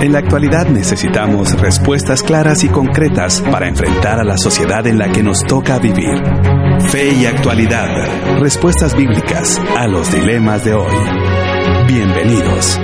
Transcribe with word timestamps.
En 0.00 0.12
la 0.12 0.20
actualidad 0.20 0.66
necesitamos 0.66 1.60
respuestas 1.60 2.22
claras 2.22 2.64
y 2.64 2.68
concretas 2.68 3.42
para 3.42 3.68
enfrentar 3.68 4.18
a 4.18 4.24
la 4.24 4.38
sociedad 4.38 4.86
en 4.86 4.96
la 4.96 5.12
que 5.12 5.22
nos 5.22 5.44
toca 5.46 5.78
vivir. 5.78 6.16
Fe 6.90 7.12
y 7.12 7.26
actualidad. 7.26 8.40
Respuestas 8.40 8.96
bíblicas 8.96 9.60
a 9.76 9.86
los 9.88 10.10
dilemas 10.10 10.64
de 10.64 10.72
hoy. 10.72 10.94
Bienvenidos. 11.86 12.80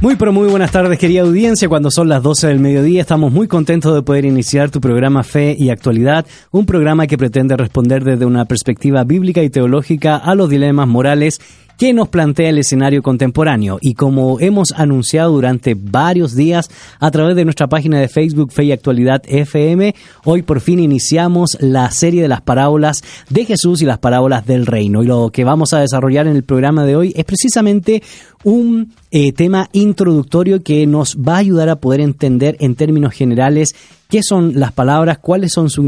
Muy 0.00 0.16
pero 0.16 0.32
muy 0.32 0.48
buenas 0.48 0.72
tardes 0.72 0.98
querida 0.98 1.22
audiencia, 1.22 1.68
cuando 1.68 1.90
son 1.92 2.08
las 2.08 2.24
12 2.24 2.48
del 2.48 2.58
mediodía 2.58 3.00
estamos 3.00 3.32
muy 3.32 3.46
contentos 3.46 3.94
de 3.94 4.02
poder 4.02 4.24
iniciar 4.24 4.68
tu 4.68 4.80
programa 4.80 5.22
Fe 5.22 5.56
y 5.56 5.70
Actualidad, 5.70 6.26
un 6.50 6.66
programa 6.66 7.06
que 7.06 7.16
pretende 7.16 7.56
responder 7.56 8.02
desde 8.02 8.26
una 8.26 8.46
perspectiva 8.46 9.04
bíblica 9.04 9.42
y 9.42 9.48
teológica 9.48 10.16
a 10.16 10.34
los 10.34 10.50
dilemas 10.50 10.88
morales 10.88 11.40
que 11.76 11.92
nos 11.92 12.08
plantea 12.08 12.50
el 12.50 12.58
escenario 12.58 13.02
contemporáneo. 13.02 13.78
Y 13.80 13.94
como 13.94 14.40
hemos 14.40 14.72
anunciado 14.72 15.32
durante 15.32 15.74
varios 15.74 16.34
días 16.34 16.70
a 17.00 17.10
través 17.10 17.36
de 17.36 17.44
nuestra 17.44 17.68
página 17.68 18.00
de 18.00 18.08
Facebook 18.08 18.52
Fe 18.52 18.64
y 18.64 18.72
Actualidad 18.72 19.22
FM, 19.26 19.94
hoy 20.24 20.42
por 20.42 20.60
fin 20.60 20.80
iniciamos 20.80 21.56
la 21.60 21.90
serie 21.90 22.22
de 22.22 22.28
las 22.28 22.40
parábolas 22.40 23.02
de 23.30 23.44
Jesús 23.44 23.82
y 23.82 23.84
las 23.84 23.98
parábolas 23.98 24.46
del 24.46 24.66
reino. 24.66 25.02
Y 25.02 25.06
lo 25.06 25.30
que 25.30 25.44
vamos 25.44 25.72
a 25.72 25.80
desarrollar 25.80 26.26
en 26.26 26.36
el 26.36 26.44
programa 26.44 26.84
de 26.84 26.96
hoy 26.96 27.12
es 27.16 27.24
precisamente 27.24 28.02
un 28.44 28.92
eh, 29.10 29.32
tema 29.32 29.68
introductorio 29.72 30.62
que 30.62 30.86
nos 30.86 31.16
va 31.16 31.34
a 31.34 31.38
ayudar 31.38 31.68
a 31.68 31.76
poder 31.76 32.00
entender 32.00 32.56
en 32.60 32.74
términos 32.74 33.12
generales 33.12 33.74
qué 34.08 34.22
son 34.22 34.58
las 34.58 34.72
palabras, 34.72 35.18
cuáles 35.18 35.52
son 35.52 35.70
su 35.70 35.82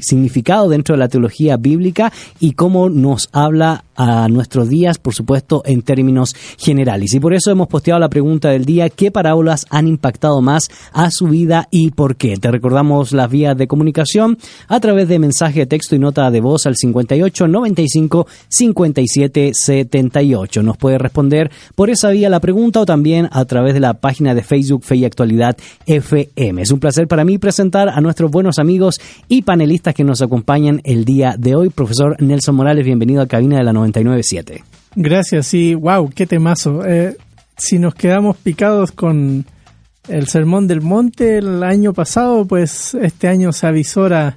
significado 0.00 0.68
dentro 0.68 0.94
de 0.94 1.00
la 1.00 1.08
teología 1.08 1.56
bíblica 1.56 2.12
y 2.40 2.52
cómo 2.52 2.88
nos 2.88 3.28
habla 3.32 3.84
a 3.98 4.28
nuestros 4.28 4.68
días, 4.68 4.98
por 4.98 5.14
supuesto, 5.14 5.62
en 5.64 5.80
términos 5.80 6.34
generales. 6.58 7.14
Y 7.14 7.20
por 7.20 7.32
eso 7.32 7.50
hemos 7.50 7.66
posteado 7.66 7.98
la 7.98 8.10
pregunta 8.10 8.50
del 8.50 8.66
día, 8.66 8.90
¿qué 8.90 9.10
parábolas 9.10 9.64
han 9.70 9.88
impactado 9.88 10.42
más 10.42 10.68
a 10.92 11.10
su 11.10 11.28
vida 11.28 11.66
y 11.70 11.92
por 11.92 12.16
qué? 12.16 12.36
Te 12.36 12.50
recordamos 12.50 13.12
las 13.12 13.30
vías 13.30 13.56
de 13.56 13.66
comunicación 13.66 14.36
a 14.68 14.80
través 14.80 15.08
de 15.08 15.18
mensaje 15.18 15.60
de 15.60 15.66
texto 15.66 15.96
y 15.96 15.98
nota 15.98 16.30
de 16.30 16.40
voz 16.42 16.66
al 16.66 16.76
58 16.76 17.48
95 17.48 18.26
57 18.48 19.52
78. 19.54 20.62
Nos 20.62 20.76
puede 20.76 20.98
responder 20.98 21.50
por 21.74 21.88
esa 21.88 22.10
vía 22.10 22.28
la 22.28 22.40
pregunta 22.40 22.80
o 22.80 22.86
también 22.86 23.30
a 23.32 23.46
través 23.46 23.72
de 23.72 23.80
la 23.80 23.94
página 23.94 24.34
de 24.34 24.42
Facebook 24.42 24.84
Fe 24.84 24.96
y 24.96 25.04
Actualidad 25.06 25.56
FM. 25.86 26.60
Es 26.60 26.70
un 26.70 26.80
placer 26.80 27.08
para 27.08 27.24
mí 27.24 27.38
presentar 27.38 27.55
a 27.58 28.00
nuestros 28.02 28.30
buenos 28.30 28.58
amigos 28.58 29.00
y 29.28 29.42
panelistas 29.42 29.94
que 29.94 30.04
nos 30.04 30.20
acompañan 30.20 30.82
el 30.84 31.04
día 31.06 31.36
de 31.38 31.54
hoy. 31.54 31.70
Profesor 31.70 32.20
Nelson 32.20 32.54
Morales, 32.54 32.84
bienvenido 32.84 33.22
a 33.22 33.26
Cabina 33.26 33.56
de 33.56 33.64
la 33.64 33.72
997. 33.72 34.62
Gracias, 34.94 35.46
sí, 35.46 35.74
wow, 35.74 36.10
qué 36.14 36.26
temazo. 36.26 36.84
Eh, 36.84 37.16
si 37.56 37.78
nos 37.78 37.94
quedamos 37.94 38.36
picados 38.36 38.92
con 38.92 39.46
el 40.08 40.26
Sermón 40.28 40.66
del 40.66 40.82
Monte 40.82 41.38
el 41.38 41.62
año 41.62 41.94
pasado, 41.94 42.44
pues 42.44 42.94
este 42.94 43.28
año 43.28 43.52
se 43.52 43.66
avisora 43.66 44.36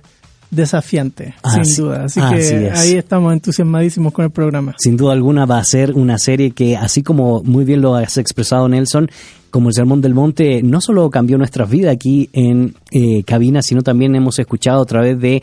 desafiante, 0.50 1.36
sin 1.54 1.76
duda. 1.76 2.06
Así 2.06 2.22
que 2.22 2.72
ahí 2.74 2.94
estamos 2.94 3.34
entusiasmadísimos 3.34 4.14
con 4.14 4.26
el 4.26 4.32
programa. 4.32 4.76
Sin 4.80 4.96
duda 4.96 5.12
alguna 5.12 5.46
va 5.46 5.60
a 5.60 5.64
ser 5.64 5.94
una 5.94 6.18
serie 6.18 6.52
que, 6.52 6.78
así 6.78 7.04
como 7.04 7.44
muy 7.44 7.66
bien 7.66 7.82
lo 7.82 7.96
has 7.96 8.18
expresado 8.18 8.68
Nelson, 8.70 9.10
como 9.50 9.70
el 9.70 9.76
Sermón 9.76 10.02
del 10.02 10.14
Monte, 10.14 10.62
no 10.64 10.82
solo 10.82 11.10
cambió 11.10 11.38
nuestras 11.38 11.70
vidas 11.70 11.94
aquí 11.94 12.30
en 12.34 12.76
eh, 12.92 13.24
cabina, 13.24 13.62
sino 13.62 13.82
también 13.82 14.16
hemos 14.16 14.40
escuchado 14.40 14.82
a 14.82 14.86
través 14.86 15.20
de 15.20 15.42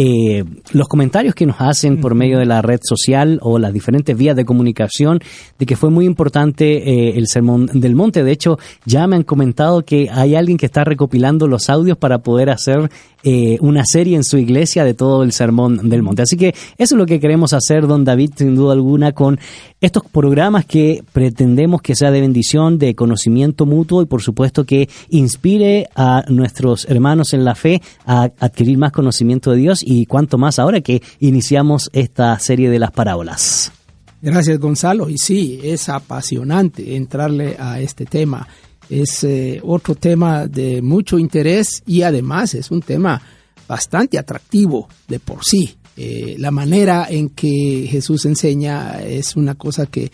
eh, 0.00 0.44
los 0.70 0.86
comentarios 0.86 1.34
que 1.34 1.44
nos 1.44 1.56
hacen 1.58 2.00
por 2.00 2.14
medio 2.14 2.38
de 2.38 2.46
la 2.46 2.62
red 2.62 2.78
social 2.84 3.40
o 3.42 3.58
las 3.58 3.72
diferentes 3.72 4.16
vías 4.16 4.36
de 4.36 4.44
comunicación 4.44 5.18
de 5.58 5.66
que 5.66 5.74
fue 5.74 5.90
muy 5.90 6.06
importante 6.06 6.88
eh, 6.88 7.18
el 7.18 7.26
Sermón 7.26 7.66
del 7.66 7.96
Monte. 7.96 8.22
De 8.22 8.30
hecho, 8.30 8.60
ya 8.84 9.08
me 9.08 9.16
han 9.16 9.24
comentado 9.24 9.84
que 9.84 10.08
hay 10.08 10.36
alguien 10.36 10.56
que 10.56 10.66
está 10.66 10.84
recopilando 10.84 11.48
los 11.48 11.68
audios 11.68 11.98
para 11.98 12.18
poder 12.18 12.48
hacer 12.48 12.88
eh, 13.24 13.58
una 13.60 13.84
serie 13.84 14.14
en 14.14 14.22
su 14.22 14.38
iglesia 14.38 14.84
de 14.84 14.94
todo 14.94 15.24
el 15.24 15.32
Sermón 15.32 15.88
del 15.88 16.04
Monte. 16.04 16.22
Así 16.22 16.36
que 16.36 16.50
eso 16.50 16.94
es 16.94 16.98
lo 16.98 17.04
que 17.04 17.18
queremos 17.18 17.52
hacer, 17.52 17.88
don 17.88 18.04
David, 18.04 18.30
sin 18.36 18.54
duda 18.54 18.74
alguna, 18.74 19.10
con 19.10 19.40
estos 19.80 20.04
programas 20.04 20.64
que 20.66 21.02
pretendemos 21.12 21.82
que 21.82 21.96
sea 21.96 22.12
de 22.12 22.20
bendición, 22.20 22.78
de 22.78 22.94
conocimiento 22.94 23.66
mutuo 23.66 24.02
y 24.02 24.06
por 24.06 24.22
supuesto 24.22 24.64
que 24.64 24.88
inspire 25.10 25.88
a 25.96 26.24
nuestros 26.28 26.88
hermanos 26.88 27.32
en 27.32 27.44
la 27.44 27.56
fe 27.56 27.82
a 28.06 28.30
adquirir 28.38 28.78
más 28.78 28.92
conocimiento 28.92 29.50
de 29.50 29.56
Dios 29.56 29.82
y 29.88 30.06
cuanto 30.06 30.36
más 30.38 30.58
ahora 30.58 30.80
que 30.80 31.02
iniciamos 31.20 31.88
esta 31.92 32.38
serie 32.38 32.68
de 32.68 32.78
las 32.78 32.90
parábolas. 32.90 33.72
Gracias 34.20 34.58
Gonzalo. 34.58 35.08
Y 35.08 35.18
sí, 35.18 35.60
es 35.62 35.88
apasionante 35.88 36.96
entrarle 36.96 37.56
a 37.58 37.80
este 37.80 38.04
tema 38.04 38.46
es 38.88 39.22
eh, 39.24 39.60
otro 39.62 39.94
tema 39.94 40.46
de 40.46 40.82
mucho 40.82 41.18
interés 41.18 41.82
y 41.86 42.02
además 42.02 42.54
es 42.54 42.70
un 42.70 42.80
tema 42.80 43.20
bastante 43.66 44.18
atractivo 44.18 44.88
de 45.06 45.20
por 45.20 45.44
sí. 45.44 45.76
Eh, 45.96 46.36
la 46.38 46.50
manera 46.50 47.06
en 47.10 47.30
que 47.30 47.86
Jesús 47.90 48.24
enseña 48.24 49.02
es 49.02 49.36
una 49.36 49.56
cosa 49.56 49.86
que, 49.86 50.10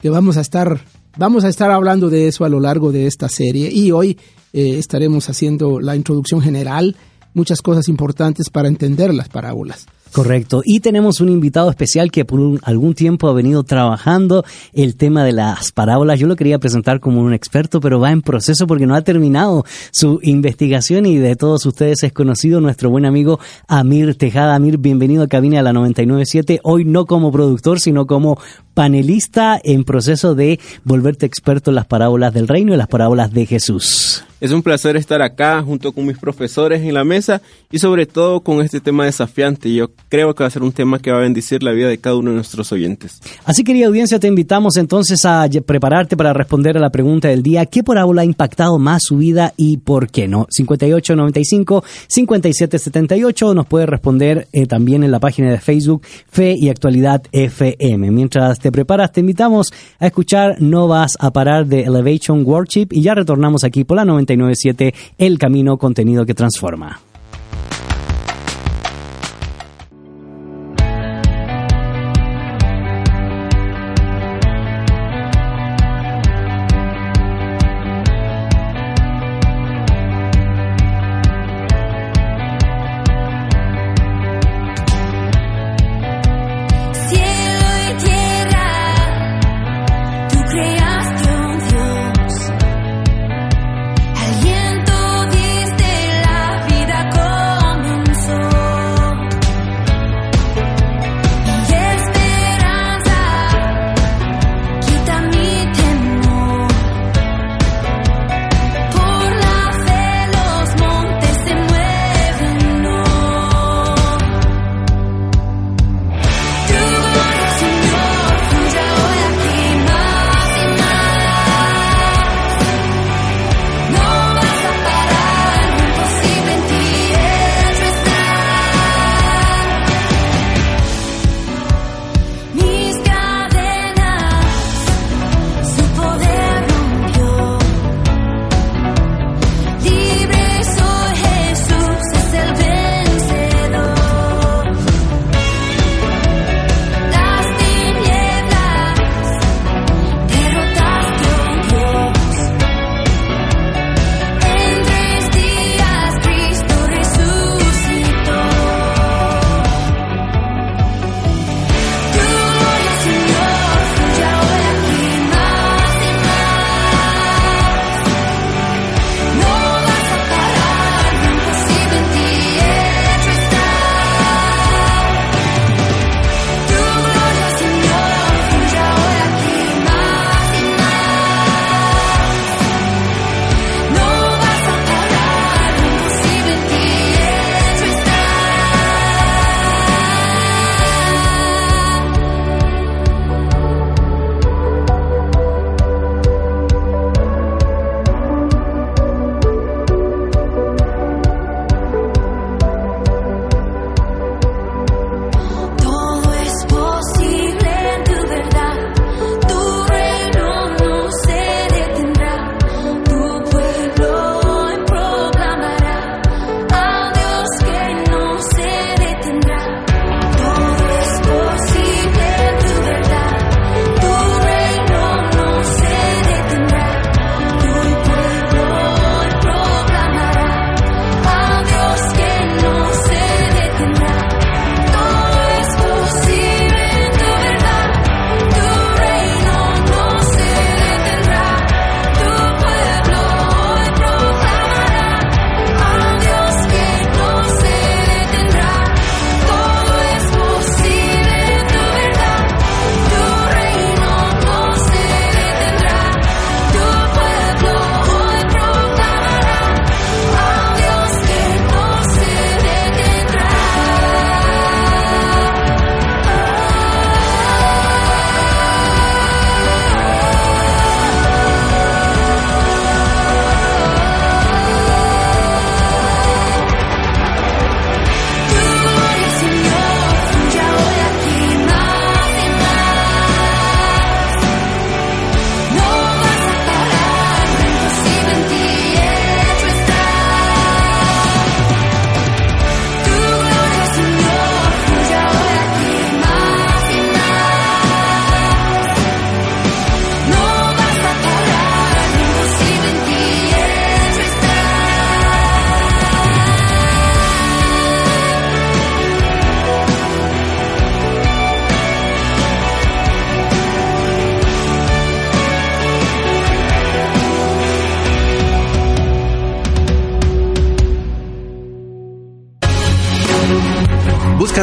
que, 0.00 0.10
vamos 0.10 0.36
a 0.36 0.40
estar 0.40 0.80
vamos 1.16 1.44
a 1.44 1.48
estar 1.48 1.70
hablando 1.70 2.10
de 2.10 2.28
eso 2.28 2.44
a 2.44 2.48
lo 2.48 2.60
largo 2.60 2.90
de 2.92 3.06
esta 3.06 3.28
serie 3.28 3.70
y 3.72 3.92
hoy 3.92 4.18
eh, 4.52 4.78
estaremos 4.78 5.28
haciendo 5.30 5.80
la 5.80 5.94
introducción 5.94 6.40
general, 6.40 6.96
muchas 7.38 7.62
cosas 7.62 7.88
importantes 7.88 8.50
para 8.50 8.68
entender 8.68 9.14
las 9.14 9.28
parábolas. 9.28 9.86
Correcto. 10.12 10.62
Y 10.64 10.80
tenemos 10.80 11.20
un 11.20 11.28
invitado 11.28 11.70
especial 11.70 12.10
que 12.10 12.24
por 12.24 12.40
algún 12.62 12.94
tiempo 12.94 13.28
ha 13.28 13.34
venido 13.34 13.62
trabajando 13.62 14.44
el 14.72 14.96
tema 14.96 15.22
de 15.24 15.32
las 15.32 15.70
parábolas. 15.72 16.18
Yo 16.18 16.26
lo 16.26 16.36
quería 16.36 16.58
presentar 16.58 16.98
como 17.00 17.20
un 17.20 17.34
experto, 17.34 17.80
pero 17.80 18.00
va 18.00 18.10
en 18.10 18.22
proceso 18.22 18.66
porque 18.66 18.86
no 18.86 18.94
ha 18.94 19.02
terminado 19.02 19.64
su 19.92 20.18
investigación 20.22 21.06
y 21.06 21.18
de 21.18 21.36
todos 21.36 21.66
ustedes 21.66 22.02
es 22.02 22.12
conocido 22.12 22.60
nuestro 22.60 22.90
buen 22.90 23.04
amigo 23.04 23.38
Amir 23.66 24.16
Tejada. 24.16 24.54
Amir, 24.54 24.78
bienvenido 24.78 25.24
a 25.24 25.28
Cabina 25.28 25.60
a 25.60 25.62
la 25.62 25.72
997. 25.72 26.60
Hoy 26.64 26.84
no 26.84 27.04
como 27.04 27.30
productor, 27.30 27.78
sino 27.78 28.06
como 28.06 28.40
panelista 28.74 29.60
en 29.62 29.84
proceso 29.84 30.34
de 30.34 30.58
volverte 30.84 31.26
experto 31.26 31.70
en 31.70 31.74
las 31.76 31.86
parábolas 31.86 32.32
del 32.32 32.48
reino 32.48 32.72
y 32.72 32.76
las 32.76 32.88
parábolas 32.88 33.32
de 33.32 33.44
Jesús. 33.44 34.24
Es 34.40 34.52
un 34.52 34.62
placer 34.62 34.96
estar 34.96 35.20
acá 35.20 35.60
junto 35.62 35.92
con 35.92 36.06
mis 36.06 36.16
profesores 36.16 36.82
en 36.82 36.94
la 36.94 37.02
mesa 37.02 37.42
y 37.72 37.80
sobre 37.80 38.06
todo 38.06 38.40
con 38.40 38.60
este 38.60 38.80
tema 38.80 39.04
desafiante. 39.04 39.72
Yo 39.74 39.90
creo 40.08 40.32
que 40.32 40.44
va 40.44 40.46
a 40.46 40.50
ser 40.50 40.62
un 40.62 40.70
tema 40.70 41.00
que 41.00 41.10
va 41.10 41.18
a 41.18 41.22
bendecir 41.22 41.64
la 41.64 41.72
vida 41.72 41.88
de 41.88 41.98
cada 41.98 42.14
uno 42.14 42.30
de 42.30 42.36
nuestros 42.36 42.70
oyentes. 42.70 43.20
Así, 43.44 43.64
querida 43.64 43.88
audiencia, 43.88 44.20
te 44.20 44.28
invitamos 44.28 44.76
entonces 44.76 45.24
a 45.24 45.48
prepararte 45.66 46.16
para 46.16 46.32
responder 46.32 46.76
a 46.76 46.80
la 46.80 46.90
pregunta 46.90 47.26
del 47.26 47.42
día. 47.42 47.66
¿Qué 47.66 47.82
parábola 47.82 48.22
ha 48.22 48.24
impactado 48.24 48.78
más 48.78 49.02
su 49.02 49.16
vida 49.16 49.54
y 49.56 49.78
por 49.78 50.08
qué 50.08 50.28
no? 50.28 50.46
5895 50.50 51.82
5778 52.06 53.54
nos 53.54 53.66
puede 53.66 53.86
responder 53.86 54.46
eh, 54.52 54.66
también 54.66 55.02
en 55.02 55.10
la 55.10 55.18
página 55.18 55.50
de 55.50 55.58
Facebook 55.58 56.02
Fe 56.30 56.54
y 56.56 56.68
Actualidad 56.68 57.22
FM. 57.32 58.12
Mientras 58.12 58.60
te 58.60 58.70
preparas, 58.70 59.10
te 59.10 59.20
invitamos 59.20 59.72
a 59.98 60.06
escuchar 60.06 60.60
No 60.60 60.86
vas 60.86 61.16
a 61.18 61.32
parar 61.32 61.66
de 61.66 61.82
Elevation 61.82 62.44
Worship 62.46 62.88
y 62.92 63.02
ya 63.02 63.14
retornamos 63.14 63.64
aquí 63.64 63.82
por 63.82 63.96
la 63.96 64.04
997 64.36 64.94
El 65.18 65.38
Camino 65.38 65.76
Contenido 65.78 66.26
que 66.26 66.34
Transforma. 66.34 67.07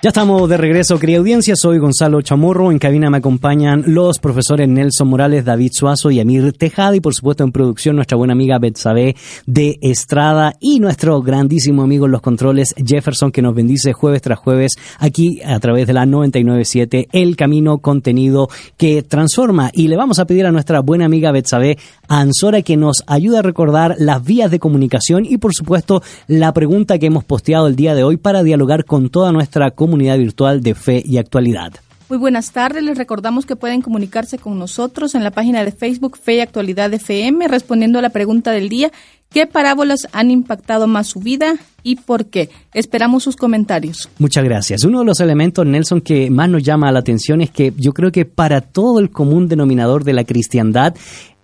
Ya 0.00 0.10
estamos 0.10 0.48
de 0.48 0.56
regreso, 0.56 0.96
querida 1.00 1.18
audiencia. 1.18 1.56
Soy 1.56 1.78
Gonzalo 1.78 2.22
Chamorro. 2.22 2.70
En 2.70 2.78
cabina 2.78 3.10
me 3.10 3.16
acompañan 3.16 3.82
los 3.84 4.20
profesores 4.20 4.68
Nelson 4.68 5.08
Morales, 5.08 5.44
David 5.44 5.72
Suazo 5.74 6.12
y 6.12 6.20
Amir 6.20 6.52
Tejada. 6.52 6.94
Y 6.94 7.00
por 7.00 7.16
supuesto, 7.16 7.42
en 7.42 7.50
producción, 7.50 7.96
nuestra 7.96 8.16
buena 8.16 8.32
amiga 8.32 8.60
Betsabe 8.60 9.16
de 9.46 9.76
Estrada 9.82 10.54
y 10.60 10.78
nuestro 10.78 11.20
grandísimo 11.20 11.82
amigo 11.82 12.06
en 12.06 12.12
los 12.12 12.20
controles, 12.20 12.76
Jefferson, 12.76 13.32
que 13.32 13.42
nos 13.42 13.56
bendice 13.56 13.92
jueves 13.92 14.22
tras 14.22 14.38
jueves 14.38 14.76
aquí 15.00 15.40
a 15.44 15.58
través 15.58 15.88
de 15.88 15.94
la 15.94 16.06
997, 16.06 17.08
El 17.10 17.34
Camino 17.34 17.78
Contenido 17.78 18.48
que 18.76 19.02
Transforma. 19.02 19.72
Y 19.74 19.88
le 19.88 19.96
vamos 19.96 20.20
a 20.20 20.26
pedir 20.26 20.46
a 20.46 20.52
nuestra 20.52 20.78
buena 20.78 21.06
amiga 21.06 21.32
Betsabe 21.32 21.76
Ansora 22.06 22.62
que 22.62 22.76
nos 22.76 23.02
ayude 23.08 23.38
a 23.38 23.42
recordar 23.42 23.96
las 23.98 24.22
vías 24.22 24.52
de 24.52 24.60
comunicación 24.60 25.24
y, 25.24 25.38
por 25.38 25.54
supuesto, 25.54 26.04
la 26.28 26.52
pregunta 26.52 27.00
que 27.00 27.06
hemos 27.06 27.24
posteado 27.24 27.66
el 27.66 27.74
día 27.74 27.96
de 27.96 28.04
hoy 28.04 28.16
para 28.16 28.44
dialogar 28.44 28.84
con 28.84 29.10
toda 29.10 29.32
nuestra 29.32 29.72
comunidad 29.72 29.87
comunidad 29.88 30.18
virtual 30.18 30.62
de 30.62 30.74
fe 30.74 31.02
y 31.02 31.16
actualidad. 31.16 31.72
Muy 32.10 32.18
buenas 32.18 32.52
tardes, 32.52 32.82
les 32.82 32.96
recordamos 32.96 33.46
que 33.46 33.56
pueden 33.56 33.80
comunicarse 33.82 34.38
con 34.38 34.58
nosotros 34.58 35.14
en 35.14 35.24
la 35.24 35.30
página 35.30 35.64
de 35.64 35.72
Facebook 35.72 36.18
Fe 36.18 36.36
y 36.36 36.40
Actualidad 36.40 36.92
FM 36.92 37.48
respondiendo 37.48 37.98
a 37.98 38.02
la 38.02 38.10
pregunta 38.10 38.50
del 38.50 38.68
día, 38.68 38.90
¿qué 39.30 39.46
parábolas 39.46 40.08
han 40.12 40.30
impactado 40.30 40.86
más 40.86 41.06
su 41.06 41.20
vida 41.20 41.56
y 41.82 41.96
por 41.96 42.26
qué? 42.26 42.50
Esperamos 42.74 43.24
sus 43.24 43.36
comentarios. 43.36 44.10
Muchas 44.18 44.44
gracias. 44.44 44.84
Uno 44.84 45.00
de 45.00 45.06
los 45.06 45.20
elementos, 45.20 45.66
Nelson, 45.66 46.00
que 46.02 46.30
más 46.30 46.48
nos 46.50 46.62
llama 46.62 46.92
la 46.92 47.00
atención 47.00 47.40
es 47.40 47.50
que 47.50 47.72
yo 47.76 47.92
creo 47.92 48.12
que 48.12 48.26
para 48.26 48.60
todo 48.60 49.00
el 49.00 49.10
común 49.10 49.48
denominador 49.48 50.04
de 50.04 50.12
la 50.12 50.24
cristiandad, 50.24 50.94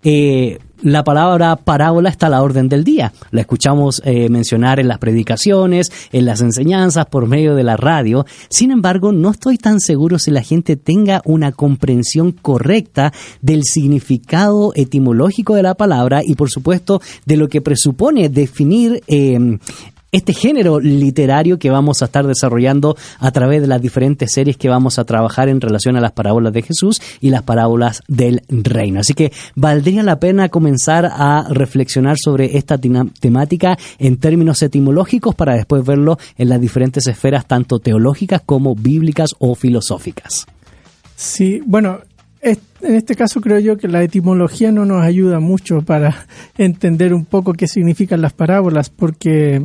eh, 0.02 0.58
la 0.84 1.02
palabra 1.02 1.56
parábola 1.56 2.10
está 2.10 2.26
a 2.26 2.30
la 2.30 2.42
orden 2.42 2.68
del 2.68 2.84
día. 2.84 3.12
La 3.30 3.40
escuchamos 3.40 4.02
eh, 4.04 4.28
mencionar 4.28 4.78
en 4.78 4.86
las 4.86 4.98
predicaciones, 4.98 5.90
en 6.12 6.26
las 6.26 6.42
enseñanzas, 6.42 7.06
por 7.06 7.26
medio 7.26 7.54
de 7.54 7.64
la 7.64 7.76
radio. 7.76 8.26
Sin 8.50 8.70
embargo, 8.70 9.10
no 9.10 9.30
estoy 9.30 9.56
tan 9.56 9.80
seguro 9.80 10.18
si 10.18 10.30
la 10.30 10.42
gente 10.42 10.76
tenga 10.76 11.22
una 11.24 11.52
comprensión 11.52 12.32
correcta 12.32 13.12
del 13.40 13.64
significado 13.64 14.72
etimológico 14.74 15.54
de 15.54 15.62
la 15.62 15.74
palabra 15.74 16.20
y, 16.22 16.34
por 16.34 16.50
supuesto, 16.50 17.00
de 17.24 17.38
lo 17.38 17.48
que 17.48 17.62
presupone 17.62 18.28
definir 18.28 19.02
eh, 19.08 19.58
este 20.14 20.32
género 20.32 20.78
literario 20.78 21.58
que 21.58 21.70
vamos 21.70 22.00
a 22.00 22.04
estar 22.04 22.24
desarrollando 22.24 22.96
a 23.18 23.32
través 23.32 23.60
de 23.60 23.66
las 23.66 23.82
diferentes 23.82 24.32
series 24.32 24.56
que 24.56 24.68
vamos 24.68 25.00
a 25.00 25.04
trabajar 25.04 25.48
en 25.48 25.60
relación 25.60 25.96
a 25.96 26.00
las 26.00 26.12
parábolas 26.12 26.52
de 26.52 26.62
Jesús 26.62 27.02
y 27.20 27.30
las 27.30 27.42
parábolas 27.42 28.00
del 28.06 28.42
reino. 28.48 29.00
Así 29.00 29.14
que 29.14 29.32
valdría 29.56 30.04
la 30.04 30.20
pena 30.20 30.48
comenzar 30.50 31.04
a 31.06 31.48
reflexionar 31.50 32.16
sobre 32.16 32.56
esta 32.56 32.78
temática 32.78 33.76
en 33.98 34.18
términos 34.18 34.62
etimológicos 34.62 35.34
para 35.34 35.56
después 35.56 35.84
verlo 35.84 36.16
en 36.38 36.48
las 36.48 36.60
diferentes 36.60 37.08
esferas 37.08 37.46
tanto 37.46 37.80
teológicas 37.80 38.40
como 38.46 38.76
bíblicas 38.76 39.30
o 39.40 39.56
filosóficas. 39.56 40.46
Sí, 41.16 41.60
bueno, 41.66 41.98
en 42.40 42.58
este 42.94 43.16
caso 43.16 43.40
creo 43.40 43.58
yo 43.58 43.78
que 43.78 43.88
la 43.88 44.02
etimología 44.04 44.70
no 44.70 44.84
nos 44.84 45.02
ayuda 45.02 45.40
mucho 45.40 45.82
para 45.82 46.26
entender 46.56 47.14
un 47.14 47.24
poco 47.24 47.52
qué 47.54 47.66
significan 47.66 48.20
las 48.20 48.32
parábolas, 48.32 48.90
porque 48.90 49.60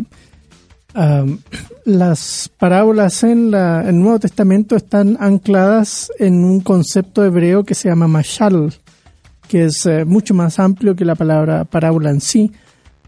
las 1.86 2.52
parábolas 2.58 3.24
en, 3.24 3.52
la, 3.52 3.88
el 3.88 4.00
Nuevo 4.00 4.20
Testamento 4.20 4.76
están 4.76 5.18
ancladas 5.20 6.12
en 6.20 6.44
un 6.44 6.62
concepto 6.62 7.24
hebreo 7.24 7.64
que 7.64 7.76
se 7.76 7.90
llama 7.90 8.08
mashal, 8.08 8.74
que 9.48 9.66
es 9.66 9.86
eh, 9.86 10.06
mucho 10.06 10.34
más 10.34 10.60
amplio 10.60 10.96
que 10.96 11.06
la 11.06 11.16
palabra 11.16 11.66
parábola 11.66 12.10
en 12.10 12.22
sí, 12.22 12.52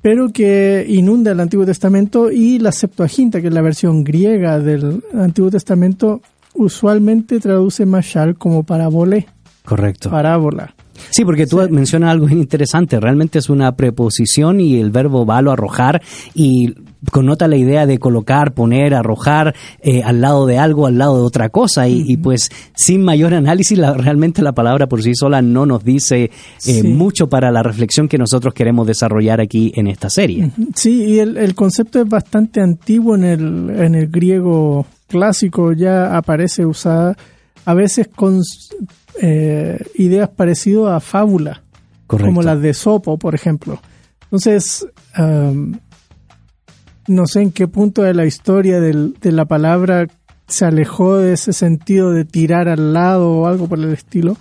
pero 0.01 0.29
que 0.29 0.85
inunda 0.88 1.31
el 1.31 1.39
Antiguo 1.39 1.65
Testamento 1.65 2.31
y 2.31 2.59
la 2.59 2.71
Septuaginta, 2.71 3.41
que 3.41 3.47
es 3.47 3.53
la 3.53 3.61
versión 3.61 4.03
griega 4.03 4.59
del 4.59 5.03
Antiguo 5.13 5.51
Testamento, 5.51 6.21
usualmente 6.53 7.39
traduce 7.39 7.85
mashal 7.85 8.35
como 8.35 8.63
parabole. 8.63 9.27
Correcto. 9.63 10.09
Parábola. 10.09 10.73
Sí, 11.10 11.25
porque 11.25 11.48
tú 11.48 11.58
mencionas 11.70 12.12
algo 12.12 12.29
interesante. 12.29 13.00
Realmente 13.00 13.39
es 13.39 13.50
una 13.50 13.75
preposición 13.75 14.60
y 14.60 14.79
el 14.79 14.91
verbo 14.91 15.25
valo, 15.25 15.51
arrojar, 15.51 16.01
y 16.34 16.74
connota 17.12 17.48
la 17.48 17.58
idea 17.58 17.86
de 17.86 17.98
colocar, 17.98 18.53
poner, 18.53 18.93
arrojar 18.93 19.55
eh, 19.81 20.03
al 20.03 20.22
lado 20.22 20.46
de 20.46 20.60
algo, 20.60 20.86
al 20.86 20.98
lado 20.98 21.17
de 21.17 21.24
otra 21.24 21.50
cosa. 21.50 21.88
Y, 21.88 22.17
pues 22.17 22.50
sin 22.75 23.03
mayor 23.03 23.34
análisis, 23.34 23.77
realmente 23.77 24.41
la 24.41 24.51
palabra 24.51 24.88
por 24.88 25.01
sí 25.01 25.13
sola 25.15 25.41
no 25.41 25.65
nos 25.65 25.84
dice 25.84 26.29
eh, 26.67 26.84
mucho 26.84 27.27
para 27.27 27.51
la 27.51 27.63
reflexión 27.63 28.08
que 28.08 28.17
nosotros 28.17 28.53
queremos 28.53 28.86
desarrollar 28.86 29.41
aquí 29.41 29.72
en 29.75 29.88
esta 29.88 30.10
serie. 30.10 30.51
Sí, 30.75 31.03
y 31.03 31.20
el, 31.20 31.38
el 31.38 31.55
concepto 31.55 32.01
es 32.01 32.08
bastante 32.08 32.62
antiguo 32.62 33.15
en 33.15 33.24
el, 33.24 33.70
en 33.70 33.96
el 33.96 34.08
griego 34.08 34.86
clásico, 35.08 35.74
ya 35.74 36.15
aparece 36.15 36.65
usada 36.65 37.17
a 37.65 37.74
veces 37.74 38.08
con 38.08 38.41
eh, 39.19 39.83
ideas 39.95 40.29
parecidas 40.29 40.93
a 40.93 40.99
fábula, 40.99 41.63
como 42.07 42.41
las 42.41 42.61
de 42.61 42.73
Sopo, 42.73 43.17
por 43.17 43.35
ejemplo. 43.35 43.81
Entonces, 44.23 44.85
no 47.07 47.27
sé 47.27 47.41
en 47.41 47.51
qué 47.51 47.67
punto 47.67 48.03
de 48.03 48.13
la 48.13 48.25
historia 48.25 48.79
del, 48.79 49.15
de 49.19 49.31
la 49.31 49.45
palabra 49.45 50.07
se 50.47 50.65
alejó 50.65 51.17
de 51.17 51.33
ese 51.33 51.53
sentido 51.53 52.11
de 52.11 52.25
tirar 52.25 52.67
al 52.67 52.93
lado 52.93 53.31
o 53.31 53.47
algo 53.47 53.67
por 53.67 53.79
el 53.79 53.91
estilo, 53.91 54.37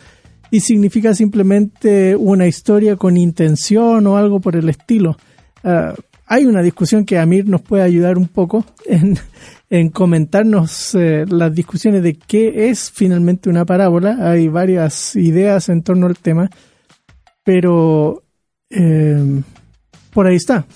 y 0.50 0.60
significa 0.60 1.14
simplemente 1.14 2.16
una 2.16 2.46
historia 2.46 2.96
con 2.96 3.16
intención 3.16 4.06
o 4.06 4.16
algo 4.16 4.40
por 4.40 4.56
el 4.56 4.68
estilo. 4.68 5.16
Ah, 5.62 5.94
hay 6.26 6.44
una 6.44 6.62
discusión 6.62 7.04
que 7.04 7.18
Amir 7.18 7.48
nos 7.48 7.62
puede 7.62 7.82
ayudar 7.82 8.18
un 8.18 8.28
poco 8.28 8.64
en, 8.86 9.16
en 9.70 9.88
comentarnos 9.90 10.96
eh, 10.96 11.24
las 11.28 11.54
discusiones 11.54 12.02
de 12.02 12.14
qué 12.14 12.68
es 12.68 12.90
finalmente 12.90 13.48
una 13.48 13.64
parábola. 13.64 14.30
Hay 14.30 14.48
varias 14.48 15.14
ideas 15.14 15.68
en 15.68 15.82
torno 15.82 16.06
al 16.06 16.18
tema, 16.18 16.50
pero 17.44 18.24
eh, 18.68 19.42
por 20.12 20.26
ahí 20.26 20.34
está. 20.34 20.66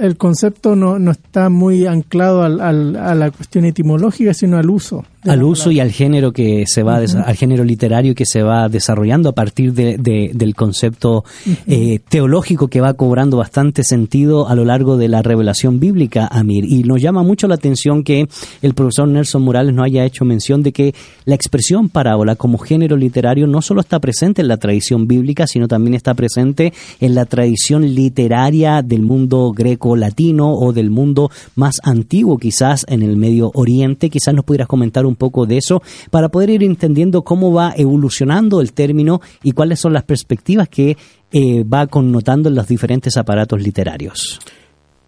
el 0.00 0.16
concepto 0.16 0.76
no, 0.76 1.00
no, 1.00 1.10
está 1.10 1.48
muy 1.48 1.86
anclado 1.86 2.42
al, 2.44 2.60
a 2.96 3.14
la 3.14 3.30
cuestión 3.32 3.64
etimológica, 3.64 4.32
sino 4.32 4.56
al 4.56 4.70
uso. 4.70 5.04
Al 5.24 5.42
uso 5.42 5.70
y 5.70 5.80
al 5.80 5.90
género 5.90 6.32
que 6.32 6.64
se 6.66 6.82
va, 6.82 6.96
al 6.96 7.36
género 7.36 7.64
literario 7.64 8.14
que 8.14 8.26
se 8.26 8.42
va 8.42 8.68
desarrollando 8.68 9.28
a 9.28 9.32
partir 9.32 9.72
de, 9.72 9.96
del 10.34 10.54
concepto 10.54 11.24
eh, 11.66 12.00
teológico 12.08 12.68
que 12.68 12.80
va 12.80 12.94
cobrando 12.94 13.36
bastante 13.36 13.84
sentido 13.84 14.48
a 14.48 14.54
lo 14.54 14.64
largo 14.64 14.96
de 14.96 15.08
la 15.08 15.22
revelación 15.22 15.80
bíblica, 15.80 16.26
Amir. 16.26 16.64
Y 16.64 16.82
nos 16.84 17.00
llama 17.00 17.22
mucho 17.22 17.48
la 17.48 17.54
atención 17.54 18.04
que 18.04 18.28
el 18.62 18.74
profesor 18.74 19.08
Nelson 19.08 19.42
Morales 19.42 19.74
no 19.74 19.82
haya 19.82 20.04
hecho 20.04 20.24
mención 20.24 20.62
de 20.62 20.72
que 20.72 20.94
la 21.24 21.34
expresión 21.34 21.88
parábola 21.88 22.36
como 22.36 22.58
género 22.58 22.96
literario 22.96 23.46
no 23.46 23.62
solo 23.62 23.80
está 23.80 23.98
presente 24.00 24.42
en 24.42 24.48
la 24.48 24.56
tradición 24.56 25.06
bíblica, 25.06 25.46
sino 25.46 25.68
también 25.68 25.94
está 25.94 26.14
presente 26.14 26.72
en 27.00 27.14
la 27.14 27.24
tradición 27.24 27.94
literaria 27.94 28.82
del 28.82 29.02
mundo 29.02 29.52
greco-latino 29.52 30.54
o 30.54 30.72
del 30.72 30.90
mundo 30.90 31.30
más 31.54 31.76
antiguo, 31.82 32.38
quizás 32.38 32.84
en 32.88 33.02
el 33.02 33.16
Medio 33.16 33.50
Oriente. 33.54 34.10
Quizás 34.10 34.34
nos 34.34 34.44
pudieras 34.44 34.68
comentar 34.68 35.06
un 35.06 35.13
poco 35.16 35.46
de 35.46 35.58
eso 35.58 35.82
para 36.10 36.28
poder 36.28 36.50
ir 36.50 36.62
entendiendo 36.62 37.22
cómo 37.22 37.52
va 37.52 37.74
evolucionando 37.76 38.60
el 38.60 38.72
término 38.72 39.20
y 39.42 39.52
cuáles 39.52 39.80
son 39.80 39.92
las 39.92 40.04
perspectivas 40.04 40.68
que 40.68 40.96
eh, 41.32 41.64
va 41.64 41.86
connotando 41.86 42.48
en 42.48 42.54
los 42.54 42.68
diferentes 42.68 43.16
aparatos 43.16 43.60
literarios. 43.60 44.40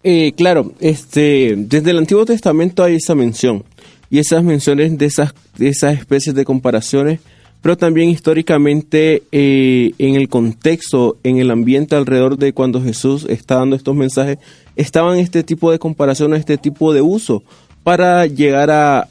Eh, 0.03 0.33
claro, 0.35 0.73
este, 0.79 1.55
desde 1.57 1.91
el 1.91 1.97
Antiguo 1.97 2.25
Testamento 2.25 2.83
hay 2.83 2.95
esa 2.95 3.15
mención 3.15 3.63
y 4.09 4.19
esas 4.19 4.43
menciones 4.43 4.97
de 4.97 5.05
esas, 5.05 5.33
de 5.57 5.69
esas 5.69 5.97
especies 5.97 6.35
de 6.35 6.45
comparaciones 6.45 7.19
pero 7.61 7.77
también 7.77 8.09
históricamente 8.09 9.23
eh, 9.31 9.91
en 9.97 10.15
el 10.15 10.29
contexto, 10.29 11.17
en 11.23 11.37
el 11.37 11.51
ambiente 11.51 11.95
alrededor 11.95 12.37
de 12.37 12.53
cuando 12.53 12.81
Jesús 12.81 13.25
está 13.27 13.55
dando 13.55 13.75
estos 13.75 13.95
mensajes, 13.95 14.37
estaban 14.75 15.17
este 15.17 15.43
tipo 15.43 15.71
de 15.71 15.79
comparaciones, 15.79 16.39
este 16.39 16.57
tipo 16.57 16.93
de 16.93 17.01
uso 17.01 17.43
para 17.83 18.25
llegar 18.25 18.69
a, 18.69 19.09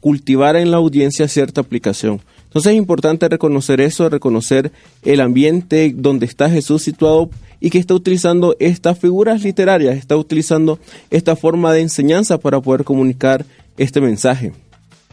cultivar 0.00 0.56
en 0.56 0.70
la 0.70 0.78
audiencia 0.78 1.28
cierta 1.28 1.60
aplicación. 1.60 2.20
Entonces 2.44 2.72
es 2.72 2.78
importante 2.78 3.28
reconocer 3.28 3.80
eso, 3.80 4.08
reconocer 4.08 4.72
el 5.02 5.20
ambiente 5.20 5.94
donde 5.96 6.26
está 6.26 6.50
Jesús 6.50 6.82
situado 6.82 7.30
y 7.60 7.70
que 7.70 7.78
está 7.78 7.94
utilizando 7.94 8.56
estas 8.58 8.98
figuras 8.98 9.42
literarias, 9.44 9.96
está 9.96 10.16
utilizando 10.16 10.80
esta 11.10 11.36
forma 11.36 11.72
de 11.72 11.82
enseñanza 11.82 12.38
para 12.38 12.60
poder 12.60 12.82
comunicar 12.82 13.44
este 13.76 14.00
mensaje. 14.00 14.52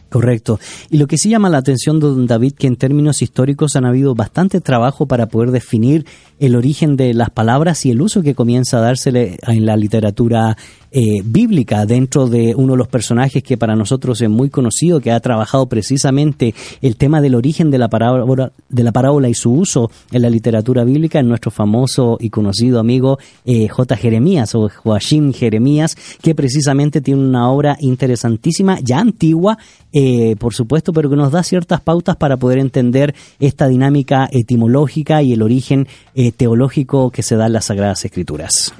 Correcto. 0.08 0.58
Y 0.88 0.96
lo 0.96 1.06
que 1.06 1.18
sí 1.18 1.28
llama 1.28 1.50
la 1.50 1.58
atención, 1.58 2.00
don 2.00 2.26
David, 2.26 2.54
que 2.54 2.66
en 2.66 2.76
términos 2.76 3.20
históricos 3.20 3.76
han 3.76 3.84
habido 3.84 4.14
bastante 4.14 4.62
trabajo 4.62 5.06
para 5.06 5.26
poder 5.26 5.50
definir 5.50 6.06
el 6.40 6.56
origen 6.56 6.96
de 6.96 7.12
las 7.12 7.28
palabras 7.28 7.84
y 7.84 7.90
el 7.90 8.00
uso 8.00 8.22
que 8.22 8.34
comienza 8.34 8.78
a 8.78 8.80
dársele 8.80 9.36
en 9.46 9.66
la 9.66 9.76
literatura 9.76 10.56
eh, 10.90 11.20
bíblica 11.24 11.86
dentro 11.86 12.26
de 12.28 12.54
uno 12.54 12.72
de 12.72 12.78
los 12.78 12.88
personajes 12.88 13.42
que 13.42 13.56
para 13.56 13.76
nosotros 13.76 14.20
es 14.20 14.30
muy 14.30 14.50
conocido, 14.50 15.00
que 15.00 15.12
ha 15.12 15.20
trabajado 15.20 15.66
precisamente 15.66 16.54
el 16.80 16.96
tema 16.96 17.20
del 17.20 17.34
origen 17.34 17.70
de 17.70 17.78
la 17.78 17.88
parábola, 17.88 18.52
de 18.68 18.82
la 18.82 18.92
parábola 18.92 19.28
y 19.28 19.34
su 19.34 19.52
uso 19.52 19.90
en 20.12 20.22
la 20.22 20.30
literatura 20.30 20.84
bíblica, 20.84 21.20
en 21.20 21.28
nuestro 21.28 21.50
famoso 21.50 22.16
y 22.20 22.30
conocido 22.30 22.80
amigo 22.80 23.18
eh, 23.44 23.68
J. 23.68 23.96
Jeremías 23.96 24.54
o 24.54 24.68
Joachim 24.68 25.32
Jeremías, 25.32 25.96
que 26.22 26.34
precisamente 26.34 27.00
tiene 27.00 27.20
una 27.20 27.50
obra 27.50 27.76
interesantísima, 27.80 28.78
ya 28.82 28.98
antigua, 28.98 29.58
eh, 29.92 30.36
por 30.38 30.54
supuesto, 30.54 30.92
pero 30.92 31.10
que 31.10 31.16
nos 31.16 31.32
da 31.32 31.42
ciertas 31.42 31.80
pautas 31.80 32.16
para 32.16 32.36
poder 32.36 32.58
entender 32.58 33.14
esta 33.40 33.68
dinámica 33.68 34.28
etimológica 34.30 35.22
y 35.22 35.32
el 35.32 35.42
origen 35.42 35.86
eh, 36.14 36.32
teológico 36.32 37.10
que 37.10 37.22
se 37.22 37.36
da 37.36 37.46
en 37.46 37.54
las 37.54 37.66
Sagradas 37.66 38.04
Escrituras. 38.04 38.72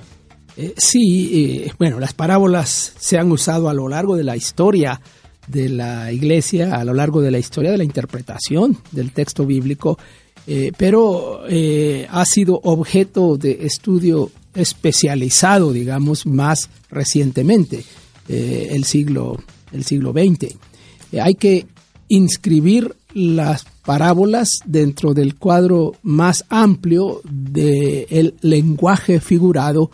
Eh, 0.58 0.74
sí, 0.76 1.64
bueno, 1.78 2.00
las 2.00 2.12
parábolas 2.12 2.92
se 2.98 3.16
han 3.16 3.32
usado 3.32 3.68
a 3.68 3.74
lo 3.74 3.88
largo 3.88 4.16
de 4.16 4.24
la 4.24 4.36
historia 4.36 5.00
de 5.46 5.70
la 5.70 6.12
iglesia, 6.12 6.74
a 6.74 6.84
lo 6.84 6.92
largo 6.92 7.22
de 7.22 7.30
la 7.30 7.38
historia 7.38 7.70
de 7.70 7.78
la 7.78 7.84
interpretación 7.84 8.76
del 8.92 9.12
texto 9.12 9.46
bíblico, 9.46 9.98
pero 10.76 11.42
ha 12.10 12.24
sido 12.26 12.60
objeto 12.64 13.38
de 13.38 13.66
estudio 13.66 14.30
especializado, 14.54 15.72
digamos, 15.72 16.26
más 16.26 16.68
recientemente, 16.90 17.84
el 18.28 18.84
siglo 18.84 19.38
el 19.72 19.84
siglo 19.84 20.12
XX. 20.12 20.54
Eh, 21.12 21.20
hay 21.20 21.34
que 21.34 21.66
inscribir 22.08 22.94
las 23.14 23.64
parábolas 23.84 24.60
dentro 24.64 25.14
del 25.14 25.36
cuadro 25.36 25.94
más 26.02 26.44
amplio 26.48 27.20
del 27.24 28.34
lenguaje 28.42 29.20
figurado 29.20 29.90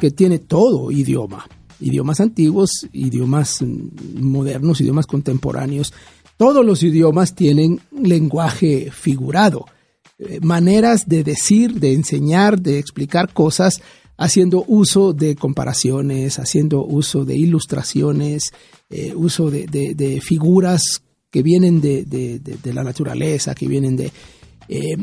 que 0.00 0.10
tiene 0.10 0.38
todo 0.38 0.90
idioma, 0.90 1.46
idiomas 1.80 2.20
antiguos, 2.20 2.86
idiomas 2.92 3.62
modernos, 3.62 4.80
idiomas 4.80 5.06
contemporáneos. 5.06 5.92
Todos 6.36 6.64
los 6.64 6.82
idiomas 6.82 7.34
tienen 7.34 7.80
lenguaje 7.90 8.90
figurado, 8.92 9.66
eh, 10.18 10.40
maneras 10.40 11.08
de 11.08 11.24
decir, 11.24 11.80
de 11.80 11.94
enseñar, 11.94 12.60
de 12.60 12.78
explicar 12.78 13.32
cosas 13.32 13.80
haciendo 14.16 14.64
uso 14.66 15.12
de 15.12 15.36
comparaciones, 15.36 16.38
haciendo 16.38 16.84
uso 16.84 17.24
de 17.24 17.36
ilustraciones, 17.36 18.52
eh, 18.90 19.14
uso 19.14 19.50
de, 19.50 20.20
figuras 20.20 21.02
que 21.30 21.42
vienen 21.42 21.80
de, 21.80 22.40
la 22.74 22.84
naturaleza, 22.84 23.54
que 23.54 23.68
vienen 23.68 23.96
de... 23.96 24.12
Eh, 24.68 24.96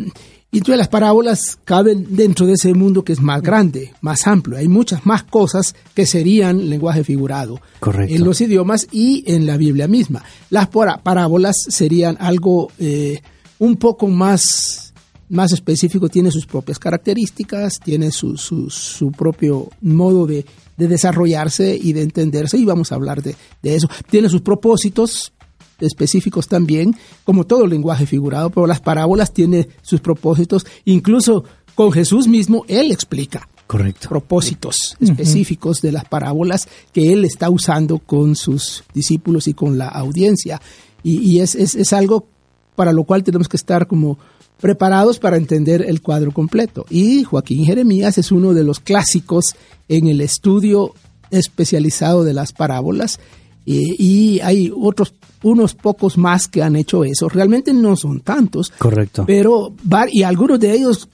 y 0.55 0.59
entonces 0.59 0.77
las 0.77 0.87
parábolas 0.87 1.59
caben 1.65 2.15
dentro 2.15 2.45
de 2.45 2.53
ese 2.53 2.73
mundo 2.73 3.03
que 3.03 3.11
es 3.11 3.19
más 3.19 3.41
grande, 3.41 3.91
más 3.99 4.25
amplio. 4.25 4.57
Hay 4.57 4.69
muchas 4.69 5.05
más 5.05 5.23
cosas 5.23 5.75
que 5.93 6.05
serían 6.05 6.69
lenguaje 6.69 7.03
figurado 7.03 7.59
en 8.07 8.23
los 8.23 8.39
idiomas 8.39 8.87
y 8.89 9.25
en 9.27 9.45
la 9.47 9.57
Biblia 9.57 9.89
misma. 9.89 10.23
Las 10.49 10.69
parábolas 10.69 11.57
serían 11.67 12.15
algo 12.21 12.71
eh, 12.79 13.19
un 13.59 13.75
poco 13.75 14.07
más 14.07 14.93
más 15.27 15.51
específico, 15.51 16.07
tiene 16.07 16.31
sus 16.31 16.45
propias 16.45 16.79
características, 16.79 17.79
tiene 17.83 18.11
su, 18.11 18.37
su, 18.37 19.11
propio 19.11 19.69
modo 19.81 20.25
de, 20.25 20.45
desarrollarse 20.77 21.77
y 21.81 21.91
de 21.91 22.03
entenderse, 22.03 22.57
y 22.57 22.63
vamos 22.63 22.91
a 22.91 22.95
hablar 22.95 23.21
de, 23.21 23.35
eso. 23.63 23.89
Tiene 24.09 24.29
sus 24.29 24.41
propósitos 24.41 25.33
específicos 25.79 26.47
también, 26.47 26.95
como 27.23 27.45
todo 27.45 27.67
lenguaje 27.67 28.05
figurado, 28.05 28.49
pero 28.49 28.67
las 28.67 28.81
parábolas 28.81 29.33
tienen 29.33 29.67
sus 29.81 30.01
propósitos, 30.01 30.65
incluso 30.85 31.43
con 31.75 31.91
Jesús 31.91 32.27
mismo, 32.27 32.63
Él 32.67 32.91
explica. 32.91 33.47
Correcto. 33.67 34.09
propósitos 34.09 34.95
específicos 34.99 35.81
de 35.81 35.91
las 35.91 36.05
parábolas 36.05 36.67
que 36.93 37.11
él 37.11 37.25
está 37.25 37.49
usando 37.49 37.97
con 37.97 38.35
sus 38.35 38.83
discípulos 38.93 39.47
y 39.47 39.55
con 39.55 39.79
la 39.79 39.87
audiencia. 39.87 40.61
Y, 41.01 41.39
es, 41.39 41.55
es, 41.55 41.73
es, 41.73 41.91
algo 41.91 42.27
para 42.75 42.93
lo 42.93 43.05
cual 43.05 43.23
tenemos 43.23 43.47
que 43.47 43.57
estar 43.57 43.87
como 43.87 44.19
preparados 44.59 45.19
para 45.19 45.37
entender 45.37 45.83
el 45.87 46.01
cuadro 46.01 46.31
completo. 46.31 46.85
Y 46.89 47.23
Joaquín 47.23 47.65
Jeremías 47.65 48.17
es 48.17 48.31
uno 48.31 48.53
de 48.53 48.63
los 48.63 48.79
clásicos 48.79 49.55
en 49.87 50.07
el 50.07 50.21
estudio 50.21 50.93
especializado 51.31 52.23
de 52.23 52.33
las 52.33 52.53
parábolas 52.53 53.19
y, 53.65 54.39
hay 54.41 54.71
otros 54.75 55.13
unos 55.41 55.73
pocos 55.73 56.17
más 56.17 56.47
que 56.47 56.61
han 56.61 56.75
hecho 56.75 57.03
eso. 57.03 57.29
Realmente 57.29 57.73
no 57.73 57.95
son 57.95 58.21
tantos. 58.21 58.71
Correcto. 58.77 59.23
Pero 59.25 59.73
y 60.11 60.23
algunos 60.23 60.59
de 60.59 60.73
ellos 60.73 61.09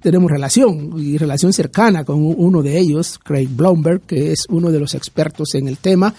tenemos 0.00 0.30
relación 0.30 0.94
y 0.98 1.18
relación 1.18 1.52
cercana 1.52 2.04
con 2.04 2.22
uno 2.22 2.62
de 2.62 2.78
ellos, 2.78 3.18
Craig 3.22 3.48
Blomberg, 3.48 4.00
que 4.02 4.32
es 4.32 4.46
uno 4.48 4.70
de 4.70 4.80
los 4.80 4.94
expertos 4.94 5.54
en 5.54 5.68
el 5.68 5.76
tema 5.76 6.14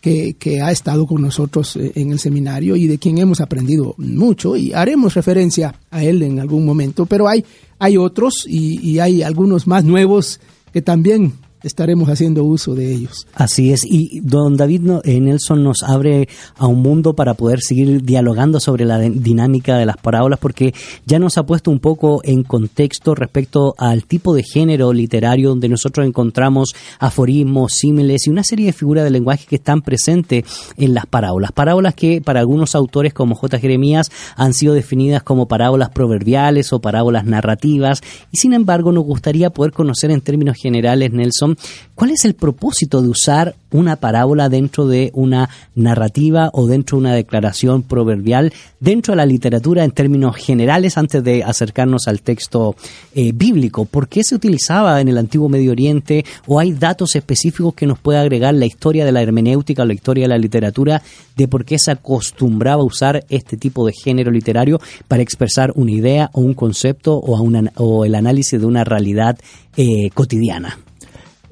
que, 0.00 0.60
ha 0.62 0.70
estado 0.70 1.04
con 1.06 1.20
nosotros 1.20 1.76
eh, 1.76 1.92
en 1.96 2.12
el 2.12 2.20
seminario 2.20 2.76
y 2.76 2.86
de 2.86 2.98
quien 2.98 3.18
hemos 3.18 3.40
aprendido 3.40 3.94
mucho 3.98 4.56
y 4.56 4.72
haremos 4.72 5.14
referencia 5.14 5.74
a 5.90 6.04
él 6.04 6.22
en 6.22 6.38
algún 6.38 6.64
momento, 6.64 7.06
pero 7.06 7.28
hay, 7.28 7.44
hay 7.80 7.96
otros 7.96 8.46
y, 8.46 8.80
y 8.88 9.00
hay 9.00 9.22
algunos 9.22 9.66
más 9.66 9.84
nuevos 9.84 10.38
que 10.72 10.80
también 10.80 11.32
estaremos 11.66 12.08
haciendo 12.08 12.44
uso 12.44 12.74
de 12.74 12.92
ellos. 12.92 13.26
Así 13.34 13.72
es, 13.72 13.84
y 13.84 14.20
don 14.20 14.56
David 14.56 14.82
eh, 15.04 15.20
Nelson 15.20 15.62
nos 15.62 15.82
abre 15.82 16.28
a 16.56 16.66
un 16.66 16.80
mundo 16.80 17.14
para 17.14 17.34
poder 17.34 17.60
seguir 17.60 18.02
dialogando 18.02 18.60
sobre 18.60 18.84
la 18.84 18.98
dinámica 19.00 19.76
de 19.76 19.86
las 19.86 19.96
parábolas, 19.96 20.38
porque 20.38 20.74
ya 21.04 21.18
nos 21.18 21.36
ha 21.38 21.44
puesto 21.44 21.70
un 21.70 21.80
poco 21.80 22.20
en 22.24 22.44
contexto 22.44 23.14
respecto 23.14 23.74
al 23.78 24.04
tipo 24.04 24.34
de 24.34 24.42
género 24.42 24.92
literario 24.92 25.50
donde 25.50 25.68
nosotros 25.68 26.06
encontramos 26.06 26.74
aforismos, 26.98 27.72
símiles 27.72 28.26
y 28.26 28.30
una 28.30 28.44
serie 28.44 28.66
de 28.66 28.72
figuras 28.72 29.04
de 29.04 29.10
lenguaje 29.10 29.46
que 29.48 29.56
están 29.56 29.82
presentes 29.82 30.44
en 30.76 30.94
las 30.94 31.06
parábolas. 31.06 31.52
Parábolas 31.52 31.94
que 31.94 32.20
para 32.20 32.40
algunos 32.40 32.74
autores 32.74 33.12
como 33.12 33.34
J. 33.34 33.58
Jeremías 33.58 34.10
han 34.36 34.54
sido 34.54 34.74
definidas 34.74 35.22
como 35.22 35.48
parábolas 35.48 35.90
proverbiales 35.90 36.72
o 36.72 36.80
parábolas 36.80 37.24
narrativas, 37.24 38.02
y 38.30 38.38
sin 38.38 38.52
embargo 38.52 38.92
nos 38.92 39.04
gustaría 39.04 39.50
poder 39.50 39.72
conocer 39.72 40.10
en 40.10 40.20
términos 40.20 40.56
generales, 40.56 41.12
Nelson, 41.12 41.55
¿Cuál 41.94 42.10
es 42.10 42.24
el 42.24 42.34
propósito 42.34 43.00
de 43.00 43.08
usar 43.08 43.54
una 43.70 43.96
parábola 43.96 44.48
dentro 44.48 44.86
de 44.86 45.10
una 45.14 45.48
narrativa 45.74 46.50
o 46.52 46.66
dentro 46.66 46.96
de 46.96 47.00
una 47.00 47.14
declaración 47.14 47.82
proverbial 47.82 48.52
dentro 48.80 49.12
de 49.12 49.16
la 49.16 49.26
literatura 49.26 49.84
en 49.84 49.90
términos 49.90 50.36
generales 50.36 50.98
antes 50.98 51.24
de 51.24 51.42
acercarnos 51.42 52.06
al 52.06 52.20
texto 52.20 52.76
eh, 53.14 53.32
bíblico? 53.34 53.86
¿Por 53.86 54.08
qué 54.08 54.24
se 54.24 54.34
utilizaba 54.34 55.00
en 55.00 55.08
el 55.08 55.18
antiguo 55.18 55.48
Medio 55.48 55.72
Oriente 55.72 56.24
o 56.46 56.60
hay 56.60 56.72
datos 56.72 57.16
específicos 57.16 57.74
que 57.74 57.86
nos 57.86 57.98
puede 57.98 58.18
agregar 58.18 58.54
la 58.54 58.66
historia 58.66 59.04
de 59.04 59.12
la 59.12 59.22
hermenéutica 59.22 59.82
o 59.82 59.86
la 59.86 59.94
historia 59.94 60.24
de 60.24 60.28
la 60.28 60.38
literatura 60.38 61.02
de 61.36 61.48
por 61.48 61.64
qué 61.64 61.78
se 61.78 61.92
acostumbraba 61.92 62.82
a 62.82 62.86
usar 62.86 63.24
este 63.28 63.56
tipo 63.56 63.86
de 63.86 63.92
género 63.92 64.30
literario 64.30 64.80
para 65.08 65.22
expresar 65.22 65.72
una 65.74 65.92
idea 65.92 66.30
o 66.34 66.40
un 66.40 66.54
concepto 66.54 67.14
o, 67.14 67.38
o 67.76 68.04
el 68.04 68.14
análisis 68.14 68.60
de 68.60 68.66
una 68.66 68.84
realidad 68.84 69.38
eh, 69.76 70.10
cotidiana? 70.14 70.78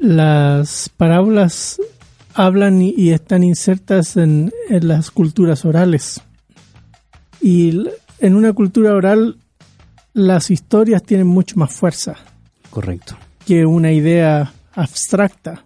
Las 0.05 0.91
parábolas 0.91 1.81
hablan 2.35 2.83
y, 2.83 3.11
están 3.11 3.43
insertas 3.43 4.19
en, 4.19 4.53
las 4.69 5.11
culturas 5.11 5.65
orales. 5.65 6.21
Y 7.41 7.87
en 8.19 8.35
una 8.35 8.53
cultura 8.53 8.95
oral 8.95 9.39
las 10.13 10.51
historias 10.51 11.03
tienen 11.03 11.27
mucho 11.27 11.57
más 11.57 11.73
fuerza. 11.73 12.17
Correcto. 12.69 13.17
Que 13.47 13.65
una 13.65 13.93
idea 13.93 14.53
abstracta. 14.75 15.65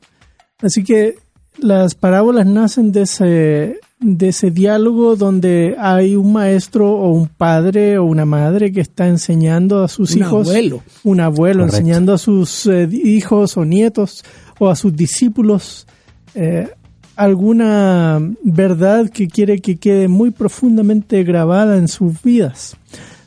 Así 0.60 0.84
que 0.84 1.16
las 1.58 1.96
parábolas 1.96 2.46
nacen 2.46 2.92
de 2.92 3.02
ese, 3.02 3.80
de 4.00 4.28
ese 4.28 4.50
diálogo 4.50 5.16
donde 5.16 5.74
hay 5.78 6.14
un 6.14 6.32
maestro 6.32 6.92
o 6.92 7.10
un 7.10 7.26
padre 7.26 7.98
o 7.98 8.04
una 8.04 8.24
madre 8.24 8.72
que 8.72 8.80
está 8.80 9.08
enseñando 9.08 9.82
a 9.82 9.88
sus 9.88 10.14
hijos. 10.14 10.48
Abuelo. 10.48 10.82
Un 11.04 11.20
abuelo. 11.20 11.64
enseñando 11.64 12.12
a 12.12 12.18
sus 12.18 12.66
eh, 12.66 12.88
hijos 12.90 13.56
o 13.56 13.64
nietos 13.64 14.24
o 14.58 14.70
a 14.70 14.76
sus 14.76 14.94
discípulos 14.94 15.86
eh, 16.34 16.68
alguna 17.16 18.20
verdad 18.44 19.10
que 19.10 19.26
quiere 19.26 19.60
que 19.60 19.76
quede 19.76 20.06
muy 20.06 20.30
profundamente 20.30 21.24
grabada 21.24 21.76
en 21.76 21.88
sus 21.88 22.22
vidas. 22.22 22.76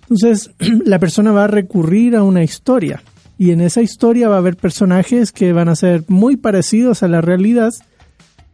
Entonces, 0.04 0.52
la 0.86 0.98
persona 0.98 1.32
va 1.32 1.44
a 1.44 1.48
recurrir 1.48 2.16
a 2.16 2.24
una 2.24 2.44
historia 2.44 3.04
y 3.38 3.52
en 3.52 3.60
esa 3.60 3.82
historia 3.82 4.30
va 4.30 4.36
a 4.36 4.38
haber 4.38 4.56
personajes 4.56 5.34
que 5.34 5.52
van 5.52 5.68
a 5.68 5.76
ser 5.76 6.06
muy 6.08 6.38
parecidos 6.38 7.04
a 7.04 7.10
la 7.10 7.20
realidad 7.20 7.72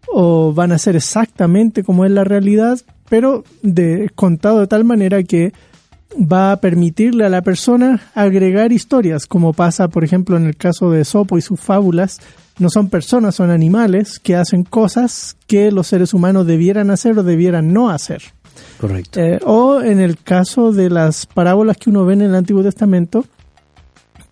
o 0.08 0.54
van 0.54 0.72
a 0.72 0.78
ser 0.78 0.96
exactamente 0.96 1.84
como 1.84 2.06
es 2.06 2.12
la 2.12 2.24
realidad, 2.24 2.80
pero 3.10 3.43
de, 3.62 4.10
contado 4.15 4.60
de 4.60 4.67
tal 4.67 4.84
manera 4.84 5.24
que 5.24 5.54
va 6.15 6.52
a 6.52 6.62
permitirle 6.62 7.26
a 7.26 7.30
la 7.30 7.41
persona 7.41 8.02
agregar 8.15 8.72
historias, 8.72 9.26
como 9.26 9.54
pasa, 9.54 9.88
por 9.88 10.04
ejemplo, 10.04 10.38
en 10.38 10.46
el 10.46 10.56
caso 10.56 10.91
de 10.91 11.06
Sopo 11.06 11.38
y 11.38 11.41
sus 11.41 11.60
fábulas. 11.60 12.20
No 12.60 12.70
son 12.70 12.89
personas, 12.89 13.36
son 13.36 13.52
animales 13.52 14.17
que 14.20 14.36
hacen 14.36 14.63
cosas 14.63 15.38
que 15.46 15.72
los 15.72 15.88
seres 15.88 16.13
humanos 16.13 16.48
debieran 16.48 16.89
hacer 16.89 17.17
o 17.20 17.24
debieran 17.24 17.72
no 17.72 17.89
hacer. 17.89 18.24
Correcto. 18.80 19.20
Eh, 19.20 19.39
o 19.46 19.82
en 19.82 20.00
el 20.00 20.17
caso 20.17 20.72
de 20.72 20.89
las 20.89 21.28
parábolas 21.28 21.78
que 21.78 21.91
uno 21.91 22.06
ve 22.06 22.13
en 22.13 22.24
el 22.24 22.34
Antiguo 22.34 22.63
Testamento, 22.63 23.26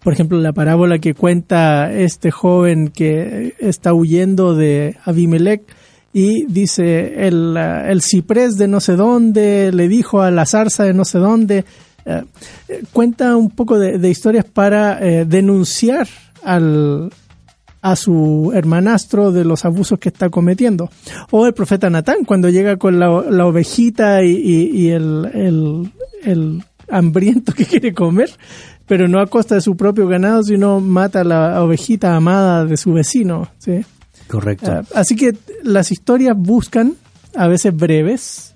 Por 0.06 0.14
ejemplo, 0.14 0.38
la 0.38 0.54
parábola 0.54 1.00
que 1.00 1.16
cuenta 1.16 1.92
este 1.92 2.30
joven 2.30 2.90
que 2.90 3.56
está 3.58 3.92
huyendo 3.96 4.54
de 4.54 4.98
Abimelech 5.04 5.64
y 6.14 6.46
dice 6.46 7.26
el, 7.28 7.58
el 7.58 8.04
ciprés 8.04 8.56
de 8.60 8.68
no 8.68 8.82
sé 8.82 8.98
dónde 8.98 9.72
le 9.74 9.88
dijo 9.88 10.22
a 10.22 10.30
la 10.30 10.46
zarza 10.46 10.84
de 10.84 10.94
no 10.94 11.06
sé 11.06 11.18
dónde. 11.18 11.66
Eh, 12.06 12.24
cuenta 12.94 13.36
un 13.36 13.50
poco 13.50 13.80
de, 13.80 14.08
historias 14.08 14.46
para 14.46 15.04
eh, 15.04 15.26
denunciar 15.26 16.08
al, 16.44 17.12
a 17.82 17.96
su 17.96 18.52
hermanastro 18.54 19.32
de 19.32 19.44
los 19.44 19.66
abusos 19.66 19.98
que 19.98 20.10
está 20.10 20.30
cometiendo. 20.30 20.88
O 21.32 21.48
el 21.48 21.56
profeta 21.56 21.90
Natán, 21.90 22.26
cuando 22.26 22.50
llega 22.50 22.78
con 22.78 23.00
la, 23.00 23.10
ovejita 23.10 24.24
y, 24.24 24.90
el, 24.92 25.92
el, 26.24 26.64
hambriento 26.90 27.54
que 27.54 27.66
quiere 27.66 27.94
comer, 27.94 28.30
pero 28.88 29.08
no 29.08 29.20
a 29.20 29.28
costa 29.28 29.56
de 29.56 29.62
su 29.62 29.76
propio 29.76 30.08
ganado, 30.08 30.44
sino 30.44 30.80
mata 30.80 31.22
a 31.22 31.24
la 31.24 31.64
ovejita 31.64 32.16
amada 32.16 32.66
de 32.66 32.78
su 32.78 32.94
vecino. 32.94 33.50
¿sí? 33.58 33.86
Correcto. 34.28 34.72
Ah, 34.72 34.84
así 34.96 35.16
que 35.16 35.36
las 35.64 35.92
historias 35.92 36.36
buscan, 36.38 36.96
a 37.36 37.48
veces 37.48 37.76
breves, 37.76 38.55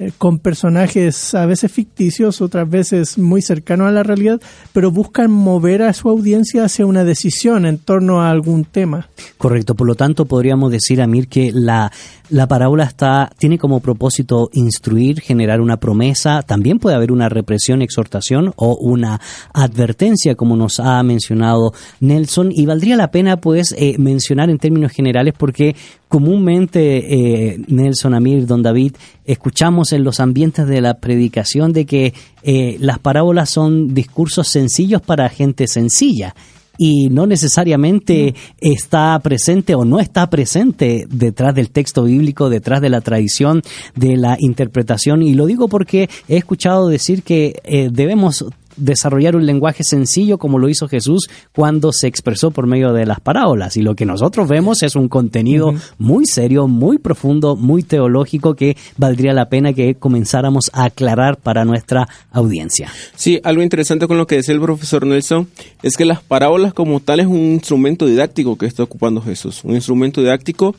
eh, 0.00 0.12
con 0.16 0.38
personajes 0.38 1.34
a 1.34 1.44
veces 1.44 1.70
ficticios, 1.70 2.40
otras 2.40 2.70
veces 2.70 3.18
muy 3.18 3.42
cercanos 3.42 3.86
a 3.86 3.90
la 3.90 4.02
realidad, 4.02 4.40
pero 4.72 4.90
buscan 4.90 5.30
mover 5.30 5.82
a 5.82 5.92
su 5.92 6.08
audiencia 6.08 6.64
hacia 6.64 6.86
una 6.86 7.04
decisión 7.04 7.66
en 7.66 7.76
torno 7.76 8.22
a 8.22 8.30
algún 8.30 8.64
tema. 8.64 9.10
Correcto, 9.36 9.74
por 9.74 9.86
lo 9.86 9.94
tanto 9.94 10.24
podríamos 10.24 10.72
decir, 10.72 11.02
Amir, 11.02 11.28
que 11.28 11.52
la, 11.52 11.92
la 12.30 12.48
parábola 12.48 12.84
está, 12.84 13.30
tiene 13.36 13.58
como 13.58 13.80
propósito 13.80 14.48
instruir, 14.54 15.20
generar 15.20 15.60
una 15.60 15.76
promesa, 15.76 16.40
también 16.40 16.78
puede 16.78 16.96
haber 16.96 17.12
una 17.12 17.28
represión, 17.28 17.82
exhortación 17.82 18.54
o 18.56 18.76
una 18.76 19.20
advertencia, 19.52 20.34
como 20.34 20.56
nos 20.56 20.80
ha 20.80 21.02
mencionado 21.02 21.72
Nelson, 22.00 22.52
y 22.52 22.64
valdría 22.64 22.96
la 22.96 23.10
pena 23.10 23.36
pues 23.36 23.74
eh, 23.76 23.96
mencionar 23.98 24.48
en 24.48 24.56
términos 24.56 24.92
generales 24.92 25.34
porque 25.36 25.76
comúnmente, 26.10 27.52
eh, 27.52 27.60
Nelson, 27.68 28.14
Amir, 28.14 28.44
Don 28.44 28.64
David, 28.64 28.94
escuchamos 29.24 29.92
en 29.92 30.02
los 30.02 30.18
ambientes 30.18 30.66
de 30.66 30.80
la 30.80 30.94
predicación 30.94 31.72
de 31.72 31.86
que 31.86 32.12
eh, 32.42 32.76
las 32.80 32.98
parábolas 32.98 33.48
son 33.48 33.94
discursos 33.94 34.48
sencillos 34.48 35.00
para 35.02 35.28
gente 35.28 35.68
sencilla 35.68 36.34
y 36.76 37.10
no 37.10 37.26
necesariamente 37.26 38.34
está 38.58 39.20
presente 39.20 39.76
o 39.76 39.84
no 39.84 40.00
está 40.00 40.28
presente 40.30 41.06
detrás 41.08 41.54
del 41.54 41.70
texto 41.70 42.04
bíblico, 42.04 42.50
detrás 42.50 42.80
de 42.80 42.88
la 42.88 43.02
tradición 43.02 43.62
de 43.94 44.16
la 44.16 44.36
interpretación. 44.40 45.22
Y 45.22 45.34
lo 45.34 45.46
digo 45.46 45.68
porque 45.68 46.08
he 46.26 46.38
escuchado 46.38 46.88
decir 46.88 47.22
que 47.22 47.60
eh, 47.64 47.90
debemos 47.92 48.46
desarrollar 48.76 49.36
un 49.36 49.46
lenguaje 49.46 49.84
sencillo 49.84 50.38
como 50.38 50.58
lo 50.58 50.68
hizo 50.68 50.88
Jesús 50.88 51.28
cuando 51.52 51.92
se 51.92 52.06
expresó 52.06 52.50
por 52.50 52.66
medio 52.66 52.92
de 52.92 53.06
las 53.06 53.20
parábolas. 53.20 53.76
Y 53.76 53.82
lo 53.82 53.94
que 53.94 54.06
nosotros 54.06 54.48
vemos 54.48 54.82
es 54.82 54.96
un 54.96 55.08
contenido 55.08 55.74
muy 55.98 56.26
serio, 56.26 56.68
muy 56.68 56.98
profundo, 56.98 57.56
muy 57.56 57.82
teológico 57.82 58.54
que 58.54 58.76
valdría 58.96 59.32
la 59.32 59.48
pena 59.48 59.72
que 59.72 59.94
comenzáramos 59.94 60.70
a 60.72 60.84
aclarar 60.84 61.36
para 61.36 61.64
nuestra 61.64 62.08
audiencia. 62.30 62.90
Sí, 63.16 63.40
algo 63.44 63.62
interesante 63.62 64.06
con 64.06 64.18
lo 64.18 64.26
que 64.26 64.36
decía 64.36 64.54
el 64.54 64.60
profesor 64.60 65.06
Nelson 65.06 65.48
es 65.82 65.96
que 65.96 66.04
las 66.04 66.22
parábolas 66.22 66.74
como 66.74 67.00
tal 67.00 67.20
es 67.20 67.26
un 67.26 67.36
instrumento 67.36 68.06
didáctico 68.06 68.56
que 68.56 68.66
está 68.66 68.82
ocupando 68.82 69.20
Jesús, 69.20 69.62
un 69.64 69.74
instrumento 69.74 70.20
didáctico 70.20 70.74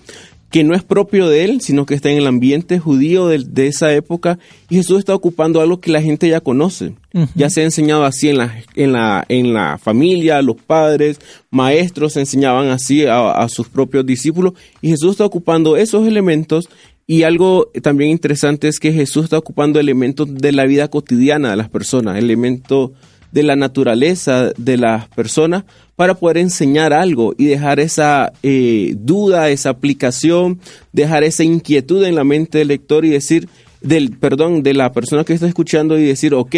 que 0.52 0.66
no 0.66 0.76
es 0.76 0.84
propio 0.84 1.30
de 1.30 1.46
él, 1.46 1.62
sino 1.62 1.86
que 1.86 1.96
está 1.96 2.12
en 2.12 2.18
el 2.18 2.28
ambiente 2.28 2.78
judío 2.78 3.28
de, 3.28 3.68
esa 3.68 3.94
época 3.94 4.38
y 4.70 4.76
Jesús 4.76 5.00
está 5.00 5.16
ocupando 5.16 5.62
algo 5.62 5.80
que 5.80 5.92
la 5.92 6.02
gente 6.02 6.28
ya 6.28 6.42
conoce. 6.42 6.94
Ya 7.36 7.50
se 7.50 7.62
ha 7.62 7.64
enseñado 7.64 8.04
así 8.04 8.30
en 8.30 8.38
la, 8.38 8.64
en 8.76 8.92
la, 8.92 9.26
en 9.30 9.54
la 9.54 9.78
familia, 9.78 10.42
los 10.42 10.58
padres, 10.58 11.20
maestros 11.50 12.18
enseñaban 12.18 12.68
así 12.68 13.06
a, 13.06 13.48
sus 13.48 13.70
propios 13.70 14.06
discípulos 14.06 14.54
y 14.82 14.90
Jesús 14.90 15.12
está 15.12 15.26
ocupando 15.26 15.78
esos 15.78 16.06
elementos 16.06 16.70
y 17.08 17.24
algo 17.24 17.72
también 17.82 18.12
interesante 18.12 18.68
es 18.68 18.80
que 18.80 18.92
Jesús 18.92 19.26
está 19.26 19.38
ocupando 19.38 19.80
elementos 19.80 20.34
de 20.34 20.52
la 20.52 20.66
vida 20.66 20.90
cotidiana 20.90 21.52
de 21.52 21.58
las 21.58 21.70
personas, 21.70 22.18
elementos 22.18 22.92
de 23.32 23.44
la 23.44 23.56
naturaleza 23.56 24.52
de 24.58 24.78
las 24.78 25.08
personas 25.10 25.64
para 25.96 26.16
poder 26.16 26.38
enseñar 26.38 26.94
algo 26.94 27.34
y 27.38 27.46
dejar 27.46 27.80
esa 27.80 28.34
eh, 28.44 28.94
duda, 28.98 29.50
esa 29.50 29.70
aplicación, 29.70 30.60
dejar 30.92 31.24
esa 31.24 31.44
inquietud 31.44 32.04
en 32.04 32.16
la 32.16 32.24
mente 32.24 32.58
del 32.58 32.70
lector 32.70 33.06
y 33.06 33.10
decir, 33.10 33.48
del, 33.82 34.12
perdón, 34.18 34.64
de 34.64 34.74
la 34.74 34.92
persona 34.92 35.24
que 35.24 35.34
está 35.34 35.48
escuchando 35.48 35.98
y 35.98 36.04
decir, 36.04 36.34
ok, 36.34 36.56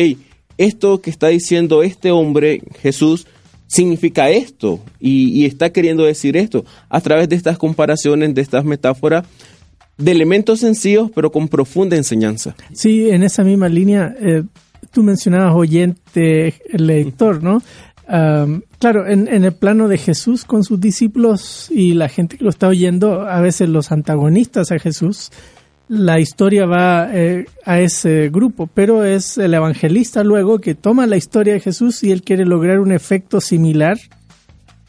esto 0.58 1.02
que 1.02 1.10
está 1.10 1.28
diciendo 1.28 1.84
este 1.84 2.12
hombre, 2.12 2.62
Jesús, 2.82 3.28
significa 3.68 4.30
esto 4.30 4.80
y, 5.00 5.46
está 5.46 5.72
queriendo 5.72 6.04
decir 6.04 6.38
esto 6.38 6.64
a 6.90 7.02
través 7.02 7.28
de 7.28 7.36
estas 7.36 7.58
comparaciones, 7.58 8.36
de 8.36 8.42
estas 8.42 8.64
metáforas 8.64 9.26
de 9.98 10.12
elementos 10.12 10.60
sencillos 10.60 11.10
pero 11.14 11.32
con 11.32 11.48
profunda 11.48 11.96
enseñanza. 11.96 12.56
Sí, 12.74 13.10
en 13.10 13.24
esa 13.24 13.44
misma 13.44 13.70
línea, 13.70 14.16
eh, 14.20 14.44
tú 14.94 15.04
mencionabas 15.04 15.54
oyente, 15.56 16.54
lector, 16.72 17.44
¿no? 17.44 17.62
claro, 18.80 19.08
en, 19.08 19.28
el 19.28 19.54
plano 19.54 19.88
de 19.88 19.98
Jesús 19.98 20.46
con 20.46 20.64
sus 20.64 20.80
discípulos 20.80 21.70
y 21.72 21.94
la 21.94 22.10
gente 22.10 22.38
que 22.38 22.44
lo 22.44 22.50
está 22.50 22.68
oyendo, 22.68 23.22
a 23.22 23.42
veces 23.42 23.70
los 23.70 23.92
antagonistas 23.92 24.72
a 24.72 24.80
Jesús, 24.80 25.32
la 25.88 26.20
historia 26.20 26.66
va 26.66 27.10
eh, 27.12 27.46
a 27.66 27.80
ese 27.80 28.30
grupo, 28.30 28.68
pero 28.74 29.04
es 29.04 29.38
el 29.38 29.54
evangelista 29.54 30.24
luego 30.24 30.60
que 30.60 30.76
toma 30.76 31.08
la 31.08 31.18
historia 31.18 31.54
de 31.54 31.60
Jesús 31.60 32.04
y 32.04 32.12
él 32.12 32.24
quiere 32.24 32.46
lograr 32.46 32.80
un 32.80 32.92
efecto 32.92 33.42
similar 33.42 33.98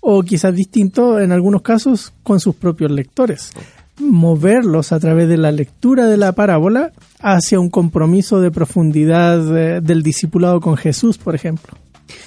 o 0.00 0.22
quizás 0.22 0.54
distinto 0.54 1.18
en 1.18 1.32
algunos 1.32 1.62
casos 1.62 2.12
con 2.22 2.40
sus 2.40 2.54
propios 2.56 2.90
lectores 2.90 3.52
moverlos 3.98 4.92
a 4.92 5.00
través 5.00 5.28
de 5.28 5.36
la 5.36 5.52
lectura 5.52 6.06
de 6.06 6.16
la 6.16 6.32
parábola 6.32 6.92
hacia 7.20 7.60
un 7.60 7.70
compromiso 7.70 8.40
de 8.40 8.50
profundidad 8.50 9.56
eh, 9.56 9.80
del 9.80 10.02
discipulado 10.02 10.60
con 10.60 10.76
Jesús, 10.76 11.18
por 11.18 11.34
ejemplo. 11.34 11.74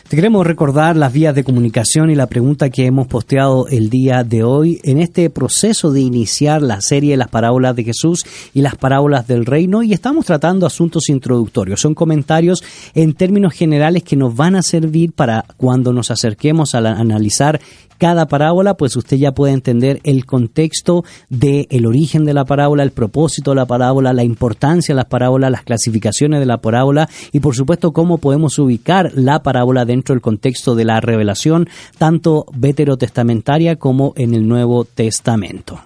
Te 0.07 0.15
queremos 0.15 0.47
recordar 0.47 0.95
las 0.95 1.11
vías 1.11 1.35
de 1.35 1.43
comunicación 1.43 2.09
y 2.09 2.15
la 2.15 2.27
pregunta 2.27 2.69
que 2.69 2.85
hemos 2.85 3.07
posteado 3.07 3.67
el 3.67 3.89
día 3.89 4.23
de 4.23 4.43
hoy 4.43 4.79
en 4.83 4.99
este 4.99 5.29
proceso 5.29 5.91
de 5.91 6.01
iniciar 6.01 6.61
la 6.61 6.81
serie 6.81 7.11
de 7.11 7.17
las 7.17 7.27
parábolas 7.27 7.75
de 7.75 7.83
Jesús 7.83 8.25
y 8.53 8.61
las 8.61 8.75
parábolas 8.75 9.27
del 9.27 9.45
reino 9.45 9.83
y 9.83 9.93
estamos 9.93 10.25
tratando 10.25 10.65
asuntos 10.65 11.09
introductorios. 11.09 11.81
Son 11.81 11.93
comentarios 11.93 12.63
en 12.95 13.13
términos 13.13 13.53
generales 13.53 14.03
que 14.03 14.15
nos 14.15 14.35
van 14.35 14.55
a 14.55 14.61
servir 14.61 15.11
para 15.11 15.45
cuando 15.57 15.93
nos 15.93 16.09
acerquemos 16.09 16.73
a 16.73 16.79
analizar 16.79 17.59
cada 17.97 18.27
parábola, 18.27 18.75
pues 18.75 18.95
usted 18.95 19.17
ya 19.17 19.31
puede 19.31 19.53
entender 19.53 19.99
el 20.03 20.25
contexto 20.25 21.03
del 21.29 21.67
el 21.69 21.85
origen 21.85 22.25
de 22.25 22.33
la 22.33 22.45
parábola, 22.45 22.83
el 22.83 22.91
propósito 22.91 23.51
de 23.51 23.55
la 23.55 23.65
parábola, 23.65 24.13
la 24.13 24.23
importancia 24.23 24.93
de 24.93 24.97
las 24.97 25.05
parábolas, 25.05 25.51
las 25.51 25.63
clasificaciones 25.63 26.39
de 26.39 26.45
la 26.45 26.59
parábola 26.59 27.09
y 27.31 27.39
por 27.39 27.55
supuesto 27.55 27.93
cómo 27.93 28.19
podemos 28.19 28.59
ubicar 28.59 29.11
la 29.15 29.41
parábola 29.41 29.66
dentro 29.85 30.15
del 30.15 30.21
contexto 30.21 30.75
de 30.75 30.85
la 30.85 31.01
revelación, 31.01 31.67
tanto 31.97 32.45
veterotestamentaria 32.53 33.75
como 33.75 34.13
en 34.15 34.33
el 34.33 34.47
Nuevo 34.47 34.85
Testamento. 34.85 35.79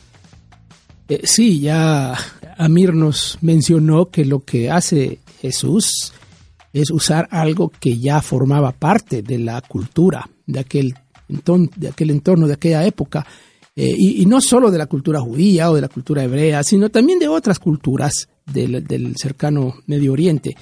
Eh, 1.10 1.22
sí, 1.24 1.60
ya 1.60 2.15
Amir 2.58 2.93
nos 2.93 3.38
mencionó 3.41 4.10
que 4.10 4.26
lo 4.26 4.39
que 4.39 4.72
hace 4.72 5.19
Jesús 5.41 6.13
es 6.72 6.89
usar 6.89 7.28
algo 7.32 7.69
que 7.69 8.00
ya 8.00 8.22
formaba 8.22 8.72
parte 8.72 9.22
de 9.22 9.38
la 9.38 9.62
cultura 9.62 10.28
de 10.46 10.60
aquel, 10.60 10.96
entorno, 11.30 11.69
de 11.76 11.89
aquel 11.89 12.10
entorno, 12.10 12.48
de 12.48 12.54
aquella 12.54 12.86
época. 12.86 13.26
Eh, 13.76 13.93
y, 13.98 14.22
y 14.22 14.26
no 14.26 14.39
solo 14.39 14.69
de 14.72 14.78
la 14.78 14.86
cultura 14.86 15.19
judía 15.19 15.69
o 15.72 15.76
de 15.76 15.82
la 15.82 15.88
cultura 15.88 16.24
hebrea, 16.24 16.63
sino 16.63 16.89
también 16.89 17.19
de 17.19 17.28
otras 17.28 17.60
culturas 17.60 18.30
del, 18.46 18.84
del 18.84 19.15
cercano 19.17 19.76
Medio 19.88 20.13
Oriente. 20.13 20.56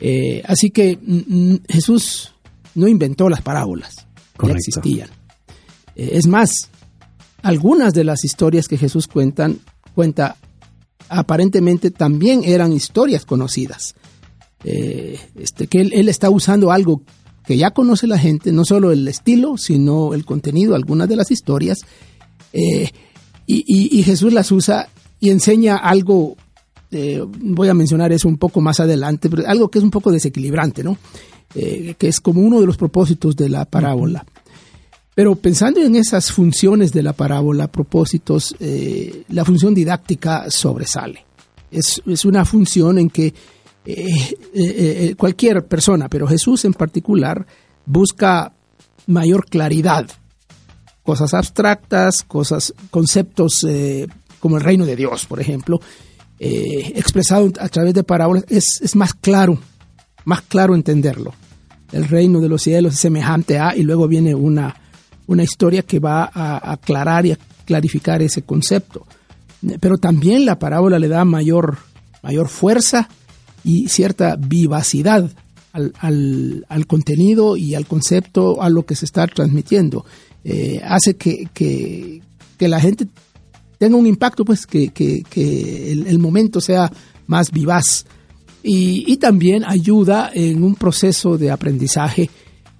Eh, 0.00 0.42
así 0.44 0.70
que 0.70 0.98
mm, 1.00 1.52
mm, 1.52 1.60
Jesús 1.68 2.34
no 2.74 2.86
inventó 2.86 3.28
las 3.28 3.42
parábolas, 3.42 3.94
ya 3.96 4.06
Correcto. 4.36 4.58
existían. 4.58 5.08
Eh, 5.98 6.10
es 6.12 6.26
más, 6.26 6.70
algunas 7.42 7.92
de 7.92 8.04
las 8.04 8.24
historias 8.24 8.68
que 8.68 8.78
Jesús 8.78 9.06
cuentan, 9.06 9.58
cuenta 9.94 10.36
aparentemente 11.10 11.90
también 11.90 12.42
eran 12.44 12.72
historias 12.72 13.26
conocidas. 13.26 13.94
Eh, 14.64 15.18
este, 15.36 15.66
que 15.66 15.80
él, 15.80 16.08
está 16.08 16.30
usando 16.30 16.72
algo 16.72 17.02
que 17.44 17.56
ya 17.56 17.70
conoce 17.70 18.06
la 18.06 18.18
gente, 18.18 18.52
no 18.52 18.64
solo 18.64 18.92
el 18.92 19.06
estilo, 19.08 19.56
sino 19.56 20.14
el 20.14 20.24
contenido, 20.24 20.74
algunas 20.74 21.08
de 21.08 21.16
las 21.16 21.30
historias, 21.30 21.78
eh, 22.52 22.90
y, 23.46 24.02
Jesús 24.02 24.32
las 24.32 24.52
usa 24.52 24.88
y 25.20 25.30
enseña 25.30 25.76
algo, 25.76 26.36
voy 27.40 27.68
a 27.68 27.74
mencionar 27.74 28.12
eso 28.12 28.28
un 28.28 28.36
poco 28.36 28.60
más 28.60 28.78
adelante, 28.78 29.30
pero 29.30 29.48
algo 29.48 29.70
que 29.70 29.78
es 29.78 29.84
un 29.84 29.90
poco 29.90 30.12
desequilibrante, 30.12 30.84
¿no? 30.84 30.98
Que 31.54 31.96
es 32.00 32.20
como 32.20 32.42
uno 32.42 32.60
de 32.60 32.66
los 32.66 32.76
propósitos 32.76 33.36
de 33.36 33.48
la 33.48 33.64
parábola. 33.64 34.26
Pero 35.18 35.34
pensando 35.34 35.80
en 35.80 35.96
esas 35.96 36.30
funciones 36.30 36.92
de 36.92 37.02
la 37.02 37.12
parábola, 37.12 37.66
propósitos, 37.66 38.54
eh, 38.60 39.24
la 39.30 39.44
función 39.44 39.74
didáctica 39.74 40.48
sobresale. 40.48 41.24
Es, 41.72 42.00
es 42.06 42.24
una 42.24 42.44
función 42.44 43.00
en 43.00 43.10
que 43.10 43.34
eh, 43.84 44.36
eh, 44.54 45.14
cualquier 45.18 45.66
persona, 45.66 46.08
pero 46.08 46.28
Jesús 46.28 46.64
en 46.66 46.72
particular, 46.72 47.44
busca 47.84 48.52
mayor 49.08 49.46
claridad. 49.46 50.08
Cosas 51.02 51.34
abstractas, 51.34 52.22
cosas, 52.22 52.72
conceptos 52.88 53.66
como 54.38 54.56
el 54.56 54.62
reino 54.62 54.86
de 54.86 54.94
Dios, 54.94 55.26
por 55.26 55.40
ejemplo, 55.40 55.80
expresado 56.38 57.50
a 57.58 57.68
través 57.68 57.92
de 57.92 58.04
parábolas, 58.04 58.44
es, 58.48 58.80
es 58.82 58.94
más 58.94 59.14
claro, 59.14 59.58
más 60.24 60.42
claro 60.42 60.76
entenderlo. 60.76 61.34
El 61.90 62.06
reino 62.06 62.38
de 62.38 62.48
los 62.48 62.62
cielos 62.62 62.94
es 62.94 63.00
semejante 63.00 63.58
a, 63.58 63.74
y 63.74 63.82
luego 63.82 64.06
viene 64.06 64.32
una, 64.36 64.76
una 65.28 65.44
historia 65.44 65.82
que 65.82 66.00
va 66.00 66.28
a 66.34 66.72
aclarar 66.72 67.24
y 67.26 67.32
a 67.32 67.38
clarificar 67.64 68.20
ese 68.22 68.42
concepto. 68.42 69.06
Pero 69.80 69.96
también 69.98 70.44
la 70.44 70.58
parábola 70.58 70.98
le 70.98 71.06
da 71.08 71.24
mayor, 71.24 71.78
mayor 72.22 72.48
fuerza 72.48 73.08
y 73.64 73.88
cierta 73.88 74.36
vivacidad 74.36 75.30
al, 75.72 75.92
al- 76.00 76.64
al 76.68 76.86
contenido 76.86 77.56
y 77.56 77.74
al 77.74 77.86
concepto, 77.86 78.60
a 78.62 78.70
lo 78.70 78.84
que 78.84 78.94
se 78.96 79.04
está 79.04 79.26
transmitiendo. 79.26 80.04
Eh, 80.44 80.80
hace 80.84 81.14
que, 81.16 81.48
que- 81.54 82.22
que 82.58 82.68
la 82.68 82.80
gente 82.80 83.06
tenga 83.78 83.96
un 83.96 84.06
impacto, 84.06 84.44
pues 84.44 84.66
que, 84.66 84.88
que- 84.88 85.92
el, 85.92 86.06
el 86.06 86.18
momento 86.18 86.60
sea 86.60 86.90
más 87.26 87.50
vivaz. 87.52 88.06
Y, 88.62 89.04
y 89.06 89.18
también 89.18 89.64
ayuda 89.64 90.30
en 90.34 90.62
un 90.64 90.74
proceso 90.74 91.36
de 91.38 91.50
aprendizaje. 91.50 92.28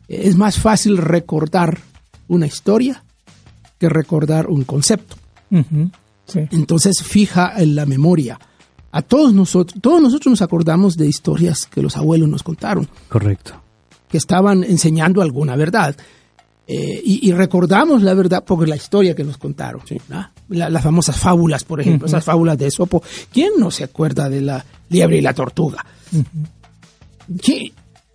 Es 0.08 0.36
más 0.36 0.58
fácil 0.58 0.96
recordar 0.96 1.78
una 2.28 2.46
historia 2.46 3.02
que 3.78 3.88
recordar 3.88 4.46
un 4.48 4.64
concepto. 4.64 5.16
Sí. 6.26 6.40
Entonces 6.50 7.02
fija 7.02 7.52
en 7.56 7.74
la 7.74 7.86
memoria. 7.86 8.38
A 8.92 9.02
todos 9.02 9.32
nosotros, 9.34 9.80
todos 9.80 10.00
nosotros 10.02 10.30
nos 10.32 10.42
acordamos 10.42 10.96
de 10.96 11.06
historias 11.06 11.66
que 11.66 11.82
los 11.82 11.96
abuelos 11.96 12.28
nos 12.28 12.42
contaron, 12.42 12.88
Correcto. 13.08 13.54
que 14.08 14.18
estaban 14.18 14.64
enseñando 14.64 15.20
alguna 15.22 15.56
verdad. 15.56 15.96
Eh, 16.66 17.00
y, 17.02 17.26
y 17.26 17.32
recordamos 17.32 18.02
la 18.02 18.12
verdad 18.12 18.44
por 18.44 18.66
la 18.68 18.76
historia 18.76 19.14
que 19.14 19.24
nos 19.24 19.38
contaron. 19.38 19.80
¿no? 20.08 20.30
La- 20.50 20.68
las 20.68 20.82
famosas 20.82 21.16
fábulas, 21.18 21.64
por 21.64 21.80
ejemplo, 21.80 22.06
esas 22.08 22.24
fábulas 22.24 22.58
de 22.58 22.66
Esopo. 22.66 23.02
¿Quién 23.32 23.52
no 23.58 23.70
se 23.70 23.84
acuerda 23.84 24.28
de 24.28 24.42
la 24.42 24.64
liebre 24.90 25.16
y 25.18 25.22
la 25.22 25.32
tortuga? 25.32 25.84
¿Qué, 27.42 27.72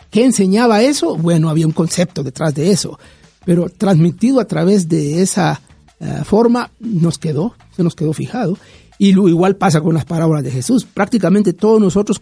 qué 0.10 0.26
enseñaba 0.26 0.82
eso? 0.82 1.16
Bueno, 1.16 1.50
había 1.50 1.68
un 1.68 1.74
concepto 1.74 2.24
detrás 2.24 2.54
de 2.56 2.72
eso, 2.72 3.00
pero 3.46 3.70
transmitido 3.70 4.40
a 4.40 4.46
través 4.46 4.88
de 4.90 5.22
esa 5.22 5.62
eh, 6.00 6.22
forma 6.26 6.72
nos 6.80 7.18
quedó, 7.18 7.56
se 7.76 7.84
nos 7.84 7.96
quedó 7.96 8.14
fijado. 8.14 8.58
Y 8.98 9.14
lo 9.14 9.28
igual 9.28 9.56
pasa 9.56 9.82
con 9.82 9.96
las 9.96 10.06
parábolas 10.06 10.44
de 10.44 10.52
Jesús. 10.52 10.86
Prácticamente 10.86 11.52
todos 11.54 11.82
nosotros 11.82 12.22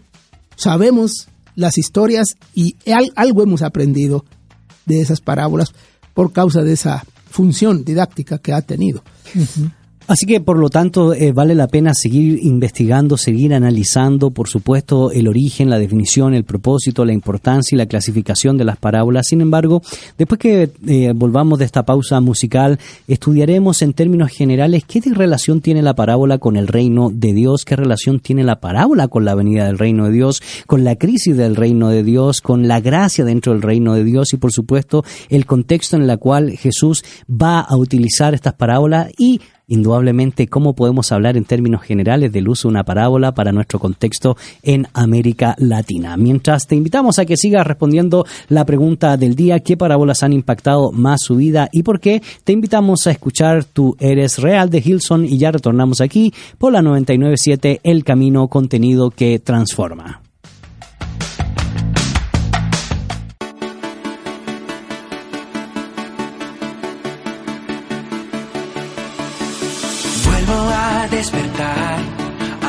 sabemos 0.56 1.28
las 1.54 1.78
historias 1.78 2.36
y 2.54 2.76
al- 2.90 3.12
algo 3.14 3.42
hemos 3.42 3.62
aprendido 3.62 4.24
de 4.86 5.00
esas 5.00 5.20
parábolas 5.20 5.72
por 6.14 6.32
causa 6.32 6.62
de 6.62 6.72
esa 6.72 7.04
función 7.30 7.84
didáctica 7.84 8.38
que 8.38 8.52
ha 8.52 8.62
tenido. 8.62 9.02
Así 10.06 10.26
que, 10.26 10.40
por 10.40 10.58
lo 10.58 10.68
tanto, 10.68 11.14
eh, 11.14 11.32
vale 11.32 11.54
la 11.54 11.68
pena 11.68 11.94
seguir 11.94 12.40
investigando, 12.42 13.16
seguir 13.16 13.54
analizando, 13.54 14.30
por 14.30 14.48
supuesto, 14.48 15.10
el 15.10 15.28
origen, 15.28 15.70
la 15.70 15.78
definición, 15.78 16.34
el 16.34 16.44
propósito, 16.44 17.04
la 17.04 17.12
importancia 17.12 17.74
y 17.74 17.78
la 17.78 17.86
clasificación 17.86 18.58
de 18.58 18.64
las 18.64 18.76
parábolas. 18.76 19.26
Sin 19.28 19.40
embargo, 19.40 19.82
después 20.18 20.38
que 20.38 20.70
eh, 20.86 21.12
volvamos 21.14 21.58
de 21.58 21.64
esta 21.64 21.84
pausa 21.84 22.20
musical, 22.20 22.78
estudiaremos 23.06 23.82
en 23.82 23.92
términos 23.92 24.30
generales 24.30 24.84
qué 24.86 25.00
relación 25.12 25.60
tiene 25.60 25.82
la 25.82 25.94
parábola 25.94 26.38
con 26.38 26.56
el 26.56 26.68
reino 26.68 27.10
de 27.12 27.32
Dios, 27.32 27.64
qué 27.64 27.76
relación 27.76 28.20
tiene 28.20 28.44
la 28.44 28.60
parábola 28.60 29.08
con 29.08 29.24
la 29.24 29.34
venida 29.34 29.66
del 29.66 29.78
reino 29.78 30.06
de 30.06 30.12
Dios, 30.12 30.42
con 30.66 30.84
la 30.84 30.96
crisis 30.96 31.36
del 31.36 31.56
reino 31.56 31.88
de 31.88 32.02
Dios, 32.02 32.40
con 32.40 32.68
la 32.68 32.80
gracia 32.80 33.24
dentro 33.24 33.52
del 33.52 33.62
reino 33.62 33.94
de 33.94 34.04
Dios 34.04 34.32
y, 34.32 34.36
por 34.36 34.52
supuesto, 34.52 35.04
el 35.28 35.46
contexto 35.46 35.96
en 35.96 36.08
el 36.08 36.18
cual 36.18 36.50
Jesús 36.52 37.04
va 37.28 37.60
a 37.60 37.76
utilizar 37.76 38.34
estas 38.34 38.54
parábolas 38.54 39.10
y 39.18 39.40
indudablemente 39.72 40.48
cómo 40.48 40.74
podemos 40.74 41.12
hablar 41.12 41.36
en 41.36 41.44
términos 41.44 41.82
generales 41.82 42.30
del 42.30 42.48
uso 42.48 42.68
de 42.68 42.72
una 42.72 42.84
parábola 42.84 43.32
para 43.32 43.52
nuestro 43.52 43.78
contexto 43.78 44.36
en 44.62 44.86
América 44.92 45.54
Latina. 45.58 46.16
Mientras 46.16 46.66
te 46.66 46.76
invitamos 46.76 47.18
a 47.18 47.24
que 47.24 47.36
sigas 47.36 47.66
respondiendo 47.66 48.26
la 48.48 48.66
pregunta 48.66 49.16
del 49.16 49.34
día, 49.34 49.60
¿qué 49.60 49.76
parábolas 49.76 50.22
han 50.22 50.32
impactado 50.32 50.92
más 50.92 51.22
su 51.22 51.36
vida 51.36 51.68
y 51.72 51.82
por 51.82 52.00
qué? 52.00 52.22
Te 52.44 52.52
invitamos 52.52 53.06
a 53.06 53.12
escuchar 53.12 53.64
Tu 53.64 53.96
Eres 53.98 54.38
Real 54.38 54.68
de 54.68 54.82
Hilson 54.84 55.24
y 55.24 55.38
ya 55.38 55.50
retornamos 55.50 56.00
aquí 56.00 56.34
por 56.58 56.72
la 56.72 56.82
997 56.82 57.80
El 57.82 58.04
Camino 58.04 58.48
Contenido 58.48 59.10
que 59.10 59.38
Transforma. 59.38 60.21
Despertar 71.22 71.98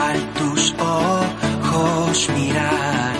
al 0.08 0.20
tus 0.38 0.76
ojos 0.78 2.30
mirar. 2.38 3.13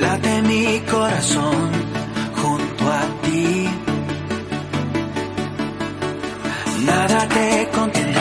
Late 0.00 0.42
mi 0.42 0.80
corazón 0.80 1.60
junto 2.40 2.82
a 3.00 3.02
ti. 3.22 3.68
Nada 6.84 7.20
te 7.36 7.68
contendrá, 7.78 8.11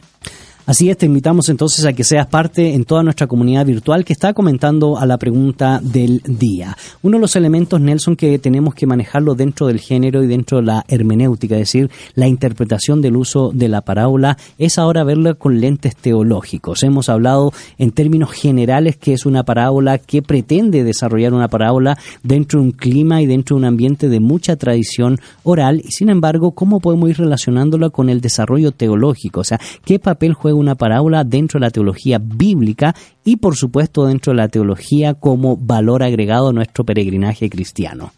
Así 0.70 0.88
es, 0.88 0.96
te 0.96 1.06
invitamos 1.06 1.48
entonces 1.48 1.84
a 1.84 1.92
que 1.92 2.04
seas 2.04 2.28
parte 2.28 2.74
en 2.76 2.84
toda 2.84 3.02
nuestra 3.02 3.26
comunidad 3.26 3.66
virtual 3.66 4.04
que 4.04 4.12
está 4.12 4.32
comentando 4.32 4.98
a 4.98 5.04
la 5.04 5.18
pregunta 5.18 5.80
del 5.82 6.22
día. 6.24 6.76
Uno 7.02 7.16
de 7.16 7.22
los 7.22 7.34
elementos, 7.34 7.80
Nelson, 7.80 8.14
que 8.14 8.38
tenemos 8.38 8.76
que 8.76 8.86
manejarlo 8.86 9.34
dentro 9.34 9.66
del 9.66 9.80
género 9.80 10.22
y 10.22 10.28
dentro 10.28 10.58
de 10.58 10.66
la 10.66 10.84
hermenéutica, 10.86 11.56
es 11.56 11.62
decir, 11.62 11.90
la 12.14 12.28
interpretación 12.28 13.02
del 13.02 13.16
uso 13.16 13.50
de 13.52 13.66
la 13.66 13.80
parábola, 13.80 14.38
es 14.58 14.78
ahora 14.78 15.02
verla 15.02 15.34
con 15.34 15.60
lentes 15.60 15.96
teológicos. 15.96 16.84
Hemos 16.84 17.08
hablado 17.08 17.52
en 17.76 17.90
términos 17.90 18.30
generales 18.30 18.96
que 18.96 19.12
es 19.12 19.26
una 19.26 19.42
parábola 19.42 19.98
que 19.98 20.22
pretende 20.22 20.84
desarrollar 20.84 21.34
una 21.34 21.48
parábola 21.48 21.98
dentro 22.22 22.60
de 22.60 22.66
un 22.66 22.72
clima 22.72 23.20
y 23.20 23.26
dentro 23.26 23.56
de 23.56 23.62
un 23.62 23.64
ambiente 23.64 24.08
de 24.08 24.20
mucha 24.20 24.54
tradición 24.54 25.18
oral 25.42 25.82
y 25.84 25.90
sin 25.90 26.10
embargo, 26.10 26.52
¿cómo 26.52 26.78
podemos 26.78 27.10
ir 27.10 27.18
relacionándola 27.18 27.90
con 27.90 28.08
el 28.08 28.20
desarrollo 28.20 28.70
teológico? 28.70 29.40
O 29.40 29.44
sea, 29.44 29.58
¿qué 29.84 29.98
papel 29.98 30.32
juega 30.34 30.59
una 30.60 30.74
parábola 30.74 31.24
dentro 31.24 31.58
de 31.58 31.66
la 31.66 31.70
teología 31.70 32.18
bíblica 32.18 32.94
y 33.24 33.36
por 33.36 33.56
supuesto 33.56 34.06
dentro 34.06 34.32
de 34.32 34.36
la 34.36 34.48
teología 34.48 35.14
como 35.14 35.56
valor 35.56 36.02
agregado 36.02 36.48
a 36.48 36.52
nuestro 36.52 36.84
peregrinaje 36.84 37.50
cristiano. 37.50 38.12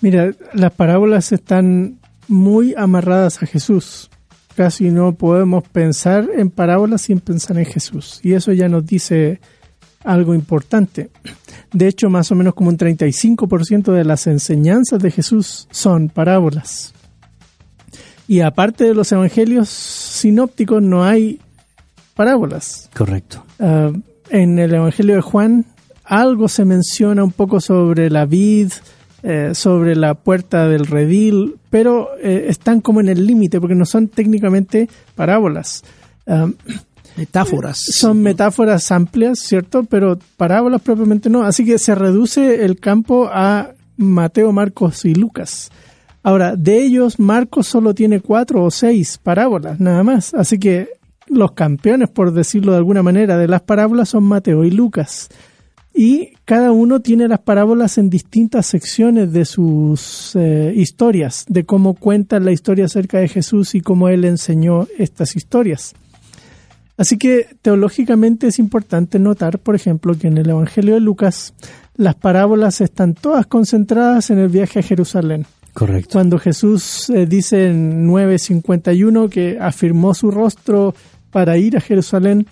Mira, 0.00 0.32
las 0.52 0.72
parábolas 0.72 1.32
están 1.32 1.98
muy 2.28 2.74
amarradas 2.76 3.42
a 3.42 3.46
Jesús. 3.46 4.10
Casi 4.54 4.90
no 4.90 5.14
podemos 5.14 5.64
pensar 5.68 6.28
en 6.36 6.50
parábolas 6.50 7.02
sin 7.02 7.20
pensar 7.20 7.58
en 7.58 7.64
Jesús. 7.64 8.20
Y 8.22 8.32
eso 8.32 8.52
ya 8.52 8.68
nos 8.68 8.84
dice 8.84 9.40
algo 10.04 10.34
importante. 10.34 11.10
De 11.72 11.88
hecho, 11.88 12.10
más 12.10 12.30
o 12.30 12.34
menos 12.34 12.54
como 12.54 12.70
un 12.70 12.78
35% 12.78 13.92
de 13.92 14.04
las 14.04 14.26
enseñanzas 14.26 15.00
de 15.00 15.10
Jesús 15.10 15.68
son 15.70 16.08
parábolas. 16.08 16.94
Y 18.26 18.40
aparte 18.40 18.84
de 18.84 18.94
los 18.94 19.10
evangelios 19.10 19.68
sinópticos 19.68 20.82
no 20.82 21.04
hay 21.04 21.40
parábolas. 22.18 22.90
Correcto. 22.96 23.44
Uh, 23.60 23.96
en 24.28 24.58
el 24.58 24.74
Evangelio 24.74 25.14
de 25.14 25.20
Juan 25.20 25.64
algo 26.04 26.48
se 26.48 26.64
menciona 26.64 27.22
un 27.22 27.30
poco 27.30 27.60
sobre 27.60 28.10
la 28.10 28.26
vid, 28.26 28.72
eh, 29.22 29.50
sobre 29.54 29.94
la 29.94 30.14
puerta 30.14 30.66
del 30.66 30.86
redil, 30.86 31.56
pero 31.70 32.08
eh, 32.20 32.46
están 32.48 32.80
como 32.80 33.00
en 33.00 33.08
el 33.08 33.24
límite 33.24 33.60
porque 33.60 33.76
no 33.76 33.84
son 33.84 34.08
técnicamente 34.08 34.88
parábolas. 35.14 35.84
Um, 36.26 36.54
metáforas. 37.16 37.78
Son 37.78 38.20
metáforas 38.20 38.90
amplias, 38.90 39.38
¿cierto? 39.38 39.84
Pero 39.84 40.18
parábolas 40.36 40.82
propiamente 40.82 41.30
no. 41.30 41.42
Así 41.44 41.64
que 41.64 41.78
se 41.78 41.94
reduce 41.94 42.64
el 42.64 42.80
campo 42.80 43.28
a 43.30 43.70
Mateo, 43.96 44.50
Marcos 44.50 45.04
y 45.04 45.14
Lucas. 45.14 45.70
Ahora, 46.24 46.56
de 46.56 46.82
ellos, 46.82 47.20
Marcos 47.20 47.68
solo 47.68 47.94
tiene 47.94 48.20
cuatro 48.20 48.64
o 48.64 48.70
seis 48.70 49.18
parábolas, 49.22 49.78
nada 49.78 50.02
más. 50.02 50.34
Así 50.34 50.58
que 50.58 50.97
los 51.30 51.52
campeones, 51.52 52.08
por 52.08 52.32
decirlo 52.32 52.72
de 52.72 52.78
alguna 52.78 53.02
manera, 53.02 53.36
de 53.36 53.48
las 53.48 53.62
parábolas 53.62 54.10
son 54.10 54.24
Mateo 54.24 54.64
y 54.64 54.70
Lucas. 54.70 55.28
Y 55.94 56.34
cada 56.44 56.70
uno 56.70 57.00
tiene 57.00 57.26
las 57.26 57.40
parábolas 57.40 57.98
en 57.98 58.08
distintas 58.08 58.66
secciones 58.66 59.32
de 59.32 59.44
sus 59.44 60.36
eh, 60.36 60.72
historias, 60.76 61.44
de 61.48 61.64
cómo 61.64 61.94
cuentan 61.94 62.44
la 62.44 62.52
historia 62.52 62.84
acerca 62.84 63.18
de 63.18 63.28
Jesús 63.28 63.74
y 63.74 63.80
cómo 63.80 64.08
él 64.08 64.24
enseñó 64.24 64.86
estas 64.96 65.34
historias. 65.34 65.94
Así 66.96 67.16
que 67.16 67.46
teológicamente 67.62 68.48
es 68.48 68.58
importante 68.58 69.18
notar, 69.18 69.58
por 69.58 69.74
ejemplo, 69.74 70.16
que 70.18 70.28
en 70.28 70.38
el 70.38 70.50
Evangelio 70.50 70.94
de 70.94 71.00
Lucas 71.00 71.54
las 71.96 72.14
parábolas 72.14 72.80
están 72.80 73.14
todas 73.14 73.46
concentradas 73.46 74.30
en 74.30 74.38
el 74.38 74.48
viaje 74.48 74.78
a 74.78 74.82
Jerusalén. 74.82 75.46
Correcto. 75.74 76.10
Cuando 76.12 76.38
Jesús 76.38 77.08
eh, 77.10 77.26
dice 77.26 77.68
en 77.68 78.08
9:51 78.08 79.28
que 79.28 79.58
afirmó 79.60 80.12
su 80.14 80.30
rostro 80.30 80.94
para 81.30 81.56
ir 81.56 81.76
a 81.76 81.80
Jerusalén 81.80 82.46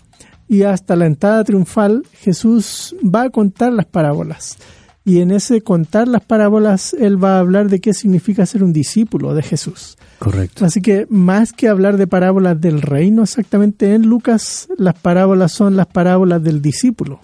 y 0.48 0.62
hasta 0.62 0.96
la 0.96 1.06
entrada 1.06 1.42
triunfal, 1.44 2.04
Jesús 2.12 2.94
va 3.02 3.22
a 3.22 3.30
contar 3.30 3.72
las 3.72 3.86
parábolas. 3.86 4.58
Y 5.04 5.20
en 5.20 5.30
ese 5.30 5.60
contar 5.60 6.08
las 6.08 6.24
parábolas, 6.24 6.92
él 6.92 7.22
va 7.22 7.36
a 7.36 7.38
hablar 7.38 7.68
de 7.68 7.80
qué 7.80 7.94
significa 7.94 8.44
ser 8.44 8.64
un 8.64 8.72
discípulo 8.72 9.34
de 9.34 9.42
Jesús. 9.42 9.96
Correcto. 10.18 10.64
Así 10.64 10.80
que 10.82 11.06
más 11.08 11.52
que 11.52 11.68
hablar 11.68 11.96
de 11.96 12.08
parábolas 12.08 12.60
del 12.60 12.82
reino 12.82 13.22
exactamente 13.22 13.94
en 13.94 14.02
Lucas, 14.06 14.68
las 14.76 14.98
parábolas 14.98 15.52
son 15.52 15.76
las 15.76 15.86
parábolas 15.86 16.42
del 16.42 16.60
discípulo. 16.60 17.20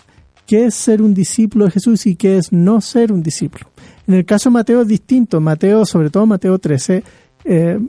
¿Qué 0.46 0.66
es 0.66 0.74
ser 0.74 1.03
un 1.03 1.12
discípulo 1.12 1.64
de 1.64 1.72
Jesús 1.72 2.07
y 2.07 2.14
qué 2.14 2.38
es 2.38 2.53
no 2.53 2.80
ser 2.80 3.12
un 3.12 3.22
discípulo? 3.22 3.66
En 4.07 4.14
el 4.14 4.24
caso 4.24 4.48
de 4.48 4.55
Mateo 4.55 4.82
es 4.82 4.88
distinto. 4.88 5.40
Mateo, 5.40 5.84
sobre 5.84 6.11
todo 6.11 6.26
Mateo 6.26 6.59
13, 6.59 7.03
eh, 7.44 7.80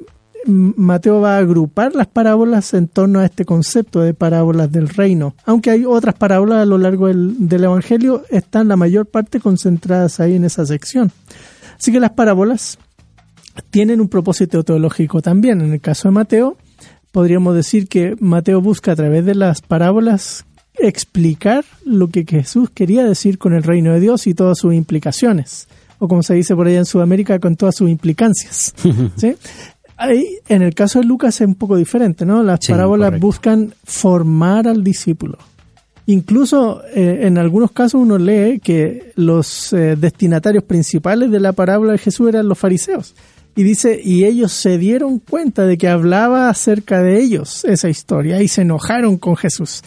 Mateo 0.45 1.21
va 1.21 1.35
a 1.35 1.39
agrupar 1.39 1.95
las 1.95 2.07
parábolas 2.07 2.73
en 2.73 2.87
torno 2.87 3.19
a 3.19 3.25
este 3.25 3.45
concepto 3.45 4.01
de 4.01 4.13
parábolas 4.13 4.71
del 4.71 4.89
reino. 4.89 5.35
Aunque 5.45 5.71
hay 5.71 5.85
otras 5.85 6.15
parábolas 6.15 6.59
a 6.59 6.65
lo 6.65 6.77
largo 6.77 7.07
del, 7.07 7.47
del 7.47 7.63
Evangelio, 7.63 8.23
están 8.29 8.67
la 8.67 8.75
mayor 8.75 9.05
parte 9.05 9.39
concentradas 9.39 10.19
ahí 10.19 10.35
en 10.35 10.45
esa 10.45 10.65
sección. 10.65 11.11
Así 11.77 11.91
que 11.91 11.99
las 11.99 12.11
parábolas 12.11 12.77
tienen 13.69 14.01
un 14.01 14.09
propósito 14.09 14.63
teológico 14.63 15.21
también. 15.21 15.61
En 15.61 15.73
el 15.73 15.81
caso 15.81 16.07
de 16.07 16.13
Mateo, 16.13 16.57
podríamos 17.11 17.55
decir 17.55 17.87
que 17.87 18.15
Mateo 18.19 18.61
busca 18.61 18.93
a 18.93 18.95
través 18.95 19.25
de 19.25 19.35
las 19.35 19.61
parábolas 19.61 20.45
explicar 20.75 21.63
lo 21.85 22.07
que 22.07 22.25
Jesús 22.27 22.69
quería 22.71 23.03
decir 23.03 23.37
con 23.37 23.53
el 23.53 23.63
reino 23.63 23.93
de 23.93 23.99
Dios 23.99 24.27
y 24.27 24.33
todas 24.33 24.57
sus 24.57 24.73
implicaciones. 24.73 25.67
O 25.99 26.07
como 26.07 26.23
se 26.23 26.33
dice 26.33 26.55
por 26.55 26.67
allá 26.67 26.79
en 26.79 26.85
Sudamérica, 26.85 27.39
con 27.39 27.55
todas 27.55 27.75
sus 27.75 27.89
implicancias. 27.89 28.73
¿sí? 29.15 29.35
Ahí, 30.03 30.37
en 30.49 30.61
el 30.61 30.73
caso 30.75 30.99
de 30.99 31.05
Lucas 31.05 31.39
es 31.39 31.47
un 31.47 31.55
poco 31.55 31.77
diferente, 31.77 32.25
¿no? 32.25 32.43
Las 32.43 32.59
Sí, 32.61 32.71
parábolas 32.71 33.07
correcto. 33.07 33.25
buscan 33.27 33.73
formar 33.85 34.67
al 34.67 34.83
discípulo. 34.83 35.37
Incluso 36.05 36.81
eh, 36.93 37.19
en 37.23 37.37
algunos 37.37 37.71
casos 37.71 38.01
uno 38.01 38.17
lee 38.17 38.59
que 38.61 39.13
los 39.15 39.71
eh, 39.71 39.95
destinatarios 39.97 40.65
principales 40.65 41.31
de 41.31 41.39
la 41.39 41.53
parábola 41.53 41.93
de 41.93 41.97
Jesús 41.99 42.27
eran 42.27 42.49
los 42.49 42.59
fariseos. 42.59 43.15
Y 43.55 43.63
dice, 43.63 44.01
y 44.03 44.25
ellos 44.25 44.51
se 44.51 44.77
dieron 44.77 45.19
cuenta 45.19 45.65
de 45.65 45.77
que 45.77 45.87
hablaba 45.87 46.49
acerca 46.49 47.01
de 47.01 47.21
ellos 47.21 47.63
esa 47.65 47.87
historia 47.87 48.41
y 48.41 48.47
se 48.49 48.63
enojaron 48.63 49.17
con 49.17 49.37
Jesús. 49.37 49.81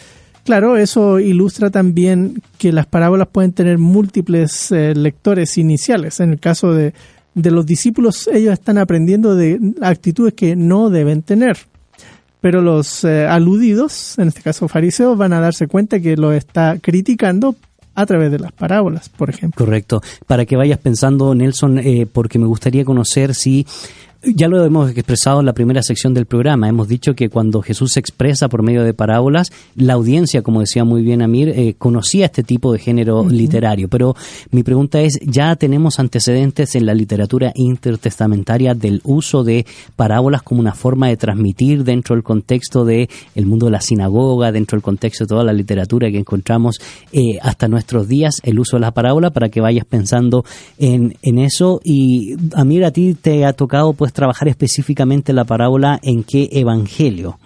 Claro, 0.45 0.77
eso 0.77 1.19
ilustra 1.19 1.69
también 1.69 2.41
que 2.57 2.71
las 2.71 2.85
parábolas 2.87 3.27
pueden 3.27 3.51
tener 3.51 3.77
múltiples 3.77 4.71
eh, 4.71 4.95
lectores 4.95 5.57
iniciales. 5.57 6.19
En 6.21 6.31
el 6.31 6.39
caso 6.39 6.73
de, 6.73 6.93
de 7.37 7.51
los 7.51 7.65
discípulos, 7.65 8.27
ellos 8.27 8.53
están 8.53 8.79
aprendiendo 8.79 9.35
de 9.35 9.59
actitudes 9.81 10.33
que 10.33 10.55
no 10.55 10.89
deben 10.89 11.21
tener. 11.21 11.57
Pero 12.41 12.61
los 12.61 13.03
eh, 13.03 13.27
aludidos, 13.27 14.17
en 14.17 14.29
este 14.29 14.41
caso 14.41 14.67
fariseos, 14.67 15.17
van 15.17 15.33
a 15.33 15.39
darse 15.39 15.67
cuenta 15.67 15.99
que 15.99 16.17
lo 16.17 16.33
está 16.33 16.77
criticando 16.81 17.55
a 17.93 18.05
través 18.05 18.31
de 18.31 18.39
las 18.39 18.51
parábolas, 18.51 19.09
por 19.09 19.29
ejemplo. 19.29 19.65
Correcto. 19.65 20.01
Para 20.25 20.45
que 20.45 20.55
vayas 20.55 20.79
pensando, 20.79 21.33
Nelson, 21.33 21.79
eh, 21.79 22.07
porque 22.11 22.39
me 22.39 22.45
gustaría 22.45 22.85
conocer 22.85 23.33
si 23.33 23.65
ya 24.35 24.47
lo 24.47 24.63
hemos 24.63 24.91
expresado 24.91 25.39
en 25.39 25.45
la 25.45 25.53
primera 25.53 25.81
sección 25.81 26.13
del 26.13 26.25
programa. 26.25 26.67
Hemos 26.67 26.87
dicho 26.87 27.13
que 27.13 27.29
cuando 27.29 27.61
Jesús 27.61 27.93
se 27.93 27.99
expresa 27.99 28.49
por 28.49 28.63
medio 28.63 28.83
de 28.83 28.93
parábolas, 28.93 29.51
la 29.75 29.93
audiencia, 29.93 30.41
como 30.41 30.59
decía 30.59 30.83
muy 30.83 31.01
bien 31.01 31.21
Amir, 31.21 31.49
eh, 31.49 31.75
conocía 31.77 32.25
este 32.25 32.43
tipo 32.43 32.73
de 32.73 32.79
género 32.79 33.27
literario. 33.27 33.87
Pero 33.87 34.15
mi 34.51 34.63
pregunta 34.63 34.99
es, 35.01 35.19
¿ya 35.21 35.55
tenemos 35.55 35.99
antecedentes 35.99 36.75
en 36.75 36.85
la 36.85 36.93
literatura 36.93 37.51
intertestamentaria 37.55 38.73
del 38.73 39.01
uso 39.03 39.43
de 39.43 39.65
parábolas 39.95 40.41
como 40.41 40.59
una 40.59 40.73
forma 40.73 41.07
de 41.07 41.17
transmitir 41.17 41.83
dentro 41.83 42.15
del 42.15 42.23
contexto 42.23 42.85
de 42.85 43.09
el 43.35 43.45
mundo 43.45 43.67
de 43.67 43.71
la 43.71 43.81
sinagoga, 43.81 44.51
dentro 44.51 44.75
del 44.75 44.83
contexto 44.83 45.23
de 45.23 45.29
toda 45.29 45.43
la 45.43 45.53
literatura 45.53 46.11
que 46.11 46.19
encontramos 46.19 46.79
eh, 47.11 47.37
hasta 47.41 47.67
nuestros 47.67 48.07
días, 48.07 48.35
el 48.43 48.59
uso 48.59 48.77
de 48.77 48.81
la 48.81 48.91
parábola, 48.91 49.31
para 49.31 49.49
que 49.49 49.61
vayas 49.61 49.85
pensando 49.85 50.43
en, 50.77 51.15
en 51.21 51.39
eso? 51.39 51.79
Y 51.83 52.35
Amir, 52.53 52.83
a 52.85 52.91
ti 52.91 53.13
te 53.13 53.45
ha 53.45 53.53
tocado 53.53 53.93
pues 53.93 54.13
trabajar 54.17 54.47
específicamente 54.47 55.31
la 55.31 55.45
parábola 55.45 55.99
en 56.01 56.23
qué 56.23 56.49
evangelio. 56.51 57.37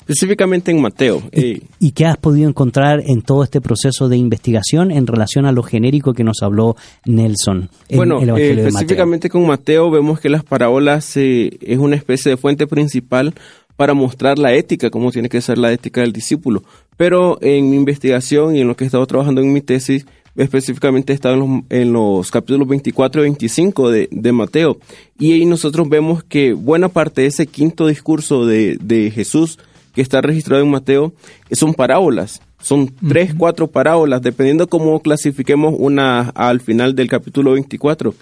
Específicamente 0.00 0.70
en 0.70 0.80
Mateo. 0.80 1.22
eh, 1.32 1.60
¿Y 1.80 1.90
qué 1.90 2.06
has 2.06 2.16
podido 2.16 2.48
encontrar 2.48 3.02
en 3.04 3.22
todo 3.22 3.42
este 3.42 3.60
proceso 3.60 4.08
de 4.08 4.16
investigación 4.16 4.92
en 4.92 5.08
relación 5.08 5.44
a 5.44 5.52
lo 5.52 5.64
genérico 5.64 6.12
que 6.14 6.22
nos 6.22 6.42
habló 6.42 6.76
Nelson 7.04 7.68
en 7.88 7.96
bueno, 7.96 8.20
el 8.20 8.28
eh, 8.28 8.30
Evangelio 8.30 8.48
de 8.48 8.56
Mateo? 8.56 8.68
específicamente 8.68 9.28
con 9.28 9.44
Mateo 9.44 9.90
vemos 9.90 10.20
que 10.20 10.28
las 10.28 10.44
parábolas 10.44 11.16
eh, 11.16 11.50
es 11.60 11.78
una 11.78 11.96
especie 11.96 12.30
de 12.30 12.36
fuente 12.36 12.68
principal 12.68 13.34
para 13.74 13.94
mostrar 13.94 14.38
la 14.38 14.52
ética, 14.52 14.90
cómo 14.90 15.10
tiene 15.10 15.28
que 15.28 15.40
ser 15.40 15.58
la 15.58 15.72
ética 15.72 16.02
del 16.02 16.12
discípulo. 16.12 16.62
Pero 16.96 17.38
en 17.40 17.70
mi 17.70 17.76
investigación 17.76 18.54
y 18.54 18.60
en 18.60 18.68
lo 18.68 18.76
que 18.76 18.84
he 18.84 18.86
estado 18.86 19.06
trabajando 19.06 19.40
en 19.40 19.52
mi 19.52 19.62
tesis, 19.62 20.06
específicamente 20.36 21.12
estado 21.12 21.34
en 21.34 21.40
los, 21.40 21.62
en 21.70 21.92
los 21.92 22.30
capítulos 22.30 22.68
24 22.68 23.22
y 23.22 23.24
25 23.24 23.90
de, 23.90 24.08
de 24.10 24.32
Mateo. 24.32 24.78
Y 25.18 25.32
ahí 25.32 25.44
nosotros 25.44 25.88
vemos 25.88 26.24
que 26.24 26.52
buena 26.52 26.88
parte 26.88 27.22
de 27.22 27.28
ese 27.28 27.46
quinto 27.46 27.86
discurso 27.86 28.46
de, 28.46 28.78
de 28.80 29.10
Jesús 29.10 29.58
que 29.94 30.02
está 30.02 30.20
registrado 30.20 30.62
en 30.62 30.70
Mateo 30.70 31.12
son 31.52 31.74
parábolas. 31.74 32.40
Son 32.60 32.94
tres, 33.08 33.34
cuatro 33.36 33.68
parábolas, 33.68 34.20
dependiendo 34.20 34.68
cómo 34.68 35.00
clasifiquemos 35.00 35.74
una 35.78 36.28
al 36.30 36.60
final 36.60 36.94
del 36.94 37.08
capítulo 37.08 37.52
24. 37.52 38.14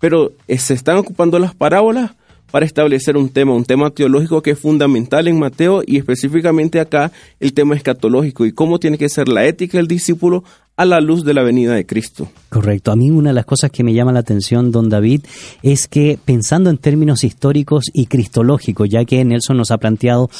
Pero 0.00 0.32
eh, 0.48 0.58
se 0.58 0.74
están 0.74 0.96
ocupando 0.96 1.38
las 1.38 1.54
parábolas 1.54 2.12
para 2.50 2.66
establecer 2.66 3.16
un 3.16 3.30
tema, 3.30 3.52
un 3.52 3.64
tema 3.64 3.90
teológico 3.90 4.42
que 4.42 4.52
es 4.52 4.58
fundamental 4.58 5.26
en 5.26 5.38
Mateo 5.38 5.82
y 5.84 5.96
específicamente 5.96 6.78
acá 6.78 7.10
el 7.40 7.52
tema 7.52 7.74
escatológico 7.74 8.46
y 8.46 8.52
cómo 8.52 8.78
tiene 8.78 8.98
que 8.98 9.08
ser 9.08 9.28
la 9.28 9.44
ética 9.44 9.78
del 9.78 9.88
discípulo 9.88 10.44
a 10.76 10.84
la 10.84 11.00
luz 11.00 11.24
de 11.24 11.34
la 11.34 11.42
venida 11.42 11.74
de 11.74 11.86
Cristo. 11.86 12.28
Correcto. 12.48 12.90
A 12.90 12.96
mí 12.96 13.10
una 13.10 13.30
de 13.30 13.34
las 13.34 13.46
cosas 13.46 13.70
que 13.70 13.84
me 13.84 13.94
llama 13.94 14.12
la 14.12 14.20
atención, 14.20 14.72
don 14.72 14.88
David, 14.88 15.22
es 15.62 15.86
que 15.86 16.18
pensando 16.24 16.70
en 16.70 16.78
términos 16.78 17.22
históricos 17.22 17.86
y 17.92 18.06
cristológicos, 18.06 18.88
ya 18.88 19.04
que 19.04 19.24
Nelson 19.24 19.56
nos 19.56 19.70
ha 19.70 19.78
planteado 19.78 20.30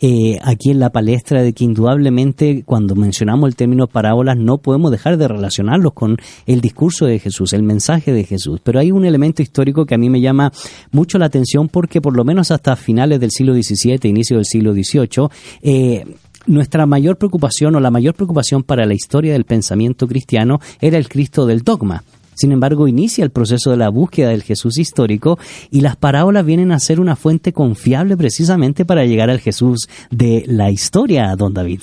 eh, 0.00 0.38
aquí 0.42 0.70
en 0.70 0.80
la 0.80 0.90
palestra 0.90 1.42
de 1.42 1.52
que 1.52 1.64
indudablemente 1.64 2.62
cuando 2.66 2.94
mencionamos 2.94 3.48
el 3.48 3.56
término 3.56 3.86
parábolas 3.86 4.36
no 4.36 4.58
podemos 4.58 4.90
dejar 4.90 5.16
de 5.16 5.28
relacionarlos 5.28 5.92
con 5.94 6.16
el 6.46 6.60
discurso 6.60 7.06
de 7.06 7.18
Jesús, 7.20 7.52
el 7.52 7.62
mensaje 7.62 8.12
de 8.12 8.24
Jesús. 8.24 8.60
Pero 8.62 8.80
hay 8.80 8.90
un 8.90 9.04
elemento 9.06 9.42
histórico 9.42 9.86
que 9.86 9.94
a 9.94 9.98
mí 9.98 10.10
me 10.10 10.20
llama 10.20 10.52
mucho 10.90 11.18
la 11.18 11.26
atención 11.26 11.68
porque 11.68 12.00
por 12.00 12.16
lo 12.16 12.24
menos 12.24 12.50
hasta 12.50 12.76
finales 12.76 13.20
del 13.20 13.30
siglo 13.30 13.54
XVII, 13.54 14.00
inicio 14.10 14.36
del 14.36 14.44
siglo 14.44 14.74
XVIII, 14.74 15.28
eh, 15.62 16.04
nuestra 16.46 16.86
mayor 16.86 17.16
preocupación 17.16 17.74
o 17.74 17.80
la 17.80 17.90
mayor 17.90 18.14
preocupación 18.14 18.62
para 18.62 18.86
la 18.86 18.94
historia 18.94 19.32
del 19.32 19.44
pensamiento 19.44 20.06
cristiano 20.06 20.60
era 20.80 20.98
el 20.98 21.08
Cristo 21.08 21.46
del 21.46 21.62
dogma. 21.62 22.04
Sin 22.34 22.50
embargo, 22.50 22.88
inicia 22.88 23.24
el 23.24 23.30
proceso 23.30 23.70
de 23.70 23.76
la 23.76 23.88
búsqueda 23.88 24.30
del 24.30 24.42
Jesús 24.42 24.78
histórico 24.78 25.38
y 25.70 25.80
las 25.80 25.96
parábolas 25.96 26.44
vienen 26.44 26.72
a 26.72 26.80
ser 26.80 26.98
una 26.98 27.16
fuente 27.16 27.52
confiable 27.52 28.16
precisamente 28.16 28.84
para 28.84 29.04
llegar 29.04 29.30
al 29.30 29.40
Jesús 29.40 29.88
de 30.10 30.44
la 30.46 30.70
historia, 30.70 31.34
don 31.36 31.54
David. 31.54 31.82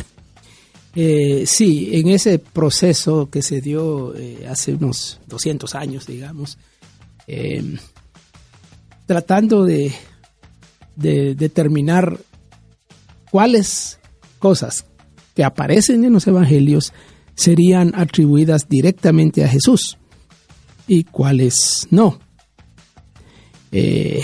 Eh, 0.94 1.46
sí, 1.48 1.90
en 1.94 2.10
ese 2.10 2.38
proceso 2.38 3.30
que 3.30 3.42
se 3.42 3.62
dio 3.62 4.14
eh, 4.16 4.46
hace 4.50 4.74
unos 4.74 5.22
200 5.28 5.74
años, 5.74 6.06
digamos, 6.06 6.58
eh, 7.28 7.78
tratando 9.06 9.64
de, 9.64 9.94
de 10.98 11.34
determinar 11.36 12.18
cuáles 13.30 14.01
cosas 14.42 14.86
que 15.36 15.46
aparecen 15.46 16.04
en 16.04 16.12
los 16.12 16.28
evangelios 16.28 16.92
serían 17.36 17.94
atribuidas 17.96 18.68
directamente 18.68 19.46
a 19.46 19.48
Jesús 19.48 19.98
y 20.88 21.06
cuáles 21.06 21.88
no. 21.90 22.20
Eh, 23.72 24.24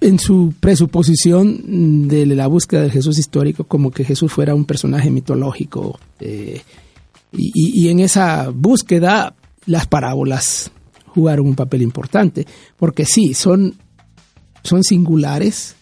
en 0.00 0.18
su 0.18 0.54
presuposición 0.60 2.08
de 2.08 2.24
la 2.24 2.46
búsqueda 2.46 2.82
del 2.82 2.92
Jesús 2.92 3.18
histórico, 3.18 3.64
como 3.64 3.90
que 3.90 4.04
Jesús 4.04 4.32
fuera 4.32 4.54
un 4.54 4.64
personaje 4.64 5.10
mitológico. 5.10 5.98
eh, 6.20 6.62
y 7.32 7.88
en 7.88 8.00
esa 8.00 8.48
búsqueda, 8.48 9.36
las 9.66 9.86
parábolas 9.86 10.72
jugaron 11.06 11.46
un 11.46 11.54
papel 11.54 11.82
importante, 11.82 12.46
porque 12.76 13.04
sí, 13.04 13.34
son, 13.34 13.76
son 14.62 14.82
singulares, 14.82 15.76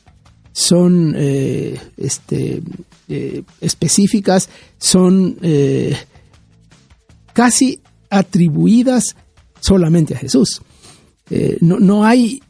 son 0.52 1.14
eh, 1.16 1.78
este, 1.96 2.62
eh, 3.08 3.42
específicas, 3.60 4.48
son 4.78 5.36
eh, 5.42 5.96
casi 7.32 7.80
atribuidas 8.10 9.16
solamente 9.60 10.14
a 10.14 10.18
Jesús. 10.18 10.62
Eh, 11.30 11.58
no, 11.60 11.78
no 11.78 12.04
hay 12.04 12.40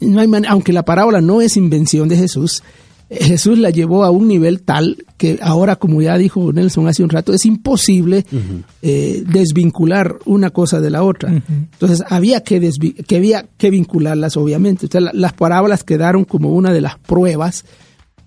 no 0.00 0.20
hay 0.20 0.26
man- 0.28 0.44
aunque 0.46 0.72
la 0.72 0.84
parábola 0.84 1.20
no 1.20 1.40
es 1.40 1.56
invención 1.56 2.08
de 2.08 2.16
Jesús, 2.16 2.62
Jesús 3.08 3.58
la 3.58 3.70
llevó 3.70 4.04
a 4.04 4.10
un 4.10 4.28
nivel 4.28 4.62
tal 4.62 5.04
que 5.16 5.38
ahora, 5.40 5.76
como 5.76 6.02
ya 6.02 6.18
dijo 6.18 6.52
Nelson 6.52 6.86
hace 6.88 7.02
un 7.04 7.08
rato, 7.08 7.32
es 7.32 7.46
imposible 7.46 8.26
eh, 8.82 9.22
desvincular 9.26 10.16
una 10.26 10.50
cosa 10.50 10.80
de 10.80 10.90
la 10.90 11.02
otra. 11.04 11.30
Entonces 11.32 12.02
había 12.08 12.42
que, 12.42 12.70
que 13.06 13.16
había 13.16 13.46
que 13.56 13.70
vincularlas, 13.70 14.36
obviamente. 14.36 14.88
La- 15.00 15.12
las 15.14 15.32
parábolas 15.32 15.82
quedaron 15.84 16.24
como 16.24 16.50
una 16.50 16.72
de 16.72 16.80
las 16.82 16.98
pruebas 16.98 17.64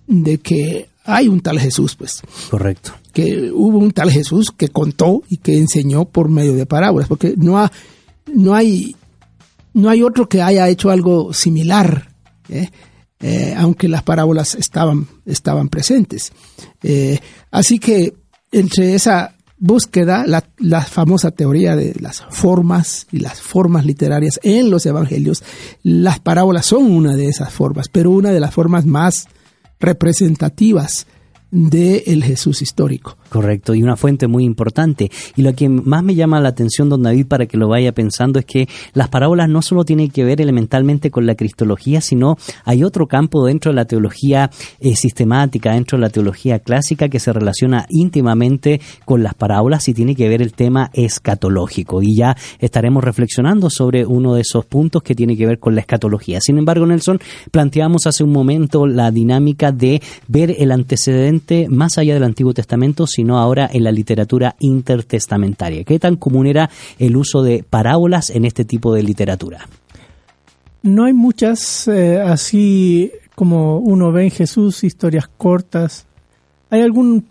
de 0.07 0.39
que 0.39 0.88
hay 1.05 1.27
un 1.27 1.41
tal 1.41 1.59
Jesús, 1.59 1.95
pues 1.95 2.21
Correcto. 2.49 2.91
que 3.13 3.51
hubo 3.53 3.77
un 3.79 3.91
tal 3.91 4.11
Jesús 4.11 4.51
que 4.55 4.69
contó 4.69 5.23
y 5.29 5.37
que 5.37 5.57
enseñó 5.57 6.05
por 6.05 6.29
medio 6.29 6.53
de 6.55 6.65
parábolas, 6.65 7.07
porque 7.07 7.33
no, 7.37 7.57
ha- 7.59 7.71
no 8.33 8.53
hay 8.53 8.95
no 9.73 9.89
hay 9.89 10.01
otro 10.01 10.27
que 10.27 10.41
haya 10.41 10.67
hecho 10.67 10.89
algo 10.89 11.31
similar, 11.33 12.09
¿eh? 12.49 12.69
Eh, 13.21 13.53
aunque 13.57 13.87
las 13.89 14.01
parábolas 14.03 14.55
estaban, 14.55 15.07
estaban 15.25 15.67
presentes. 15.69 16.31
Eh, 16.81 17.19
así 17.51 17.77
que 17.77 18.13
entre 18.51 18.95
esa 18.95 19.35
búsqueda, 19.57 20.25
la, 20.25 20.43
la 20.57 20.81
famosa 20.81 21.31
teoría 21.31 21.75
de 21.75 21.93
las 21.99 22.23
formas 22.29 23.07
y 23.11 23.19
las 23.19 23.41
formas 23.41 23.85
literarias 23.85 24.39
en 24.41 24.69
los 24.71 24.85
evangelios. 24.85 25.43
Las 25.83 26.19
parábolas 26.19 26.65
son 26.65 26.85
una 26.89 27.15
de 27.17 27.27
esas 27.27 27.51
formas, 27.53 27.89
pero 27.91 28.09
una 28.11 28.31
de 28.31 28.39
las 28.39 28.53
formas 28.53 28.85
más 28.85 29.27
representativas 29.79 31.07
del 31.51 32.03
el 32.05 32.23
Jesús 32.23 32.61
histórico. 32.61 33.17
Correcto, 33.29 33.75
y 33.75 33.83
una 33.83 33.95
fuente 33.95 34.27
muy 34.27 34.43
importante. 34.43 35.11
Y 35.35 35.43
lo 35.43 35.53
que 35.53 35.69
más 35.69 36.03
me 36.03 36.15
llama 36.15 36.39
la 36.41 36.49
atención, 36.49 36.89
don 36.89 37.03
David, 37.03 37.27
para 37.27 37.45
que 37.45 37.57
lo 37.57 37.67
vaya 37.67 37.91
pensando, 37.91 38.39
es 38.39 38.45
que 38.45 38.67
las 38.93 39.09
parábolas 39.09 39.47
no 39.49 39.61
solo 39.61 39.85
tienen 39.85 40.09
que 40.09 40.23
ver 40.23 40.41
elementalmente 40.41 41.11
con 41.11 41.25
la 41.27 41.35
cristología, 41.35 42.01
sino 42.01 42.37
hay 42.65 42.83
otro 42.83 43.07
campo 43.07 43.45
dentro 43.45 43.71
de 43.71 43.75
la 43.75 43.85
teología 43.85 44.49
eh, 44.79 44.95
sistemática, 44.95 45.73
dentro 45.73 45.97
de 45.97 46.01
la 46.01 46.09
teología 46.09 46.59
clásica, 46.59 47.07
que 47.07 47.19
se 47.19 47.31
relaciona 47.31 47.85
íntimamente 47.89 48.81
con 49.05 49.21
las 49.21 49.35
parábolas 49.35 49.87
y 49.87 49.93
tiene 49.93 50.15
que 50.15 50.27
ver 50.27 50.41
el 50.41 50.53
tema 50.53 50.89
escatológico. 50.93 52.01
Y 52.01 52.17
ya 52.17 52.35
estaremos 52.59 53.03
reflexionando 53.03 53.69
sobre 53.69 54.05
uno 54.05 54.33
de 54.33 54.41
esos 54.41 54.65
puntos 54.65 55.03
que 55.03 55.13
tiene 55.13 55.37
que 55.37 55.45
ver 55.45 55.59
con 55.59 55.75
la 55.75 55.81
escatología. 55.81 56.41
Sin 56.41 56.57
embargo, 56.57 56.85
Nelson, 56.87 57.19
planteamos 57.51 58.07
hace 58.07 58.23
un 58.23 58.31
momento 58.31 58.87
la 58.87 59.11
dinámica 59.11 59.71
de 59.71 60.01
ver 60.27 60.55
el 60.57 60.71
antecedente 60.71 61.67
más 61.69 61.97
allá 61.99 62.15
del 62.15 62.23
Antiguo 62.23 62.53
Testamento, 62.53 63.05
sino 63.19 63.37
ahora 63.37 63.69
en 63.73 63.83
la 63.83 63.91
literatura 63.91 64.55
intertestamentaria. 64.59 65.83
¿Qué 65.83 65.99
tan 65.99 66.15
común 66.15 66.47
era 66.47 66.69
el 66.97 67.17
uso 67.17 67.43
de 67.43 67.65
parábolas 67.69 68.29
en 68.29 68.45
este 68.45 68.63
tipo 68.63 68.93
de 68.93 69.03
literatura? 69.03 69.67
No 70.83 71.03
hay 71.03 71.11
muchas 71.11 71.89
eh, 71.89 72.21
así 72.21 73.11
como 73.35 73.79
uno 73.79 74.13
ve 74.13 74.23
en 74.23 74.31
Jesús, 74.31 74.85
historias 74.85 75.27
cortas. 75.27 76.05
Hay 76.69 76.79
algún 76.79 77.25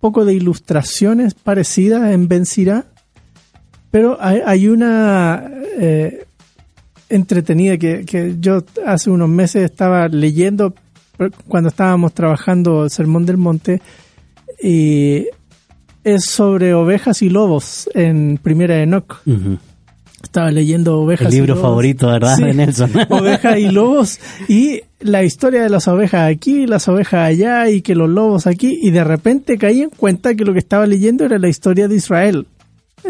poco 0.00 0.24
de 0.24 0.32
ilustraciones 0.32 1.34
parecidas 1.34 2.10
en 2.10 2.26
Ben 2.26 2.46
Sirá, 2.46 2.86
pero 3.90 4.16
hay, 4.18 4.68
una 4.68 5.46
eh, 5.78 6.24
entretenida 7.10 7.76
que, 7.76 8.06
que 8.06 8.36
yo 8.40 8.64
hace 8.86 9.10
unos 9.10 9.28
meses 9.28 9.62
estaba 9.62 10.08
leyendo 10.08 10.72
cuando 11.48 11.68
estábamos 11.68 12.14
trabajando 12.14 12.84
el 12.84 12.90
Sermón 12.90 13.26
del 13.26 13.36
Monte 13.36 13.82
y 14.62 15.26
es 16.04 16.24
sobre 16.26 16.74
ovejas 16.74 17.22
y 17.22 17.30
lobos 17.30 17.88
en 17.94 18.38
Primera 18.42 18.82
Enoch. 18.82 19.20
Ujú. 19.26 19.58
Estaba 20.22 20.50
leyendo 20.50 21.00
ovejas 21.00 21.28
El 21.28 21.34
y 21.34 21.36
libro 21.36 21.54
lobos. 21.54 21.68
favorito, 21.70 22.06
¿verdad, 22.08 22.36
Sí, 22.36 22.44
de 22.44 22.54
Nelson? 22.54 22.90
ovejas 23.10 23.58
y 23.58 23.70
lobos 23.70 24.18
y 24.48 24.80
la 25.00 25.22
historia 25.22 25.62
de 25.62 25.68
las 25.68 25.86
ovejas 25.86 26.30
aquí, 26.32 26.66
las 26.66 26.88
ovejas 26.88 27.28
allá 27.28 27.68
y 27.70 27.82
que 27.82 27.94
los 27.94 28.08
lobos 28.08 28.46
aquí 28.46 28.78
y 28.82 28.90
de 28.90 29.04
repente 29.04 29.58
caí 29.58 29.82
en 29.82 29.90
cuenta 29.90 30.34
que 30.34 30.44
lo 30.44 30.52
que 30.54 30.58
estaba 30.60 30.86
leyendo 30.86 31.24
era 31.24 31.38
la 31.38 31.48
historia 31.48 31.88
de 31.88 31.96
Israel 31.96 32.46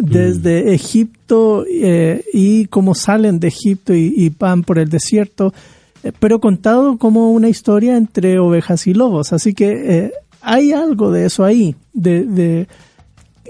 desde 0.00 0.74
Egipto 0.74 1.64
eh, 1.70 2.24
y 2.32 2.66
cómo 2.66 2.94
salen 2.96 3.38
de 3.38 3.48
Egipto 3.48 3.94
y, 3.94 4.12
y 4.16 4.30
van 4.30 4.62
por 4.64 4.80
el 4.80 4.88
desierto, 4.88 5.54
eh, 6.02 6.10
pero 6.18 6.40
contado 6.40 6.98
como 6.98 7.30
una 7.30 7.48
historia 7.48 7.96
entre 7.96 8.40
ovejas 8.40 8.88
y 8.88 8.94
lobos. 8.94 9.32
Así 9.32 9.54
que 9.54 9.70
eh, 10.06 10.12
hay 10.44 10.72
algo 10.72 11.10
de 11.10 11.26
eso 11.26 11.44
ahí, 11.44 11.74
de, 11.92 12.66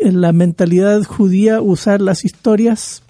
la 0.00 0.32
mentalidad 0.32 1.02
judía 1.04 1.60
usar 1.60 2.00
las 2.00 2.24
historias 2.24 3.02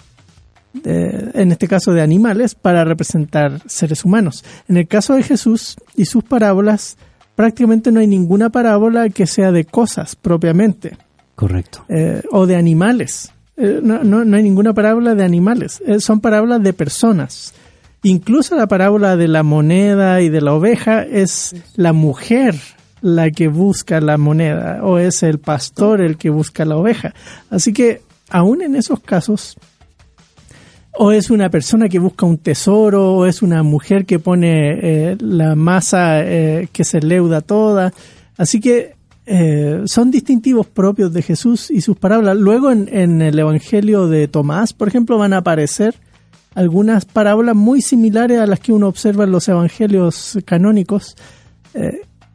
de- 0.73 1.31
en 1.35 1.53
este 1.53 1.69
caso 1.69 1.93
de 1.93 2.03
animales, 2.03 2.55
para 2.55 2.85
representar 2.85 3.61
seres 3.67 4.05
humanos. 4.05 4.45
En 4.69 4.77
el 4.77 4.87
caso 4.89 5.15
de 5.15 5.23
Jesús 5.23 5.77
y 5.97 6.05
sus 6.07 6.25
parábolas, 6.25 6.97
prácticamente 7.37 7.91
no 7.93 8.01
hay 8.01 8.07
ninguna 8.07 8.51
parábola 8.51 9.09
que 9.09 9.27
sea 9.27 9.53
de 9.53 9.65
cosas 9.65 10.17
propiamente, 10.17 10.97
Correcto. 11.37 11.85
eh, 11.89 12.23
o 12.31 12.47
de 12.47 12.57
animales. 12.57 13.31
Eh, 13.57 13.81
no, 13.83 14.03
no- 14.03 14.25
no 14.25 14.37
hay 14.37 14.43
ninguna 14.43 14.75
parábola 14.75 15.15
de 15.15 15.25
animales, 15.25 15.81
Eh, 15.87 16.01
son 16.01 16.21
parábolas 16.21 16.63
de 16.63 16.73
personas. 16.73 17.55
Incluso 18.03 18.55
la 18.57 18.67
parábola 18.67 19.17
de 19.17 19.29
la 19.29 19.43
moneda 19.45 20.21
y 20.21 20.29
de 20.29 20.41
la 20.43 20.53
oveja 20.55 21.03
es 21.05 21.55
la 21.77 21.93
mujer 21.93 22.57
la 23.05 23.31
que 23.31 23.49
busca 23.49 24.01
la 24.01 24.17
moneda 24.17 24.81
o 24.83 24.99
es 24.99 25.23
el 25.23 25.39
pastor 25.39 26.01
el 26.01 26.17
que 26.17 26.31
busca 26.31 26.65
la 26.65 26.79
oveja. 26.79 27.13
Así 27.51 27.75
que 27.75 28.01
aún 28.31 28.63
en 28.63 28.77
esos 28.77 28.99
casos 29.01 29.59
o 30.97 31.13
es 31.13 31.31
una 31.31 31.51
persona 31.51 31.89
que 31.89 31.99
busca 31.99 32.25
un 32.25 32.39
tesoro, 32.39 33.15
o 33.15 33.27
es 33.27 33.43
una 33.43 33.63
mujer 33.63 34.07
que 34.07 34.21
pone 34.21 34.79
eh, 34.81 35.17
la 35.21 35.55
masa 35.55 36.23
eh, 36.23 36.69
que 36.73 36.85
se 36.85 37.01
leuda 37.01 37.43
toda. 37.43 37.93
Así 38.39 38.59
que 38.59 38.95
eh, 39.27 39.83
son 39.87 40.11
distintivos 40.11 40.67
propios 40.67 41.13
de 41.13 41.21
Jesús 41.21 41.71
y 41.71 41.83
sus 41.83 41.99
parábolas. 41.99 42.39
Luego 42.39 42.71
en, 42.71 43.21
el 43.21 43.39
Evangelio 43.39 44.07
de 44.07 44.29
Tomás, 44.29 44.73
por 44.73 44.89
ejemplo, 44.89 45.19
van 45.19 45.33
a 45.33 45.39
aparecer 45.39 45.95
algunas 46.55 47.05
parábolas 47.05 47.57
muy 47.57 47.83
similares 47.83 48.39
a 48.39 48.47
las 48.47 48.61
que 48.61 48.73
uno 48.73 48.87
observa 48.87 49.25
en 49.25 49.33
los 49.33 49.49
evangelios 49.49 50.39
canónicos 50.45 51.17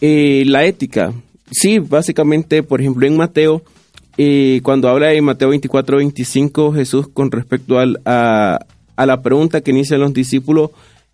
eh, 0.00 0.44
la 0.46 0.64
ética. 0.64 1.12
Sí, 1.50 1.78
básicamente, 1.78 2.62
por 2.62 2.80
ejemplo, 2.80 3.06
en 3.06 3.16
Mateo, 3.16 3.62
eh, 4.16 4.60
cuando 4.62 4.88
habla 4.88 5.08
de 5.08 5.20
Mateo 5.22 5.48
24, 5.50 5.98
25, 5.98 6.72
Jesús 6.72 7.08
con 7.08 7.30
respecto 7.30 7.78
a, 7.78 8.58
a 8.96 9.06
la 9.06 9.22
pregunta 9.22 9.60
que 9.60 9.70
inician 9.70 10.00
los 10.00 10.12
discípulos, 10.12 10.70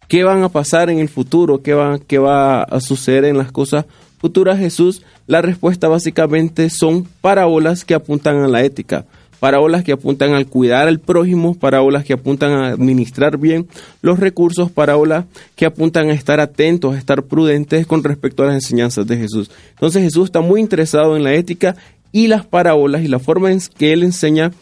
¿qué 0.08 0.24
van 0.24 0.42
a 0.42 0.48
pasar 0.48 0.90
en 0.90 0.98
el 0.98 1.08
futuro? 1.08 1.62
¿Qué 1.62 1.74
va, 1.74 1.98
qué 1.98 2.18
va 2.18 2.62
a 2.62 2.80
suceder 2.80 3.24
en 3.24 3.38
las 3.38 3.52
cosas 3.52 3.86
futuras? 4.18 4.58
Jesús, 4.58 5.02
la 5.26 5.40
respuesta 5.42 5.88
básicamente 5.88 6.68
son 6.70 7.04
parábolas 7.20 7.84
que 7.84 7.94
apuntan 7.94 8.42
a 8.42 8.48
la 8.48 8.62
ética 8.62 9.06
parábolas 9.40 9.84
que 9.84 9.92
apuntan 9.92 10.34
al 10.34 10.46
cuidar 10.46 10.88
al 10.88 11.00
prójimo, 11.00 11.54
parábolas 11.54 12.04
que 12.04 12.12
apuntan 12.12 12.52
a 12.52 12.68
administrar 12.68 13.38
bien 13.38 13.66
los 14.02 14.18
recursos, 14.18 14.70
parábolas 14.70 15.26
que 15.56 15.66
apuntan 15.66 16.10
a 16.10 16.14
estar 16.14 16.40
atentos, 16.40 16.94
a 16.94 16.98
estar 16.98 17.24
prudentes 17.24 17.86
con 17.86 18.02
respecto 18.04 18.42
a 18.42 18.46
las 18.46 18.54
enseñanzas 18.56 19.06
de 19.06 19.16
Jesús. 19.16 19.50
Entonces 19.70 20.02
Jesús 20.02 20.24
está 20.26 20.40
muy 20.40 20.60
interesado 20.60 21.16
en 21.16 21.24
la 21.24 21.34
ética 21.34 21.76
y 22.12 22.28
las 22.28 22.46
parábolas 22.46 23.02
y 23.02 23.08
la 23.08 23.18
forma 23.18 23.50
en 23.50 23.60
que 23.76 23.92
él 23.92 24.02
enseña 24.02 24.52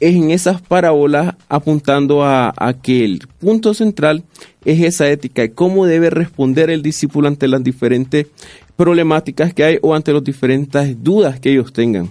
es 0.00 0.16
en 0.16 0.30
esas 0.30 0.60
parábolas 0.60 1.34
apuntando 1.48 2.24
a, 2.24 2.52
a 2.56 2.74
que 2.74 3.04
el 3.04 3.20
punto 3.38 3.74
central 3.74 4.24
es 4.64 4.82
esa 4.82 5.08
ética 5.08 5.44
y 5.44 5.50
cómo 5.50 5.86
debe 5.86 6.10
responder 6.10 6.70
el 6.70 6.82
discípulo 6.82 7.28
ante 7.28 7.48
las 7.48 7.62
diferentes 7.62 8.26
problemáticas 8.76 9.54
que 9.54 9.64
hay 9.64 9.78
o 9.82 9.94
ante 9.94 10.12
las 10.12 10.24
diferentes 10.24 11.02
dudas 11.02 11.38
que 11.40 11.52
ellos 11.52 11.72
tengan. 11.72 12.10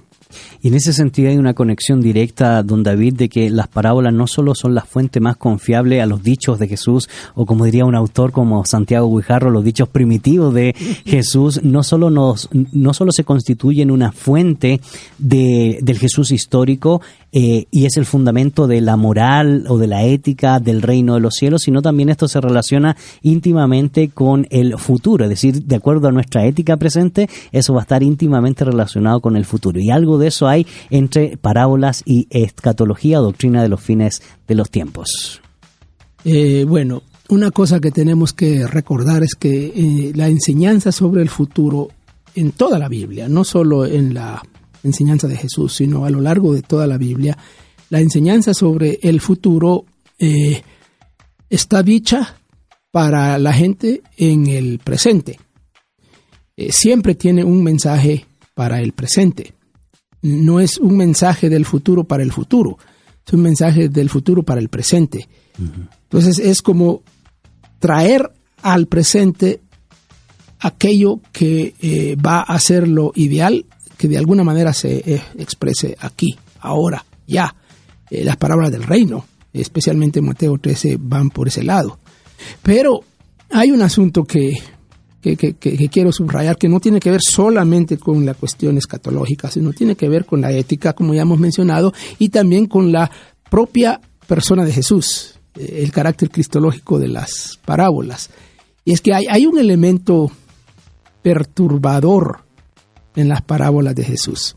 Y 0.61 0.69
en 0.69 0.75
ese 0.75 0.93
sentido 0.93 1.29
hay 1.29 1.37
una 1.37 1.53
conexión 1.53 2.01
directa, 2.01 2.63
don 2.63 2.83
David, 2.83 3.15
de 3.15 3.29
que 3.29 3.49
las 3.49 3.67
parábolas 3.67 4.13
no 4.13 4.27
solo 4.27 4.55
son 4.55 4.75
la 4.75 4.81
fuente 4.81 5.19
más 5.19 5.37
confiable 5.37 6.01
a 6.01 6.05
los 6.05 6.23
dichos 6.23 6.59
de 6.59 6.67
Jesús, 6.67 7.09
o 7.35 7.45
como 7.45 7.65
diría 7.65 7.85
un 7.85 7.95
autor 7.95 8.31
como 8.31 8.65
Santiago 8.65 9.15
Guijarro, 9.15 9.51
los 9.51 9.63
dichos 9.63 9.89
primitivos 9.89 10.53
de 10.53 10.75
Jesús, 11.05 11.63
no 11.63 11.83
solo, 11.83 12.09
nos, 12.09 12.49
no 12.51 12.93
solo 12.93 13.11
se 13.11 13.23
constituyen 13.23 13.91
una 13.91 14.11
fuente 14.11 14.81
de, 15.17 15.79
del 15.81 15.99
Jesús 15.99 16.31
histórico, 16.31 17.01
eh, 17.35 17.65
y 17.71 17.85
es 17.85 17.97
el 17.97 18.05
fundamento 18.05 18.67
de 18.67 18.79
la 18.79 18.95
moral 18.95 19.65
o 19.67 19.79
de 19.79 19.87
la 19.87 20.03
ética 20.03 20.59
del 20.59 20.83
reino 20.83 21.15
de 21.15 21.19
los 21.19 21.33
cielos, 21.33 21.63
sino 21.63 21.81
también 21.81 22.09
esto 22.09 22.27
se 22.27 22.39
relaciona 22.39 22.95
íntimamente 23.23 24.09
con 24.09 24.45
el 24.51 24.77
futuro, 24.77 25.23
es 25.25 25.31
decir, 25.31 25.63
de 25.63 25.75
acuerdo 25.75 26.07
a 26.07 26.11
nuestra 26.11 26.45
ética 26.45 26.77
presente, 26.77 27.27
eso 27.51 27.73
va 27.73 27.79
a 27.79 27.83
estar 27.83 28.03
íntimamente 28.03 28.63
relacionado 28.63 29.19
con 29.19 29.35
el 29.35 29.45
futuro. 29.45 29.79
Y 29.79 29.89
algo 29.89 30.19
de 30.19 30.22
eso 30.27 30.47
hay 30.47 30.65
entre 30.89 31.37
parábolas 31.37 32.03
y 32.05 32.27
escatología, 32.29 33.19
doctrina 33.19 33.61
de 33.61 33.69
los 33.69 33.81
fines 33.81 34.21
de 34.47 34.55
los 34.55 34.69
tiempos. 34.69 35.41
Eh, 36.25 36.65
bueno, 36.67 37.03
una 37.29 37.51
cosa 37.51 37.79
que 37.79 37.91
tenemos 37.91 38.33
que 38.33 38.67
recordar 38.67 39.23
es 39.23 39.35
que 39.35 39.65
eh, 39.65 40.11
la 40.15 40.27
enseñanza 40.27 40.91
sobre 40.91 41.21
el 41.21 41.29
futuro 41.29 41.89
en 42.35 42.51
toda 42.51 42.79
la 42.79 42.89
Biblia, 42.89 43.27
no 43.27 43.43
solo 43.43 43.85
en 43.85 44.13
la 44.13 44.41
enseñanza 44.83 45.27
de 45.27 45.37
Jesús, 45.37 45.75
sino 45.75 46.05
a 46.05 46.09
lo 46.09 46.21
largo 46.21 46.53
de 46.53 46.61
toda 46.61 46.87
la 46.87 46.97
Biblia, 46.97 47.37
la 47.89 47.99
enseñanza 47.99 48.53
sobre 48.53 48.99
el 49.01 49.21
futuro 49.21 49.85
eh, 50.17 50.61
está 51.49 51.83
dicha 51.83 52.35
para 52.91 53.37
la 53.37 53.53
gente 53.53 54.01
en 54.17 54.47
el 54.47 54.79
presente. 54.79 55.39
Siempre 56.69 57.15
tiene 57.15 57.43
un 57.43 57.63
mensaje 57.63 58.25
para 58.53 58.81
el 58.81 58.93
presente. 58.93 59.53
No 60.23 60.59
es 60.59 60.77
un 60.79 60.97
mensaje 60.97 61.49
del 61.49 61.65
futuro 61.65 62.05
para 62.05 62.23
el 62.23 62.31
futuro, 62.31 62.77
es 63.25 63.33
un 63.33 63.41
mensaje 63.41 63.89
del 63.89 64.09
futuro 64.09 64.43
para 64.43 64.59
el 64.59 64.69
presente. 64.69 65.27
Entonces 66.03 66.39
es 66.39 66.61
como 66.61 67.03
traer 67.79 68.31
al 68.61 68.87
presente 68.87 69.61
aquello 70.59 71.19
que 71.31 71.75
eh, 71.81 72.15
va 72.15 72.41
a 72.41 72.59
ser 72.59 72.87
lo 72.87 73.11
ideal 73.15 73.65
que 73.97 74.07
de 74.07 74.17
alguna 74.17 74.43
manera 74.43 74.73
se 74.73 74.97
eh, 75.05 75.21
exprese 75.37 75.95
aquí, 75.99 76.37
ahora, 76.59 77.05
ya. 77.27 77.55
Eh, 78.09 78.23
las 78.23 78.37
palabras 78.37 78.71
del 78.71 78.83
reino, 78.83 79.25
especialmente 79.53 80.19
en 80.19 80.25
Mateo 80.25 80.57
13, 80.57 80.97
van 80.99 81.29
por 81.29 81.47
ese 81.47 81.63
lado. 81.63 81.99
Pero 82.61 83.01
hay 83.51 83.71
un 83.71 83.81
asunto 83.81 84.23
que, 84.23 84.53
que, 85.23 85.35
que- 85.37 85.53
que- 85.53 85.75
que 85.77 85.87
quiero 85.89 86.11
subrayar 86.11 86.57
que 86.57 86.69
no 86.69 86.79
tiene 86.79 86.99
que 86.99 87.09
ver 87.09 87.21
solamente 87.21 87.97
con 87.97 88.25
la 88.25 88.33
cuestión 88.35 88.77
escatológica, 88.77 89.49
sino 89.49 89.71
tiene 89.73 89.95
que 89.95 90.09
ver 90.09 90.25
con 90.25 90.41
la 90.41 90.51
ética, 90.51 90.93
como 90.93 91.13
ya 91.15 91.23
hemos 91.23 91.39
mencionado, 91.39 91.93
y 92.19 92.29
también 92.29 92.67
con 92.67 92.91
la 92.91 93.09
propia 93.49 93.99
persona 94.27 94.65
de 94.65 94.73
Jesús, 94.73 95.39
eh, 95.57 95.79
el 95.83 95.91
carácter 95.91 96.29
cristológico 96.29 96.99
de 96.99 97.07
las 97.07 97.59
parábolas. 97.65 98.29
Y 98.85 98.91
es 98.93 99.01
que 99.01 99.13
hay, 99.13 99.25
hay 99.29 99.45
un 99.47 99.57
elemento 99.57 100.29
perturbador 101.21 102.39
en 103.15 103.29
las 103.29 103.41
parábolas 103.41 103.95
de 103.95 104.03
Jesús. 104.03 104.55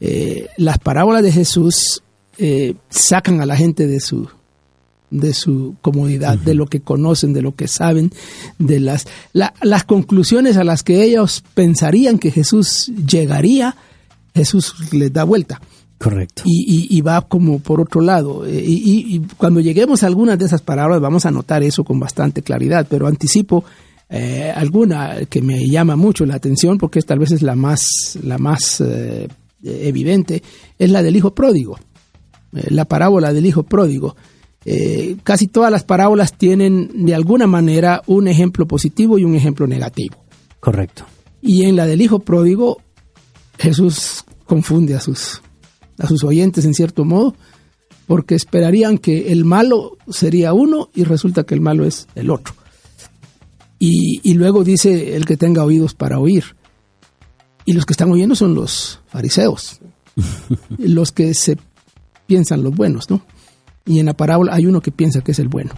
Eh, 0.00 0.48
las 0.56 0.78
parábolas 0.78 1.22
de 1.22 1.32
Jesús 1.32 2.02
eh, 2.36 2.74
sacan 2.90 3.40
a 3.40 3.46
la 3.46 3.56
gente 3.56 3.86
de 3.86 3.98
su 4.00 4.28
de 5.10 5.32
su 5.34 5.76
comodidad, 5.80 6.36
de 6.38 6.54
lo 6.54 6.66
que 6.66 6.80
conocen, 6.80 7.32
de 7.32 7.42
lo 7.42 7.54
que 7.54 7.66
saben, 7.68 8.10
de 8.58 8.78
las 8.80 9.06
la- 9.32 9.54
las 9.62 9.84
conclusiones 9.84 10.56
a 10.56 10.64
las 10.64 10.82
que 10.82 11.02
ellos 11.02 11.42
pensarían 11.54 12.18
que 12.18 12.30
Jesús 12.30 12.92
llegaría, 13.06 13.74
Jesús 14.34 14.74
les 14.92 15.12
da 15.12 15.24
vuelta 15.24 15.60
Correcto. 15.98 16.42
y, 16.44 16.86
y- 16.92 16.96
y 16.98 17.00
va 17.00 17.22
como 17.22 17.58
por 17.58 17.80
otro 17.80 18.00
lado. 18.00 18.46
Eh, 18.46 18.62
Y, 18.66 18.74
y- 18.74 19.16
y 19.16 19.20
cuando 19.36 19.60
lleguemos 19.60 20.02
a 20.02 20.06
algunas 20.06 20.38
de 20.38 20.44
esas 20.44 20.62
palabras 20.62 21.00
vamos 21.00 21.24
a 21.26 21.30
notar 21.30 21.62
eso 21.62 21.84
con 21.84 21.98
bastante 21.98 22.42
claridad, 22.42 22.86
pero 22.88 23.06
anticipo 23.06 23.64
eh, 24.10 24.50
alguna 24.54 25.26
que 25.28 25.42
me 25.42 25.66
llama 25.68 25.94
mucho 25.96 26.24
la 26.24 26.34
atención 26.36 26.78
porque 26.78 27.02
tal 27.02 27.18
vez 27.18 27.30
es 27.32 27.42
la 27.42 27.54
más, 27.56 28.18
la 28.22 28.38
más 28.38 28.80
eh, 28.80 29.28
evidente, 29.62 30.42
es 30.78 30.90
la 30.90 31.02
del 31.02 31.16
hijo 31.16 31.34
pródigo, 31.34 31.78
Eh, 32.54 32.68
la 32.70 32.86
parábola 32.86 33.32
del 33.34 33.44
hijo 33.44 33.62
pródigo. 33.64 34.16
Eh, 34.70 35.16
casi 35.24 35.46
todas 35.46 35.72
las 35.72 35.82
parábolas 35.82 36.36
tienen 36.36 37.06
de 37.06 37.14
alguna 37.14 37.46
manera 37.46 38.02
un 38.06 38.28
ejemplo 38.28 38.68
positivo 38.68 39.18
y 39.18 39.24
un 39.24 39.34
ejemplo 39.34 39.66
negativo. 39.66 40.22
Correcto. 40.60 41.06
Y 41.40 41.62
en 41.62 41.74
la 41.74 41.86
del 41.86 42.02
hijo 42.02 42.18
pródigo, 42.18 42.76
Jesús 43.56 44.26
confunde 44.44 44.94
a 44.94 45.00
sus, 45.00 45.40
a 45.98 46.06
sus 46.06 46.22
oyentes 46.22 46.66
en 46.66 46.74
cierto 46.74 47.06
modo, 47.06 47.34
porque 48.06 48.34
esperarían 48.34 48.98
que 48.98 49.32
el 49.32 49.46
malo 49.46 49.96
sería 50.06 50.52
uno 50.52 50.90
y 50.94 51.04
resulta 51.04 51.44
que 51.44 51.54
el 51.54 51.62
malo 51.62 51.86
es 51.86 52.06
el 52.14 52.28
otro. 52.28 52.52
Y, 53.78 54.20
y 54.22 54.34
luego 54.34 54.64
dice 54.64 55.16
el 55.16 55.24
que 55.24 55.38
tenga 55.38 55.64
oídos 55.64 55.94
para 55.94 56.18
oír. 56.18 56.44
Y 57.64 57.72
los 57.72 57.86
que 57.86 57.94
están 57.94 58.12
oyendo 58.12 58.34
son 58.34 58.54
los 58.54 59.00
fariseos, 59.06 59.80
los 60.76 61.10
que 61.10 61.32
se 61.32 61.56
piensan 62.26 62.62
los 62.62 62.76
buenos, 62.76 63.08
¿no? 63.08 63.22
Y 63.88 63.98
en 63.98 64.06
la 64.06 64.14
parábola 64.14 64.54
hay 64.54 64.66
uno 64.66 64.80
que 64.80 64.92
piensa 64.92 65.20
que 65.22 65.32
es 65.32 65.38
el 65.40 65.48
bueno. 65.48 65.72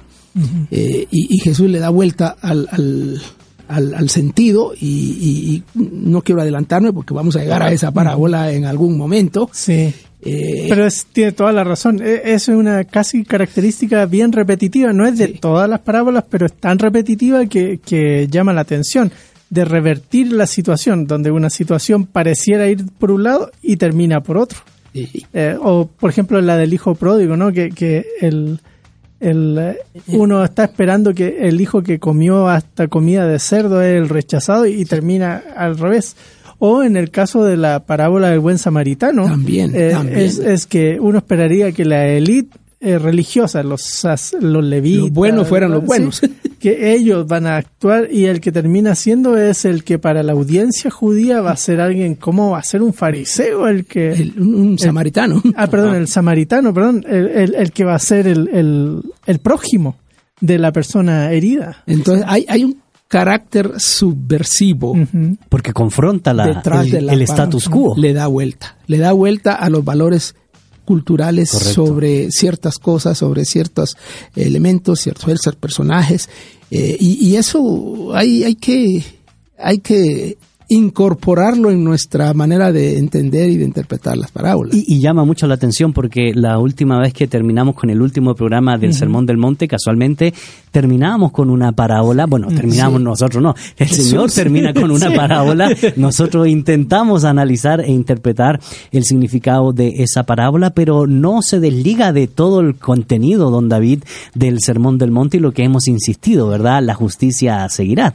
Eh, 0.70 1.06
y, 1.10 1.34
y 1.36 1.38
Jesús 1.38 1.68
le 1.70 1.78
da 1.78 1.88
vuelta 1.90 2.36
al, 2.40 2.68
al- 2.70 3.20
al- 3.68 3.94
al 3.94 4.10
sentido 4.10 4.72
y, 4.78 4.86
y- 4.86 5.54
y 5.54 5.62
no 5.74 6.22
quiero 6.22 6.40
adelantarme 6.42 6.92
porque 6.92 7.14
vamos 7.14 7.36
a 7.36 7.40
llegar 7.40 7.62
a 7.62 7.72
esa 7.72 7.90
parábola 7.92 8.52
en 8.52 8.64
algún 8.64 8.96
momento. 8.98 9.48
Sí. 9.52 9.92
Eh, 10.22 10.66
Pero 10.68 10.86
es- 10.86 11.06
tiene 11.12 11.32
toda 11.32 11.50
la 11.52 11.64
razón. 11.64 12.00
E- 12.02 12.22
Es 12.34 12.48
una 12.48 12.84
casi 12.84 13.24
característica 13.24 14.04
bien 14.06 14.32
repetitiva. 14.32 14.92
No 14.92 15.06
es 15.06 15.16
de 15.18 15.26
Sí. 15.28 15.38
todas 15.40 15.68
las 15.68 15.80
parábolas, 15.80 16.24
pero 16.28 16.46
es 16.46 16.52
tan 16.54 16.78
repetitiva 16.78 17.46
que, 17.46 17.78
que 17.84 18.28
llama 18.28 18.52
la 18.52 18.60
atención. 18.62 19.10
De 19.48 19.64
revertir 19.64 20.32
la 20.32 20.46
situación, 20.46 21.06
donde 21.08 21.32
una 21.32 21.50
situación 21.50 22.04
pareciera 22.06 22.68
ir 22.68 22.84
por 23.00 23.10
un 23.10 23.24
lado 23.24 23.50
y 23.62 23.76
termina 23.78 24.20
por 24.20 24.36
otro. 24.38 24.58
Eh, 24.94 25.56
o, 25.60 25.86
por 25.86 26.10
ejemplo, 26.10 26.40
la 26.40 26.56
del 26.56 26.74
hijo 26.74 26.94
pródigo, 26.94 27.36
¿no? 27.36 27.52
Que, 27.52 27.70
que 27.70 28.06
el, 28.20 28.60
el, 29.20 29.58
eh, 29.58 29.78
uno 30.08 30.42
está 30.44 30.64
esperando 30.64 31.14
que 31.14 31.48
el 31.48 31.60
hijo 31.60 31.82
que 31.82 31.98
comió 31.98 32.48
hasta 32.48 32.88
comida 32.88 33.26
de 33.26 33.38
cerdo 33.38 33.82
es 33.82 34.00
el 34.00 34.08
rechazado 34.08 34.66
y, 34.66 34.84
termina 34.84 35.42
al 35.56 35.78
revés. 35.78 36.16
O 36.58 36.82
en 36.82 36.96
el 36.96 37.10
caso 37.10 37.44
de 37.44 37.56
la 37.56 37.86
parábola 37.86 38.30
del 38.30 38.40
buen 38.40 38.58
samaritano, 38.58 39.24
También, 39.24 39.72
eh, 39.74 39.90
también. 39.92 40.18
Es, 40.18 40.38
es 40.38 40.66
que 40.66 40.98
uno 41.00 41.18
esperaría 41.18 41.72
que 41.72 41.84
la 41.84 42.06
élite 42.06 42.59
eh, 42.80 42.98
religiosa, 42.98 43.62
los, 43.62 44.02
los 44.40 44.64
levitas, 44.64 45.00
Los 45.02 45.12
buenos 45.12 45.48
fueran 45.48 45.70
los 45.70 45.80
sí, 45.82 45.86
buenos. 45.86 46.20
que 46.58 46.94
ellos 46.94 47.26
van 47.26 47.46
a 47.46 47.56
actuar 47.56 48.08
y 48.10 48.24
el 48.24 48.40
que 48.40 48.52
termina 48.52 48.94
siendo 48.94 49.36
es 49.36 49.64
el 49.66 49.84
que 49.84 49.98
para 49.98 50.22
la 50.22 50.32
audiencia 50.32 50.90
judía 50.90 51.40
va 51.42 51.50
a 51.52 51.56
ser 51.56 51.80
alguien, 51.80 52.14
¿cómo 52.14 52.50
va 52.52 52.58
a 52.58 52.62
ser 52.62 52.82
un 52.82 52.92
fariseo? 52.94 53.68
El 53.68 53.84
que... 53.84 54.12
el- 54.12 54.40
un, 54.40 54.78
samaritano. 54.78 55.42
Ah, 55.56 55.66
perdón, 55.66 55.94
el 55.96 56.08
samaritano, 56.08 56.72
perdón, 56.72 57.04
el, 57.06 57.28
el- 57.28 57.54
el 57.54 57.72
que 57.72 57.84
va 57.84 57.94
a 57.94 57.98
ser 57.98 58.26
el, 58.26 58.48
el, 58.48 59.02
el 59.26 59.38
prójimo 59.40 59.96
de 60.40 60.58
la 60.58 60.72
persona 60.72 61.30
herida. 61.32 61.82
Entonces 61.86 62.24
hay, 62.26 62.46
hay 62.48 62.64
un 62.64 62.78
carácter 63.08 63.72
subversivo. 63.78 64.96
Porque 65.48 65.72
confronta 65.72 66.32
la, 66.32 66.62
el, 66.84 67.06
la 67.06 67.12
el 67.12 67.22
status 67.22 67.68
quo. 67.68 67.94
Le 67.96 68.12
da 68.14 68.26
vuelta. 68.26 68.76
Le 68.86 68.98
da 68.98 69.12
vuelta 69.12 69.54
a 69.54 69.68
los 69.68 69.84
valores 69.84 70.34
culturales 70.90 71.52
Correcto. 71.52 71.86
sobre 71.86 72.30
ciertas 72.32 72.78
cosas, 72.78 73.16
sobre 73.16 73.44
ciertos 73.44 73.96
elementos, 74.34 74.98
ciertos, 74.98 75.24
ciertos 75.24 75.54
personajes. 75.54 76.28
eh, 76.72 76.96
y, 76.98 77.28
y 77.28 77.36
eso 77.36 78.10
hay, 78.12 78.42
hay 78.42 78.56
que 78.56 79.04
hay 79.56 79.78
que 79.78 80.36
incorporarlo 80.70 81.72
en 81.72 81.82
nuestra 81.82 82.32
manera 82.32 82.70
de 82.70 82.96
entender 82.96 83.50
y 83.50 83.56
de 83.56 83.64
interpretar 83.64 84.16
las 84.16 84.30
parábolas. 84.30 84.72
Y, 84.72 84.84
y 84.86 85.00
llama 85.00 85.24
mucho 85.24 85.48
la 85.48 85.54
atención 85.54 85.92
porque 85.92 86.32
la 86.32 86.58
última 86.60 87.00
vez 87.00 87.12
que 87.12 87.26
terminamos 87.26 87.74
con 87.74 87.90
el 87.90 88.00
último 88.00 88.36
programa 88.36 88.78
del 88.78 88.94
Sermón 88.94 89.26
del 89.26 89.36
Monte, 89.36 89.66
casualmente 89.66 90.32
terminábamos 90.70 91.32
con 91.32 91.50
una 91.50 91.72
parábola. 91.72 92.26
Bueno, 92.26 92.46
terminamos 92.48 93.00
nosotros, 93.00 93.42
no. 93.42 93.56
El 93.76 93.88
Señor 93.88 94.30
termina 94.30 94.72
con 94.72 94.92
una 94.92 95.12
parábola. 95.12 95.70
Nosotros 95.96 96.46
intentamos 96.46 97.24
analizar 97.24 97.80
e 97.80 97.90
interpretar 97.90 98.60
el 98.92 99.02
significado 99.02 99.72
de 99.72 100.04
esa 100.04 100.22
parábola, 100.22 100.70
pero 100.70 101.08
no 101.08 101.42
se 101.42 101.58
desliga 101.58 102.12
de 102.12 102.28
todo 102.28 102.60
el 102.60 102.76
contenido, 102.76 103.50
don 103.50 103.68
David, 103.68 104.04
del 104.36 104.60
Sermón 104.60 104.98
del 104.98 105.10
Monte 105.10 105.38
y 105.38 105.40
lo 105.40 105.50
que 105.50 105.64
hemos 105.64 105.88
insistido, 105.88 106.46
¿verdad? 106.46 106.80
La 106.80 106.94
justicia 106.94 107.68
seguirá. 107.68 108.14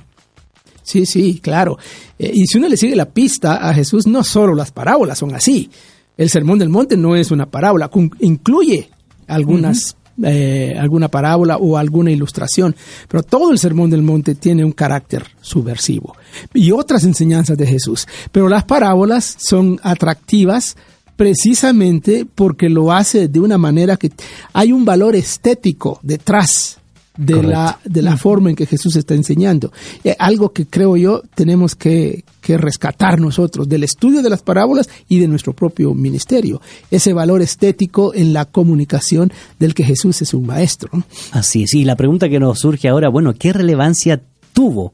Sí, 0.86 1.06
sí, 1.08 1.40
claro. 1.42 1.78
Eh, 2.20 2.32
y 2.34 2.46
si 2.46 2.60
uno 2.60 2.70
le 2.70 2.78
sigue 2.78 2.96
la 2.96 3.10
pista 3.10 3.68
a 3.68 3.74
Jesús, 3.74 4.06
no 4.06 4.24
solo 4.24 4.54
las 4.54 4.72
parábolas 4.72 5.18
son 5.18 5.34
así. 5.34 5.70
El 6.16 6.30
Sermón 6.30 6.60
del 6.60 6.70
Monte 6.70 6.96
no 6.96 7.16
es 7.16 7.32
una 7.32 7.48
parábola, 7.48 7.90
incluye 8.20 8.90
algunas 9.28 9.98
eh, 10.24 10.74
alguna 10.80 11.10
parábola 11.10 11.58
o 11.58 11.78
alguna 11.78 12.10
ilustración, 12.10 12.74
pero 13.10 13.22
todo 13.22 13.52
el 13.52 13.60
Sermón 13.60 13.90
del 13.90 14.02
Monte 14.02 14.36
tiene 14.36 14.64
un 14.64 14.72
carácter 14.72 15.26
subversivo 15.42 16.16
y 16.54 16.72
otras 16.72 17.04
enseñanzas 17.04 17.58
de 17.58 17.68
Jesús. 17.68 18.08
Pero 18.32 18.48
las 18.48 18.64
parábolas 18.64 19.36
son 19.40 19.78
atractivas 19.84 20.78
precisamente 21.18 22.26
porque 22.34 22.70
lo 22.70 22.94
hace 22.94 23.28
de 23.28 23.40
una 23.40 23.58
manera 23.58 23.98
que 23.98 24.12
hay 24.54 24.72
un 24.72 24.86
valor 24.86 25.16
estético 25.16 26.00
detrás 26.02 26.78
de 27.18 27.42
la, 27.44 27.80
de 27.84 28.02
la 28.02 28.18
forma 28.18 28.50
en 28.50 28.56
que 28.56 28.66
Jesús 28.66 28.96
está 28.96 29.14
enseñando. 29.14 29.72
Eh, 30.04 30.16
algo 30.20 30.52
que 30.52 30.66
creo 30.66 30.98
yo 30.98 31.22
tenemos 31.34 31.76
que, 31.76 32.24
que 32.42 32.58
rescatar 32.58 33.20
nosotros 33.20 33.68
del 33.68 33.84
estudio 33.84 34.22
de 34.22 34.30
las 34.30 34.42
parábolas 34.42 34.90
y 35.08 35.20
de 35.20 35.28
nuestro 35.28 35.54
propio 35.54 35.94
ministerio. 35.94 36.62
Ese 36.92 37.14
valor 37.14 37.42
estético 37.42 38.14
en 38.14 38.34
la 38.34 38.46
comunicación 38.46 39.32
del 39.60 39.74
que 39.74 39.84
Jesús 39.84 40.22
es 40.22 40.34
un 40.34 40.46
maestro. 40.46 40.90
Así 41.32 41.64
es. 41.64 41.74
Y 41.74 41.86
la 41.86 41.96
pregunta 41.96 42.30
que 42.30 42.40
nos 42.40 42.60
surge 42.60 42.88
ahora, 42.88 43.10
bueno, 43.10 43.34
¿qué 43.34 43.54
relevancia 43.54 44.22
tuvo 44.54 44.94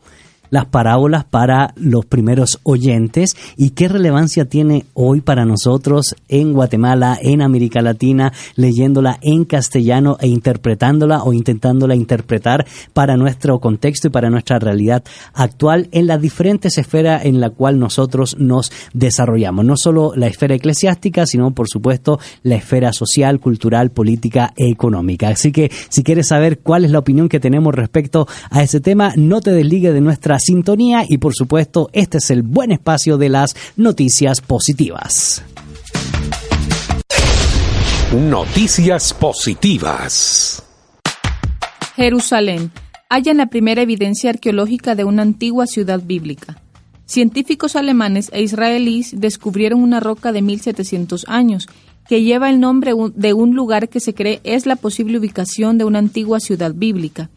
las 0.52 0.66
parábolas 0.66 1.24
para 1.26 1.74
los 1.76 2.06
primeros 2.06 2.60
oyentes 2.62 3.36
y 3.58 3.72
qué 3.72 3.88
relevancia 3.88 4.46
tiene 4.46 4.86
hoy 4.94 5.22
para 5.22 5.46
nosotros 5.46 6.16
en 6.28 6.54
Guatemala, 6.54 7.18
en 7.20 7.42
América 7.42 7.82
Latina, 7.82 8.32
leyéndola 8.56 9.18
en 9.22 9.46
castellano 9.46 10.18
e 10.20 10.28
interpretándola 10.28 11.24
o 11.24 11.34
intentándola 11.34 11.96
interpretar 11.96 12.68
para 12.94 13.18
nuestro 13.18 13.60
contexto 13.60 14.08
y 14.08 14.12
para 14.12 14.30
nuestra 14.30 14.60
realidad 14.60 15.04
actual 15.34 15.88
en 15.92 16.06
las 16.06 16.22
diferentes 16.22 16.78
esferas 16.78 17.26
en 17.26 17.40
la 17.40 17.50
cual 17.50 17.80
nosotros 17.80 18.36
nos 18.38 18.72
desarrollamos. 18.94 19.66
No 19.66 19.78
solo 19.78 20.12
la 20.16 20.28
esfera 20.28 20.56
eclesiástica, 20.56 21.26
sino 21.26 21.52
por 21.52 21.70
supuesto 21.70 22.20
la 22.44 22.56
esfera 22.56 22.92
social, 22.94 23.40
cultural, 23.40 23.92
política 23.92 24.54
e 24.58 24.70
económica. 24.70 25.30
Así 25.30 25.52
que 25.52 25.72
si 25.90 26.04
quieres 26.04 26.28
saber 26.28 26.60
cuál 26.60 26.84
es 26.84 26.92
la 26.92 27.00
opinión 27.00 27.30
que 27.30 27.40
tenemos 27.40 27.74
respecto 27.74 28.28
a 28.50 28.62
ese 28.62 28.82
tema, 28.82 29.14
no 29.16 29.40
te 29.40 29.52
desligue 29.52 29.94
de 29.94 30.02
nuestra 30.02 30.40
sintonía 30.42 31.06
y 31.08 31.18
por 31.18 31.34
supuesto 31.34 31.90
este 31.94 32.18
es 32.18 32.30
el 32.30 32.44
buen 32.44 32.74
espacio 32.74 33.18
de 33.18 33.30
las 33.30 33.56
noticias 33.78 34.42
positivas. 34.42 35.44
Noticias 38.14 39.14
positivas. 39.14 40.62
Jerusalén. 41.96 42.72
Hallan 43.10 43.38
la 43.38 43.48
primera 43.48 43.82
evidencia 43.82 44.30
arqueológica 44.30 44.96
de 44.96 45.04
una 45.04 45.22
antigua 45.22 45.66
ciudad 45.66 46.02
bíblica. 46.02 46.62
Científicos 47.06 47.76
alemanes 47.76 48.30
e 48.34 48.42
israelíes 48.42 49.20
descubrieron 49.20 49.84
una 49.84 50.00
roca 50.00 50.32
de 50.32 50.42
1700 50.42 51.26
años 51.28 51.68
que 52.08 52.24
lleva 52.24 52.50
el 52.50 52.60
nombre 52.60 52.94
de 53.16 53.34
un 53.34 53.56
lugar 53.56 53.90
que 53.90 54.00
se 54.00 54.14
cree 54.14 54.42
es 54.44 54.66
la 54.66 54.76
posible 54.76 55.18
ubicación 55.18 55.78
de 55.78 55.86
una 55.86 56.00
antigua 56.00 56.40
ciudad 56.40 56.74
bíblica. 56.74 57.30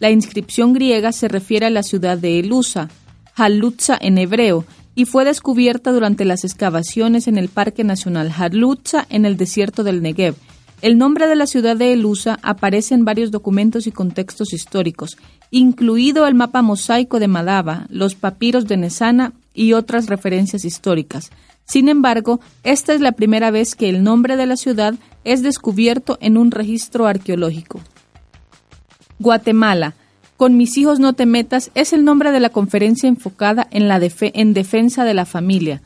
La 0.00 0.10
inscripción 0.10 0.72
griega 0.72 1.12
se 1.12 1.28
refiere 1.28 1.66
a 1.66 1.70
la 1.70 1.82
ciudad 1.82 2.16
de 2.16 2.40
Elusa, 2.40 2.88
Halutza 3.36 3.98
en 4.00 4.16
hebreo, 4.16 4.64
y 4.94 5.04
fue 5.04 5.26
descubierta 5.26 5.92
durante 5.92 6.24
las 6.24 6.42
excavaciones 6.42 7.28
en 7.28 7.36
el 7.36 7.50
Parque 7.50 7.84
Nacional 7.84 8.32
Halutza 8.36 9.06
en 9.10 9.26
el 9.26 9.36
desierto 9.36 9.84
del 9.84 10.00
Negev. 10.00 10.36
El 10.80 10.96
nombre 10.96 11.28
de 11.28 11.36
la 11.36 11.46
ciudad 11.46 11.76
de 11.76 11.92
Elusa 11.92 12.38
aparece 12.42 12.94
en 12.94 13.04
varios 13.04 13.30
documentos 13.30 13.86
y 13.86 13.92
contextos 13.92 14.54
históricos, 14.54 15.18
incluido 15.50 16.26
el 16.26 16.34
mapa 16.34 16.62
mosaico 16.62 17.20
de 17.20 17.28
Madaba, 17.28 17.86
los 17.90 18.14
papiros 18.14 18.66
de 18.66 18.78
Nesana 18.78 19.34
y 19.52 19.74
otras 19.74 20.06
referencias 20.06 20.64
históricas. 20.64 21.30
Sin 21.66 21.90
embargo, 21.90 22.40
esta 22.64 22.94
es 22.94 23.02
la 23.02 23.12
primera 23.12 23.50
vez 23.50 23.74
que 23.74 23.90
el 23.90 24.02
nombre 24.02 24.38
de 24.38 24.46
la 24.46 24.56
ciudad 24.56 24.94
es 25.24 25.42
descubierto 25.42 26.16
en 26.22 26.38
un 26.38 26.50
registro 26.50 27.06
arqueológico. 27.06 27.80
Guatemala. 29.20 29.94
Con 30.36 30.56
mis 30.56 30.76
hijos 30.78 30.98
no 30.98 31.12
te 31.12 31.26
metas 31.26 31.70
es 31.74 31.92
el 31.92 32.04
nombre 32.04 32.32
de 32.32 32.40
la 32.40 32.48
conferencia 32.48 33.08
enfocada 33.08 33.68
en 33.70 33.86
la 33.86 34.00
defe- 34.00 34.32
en 34.34 34.54
defensa 34.54 35.04
de 35.04 35.14
la 35.14 35.26
familia. 35.26 35.82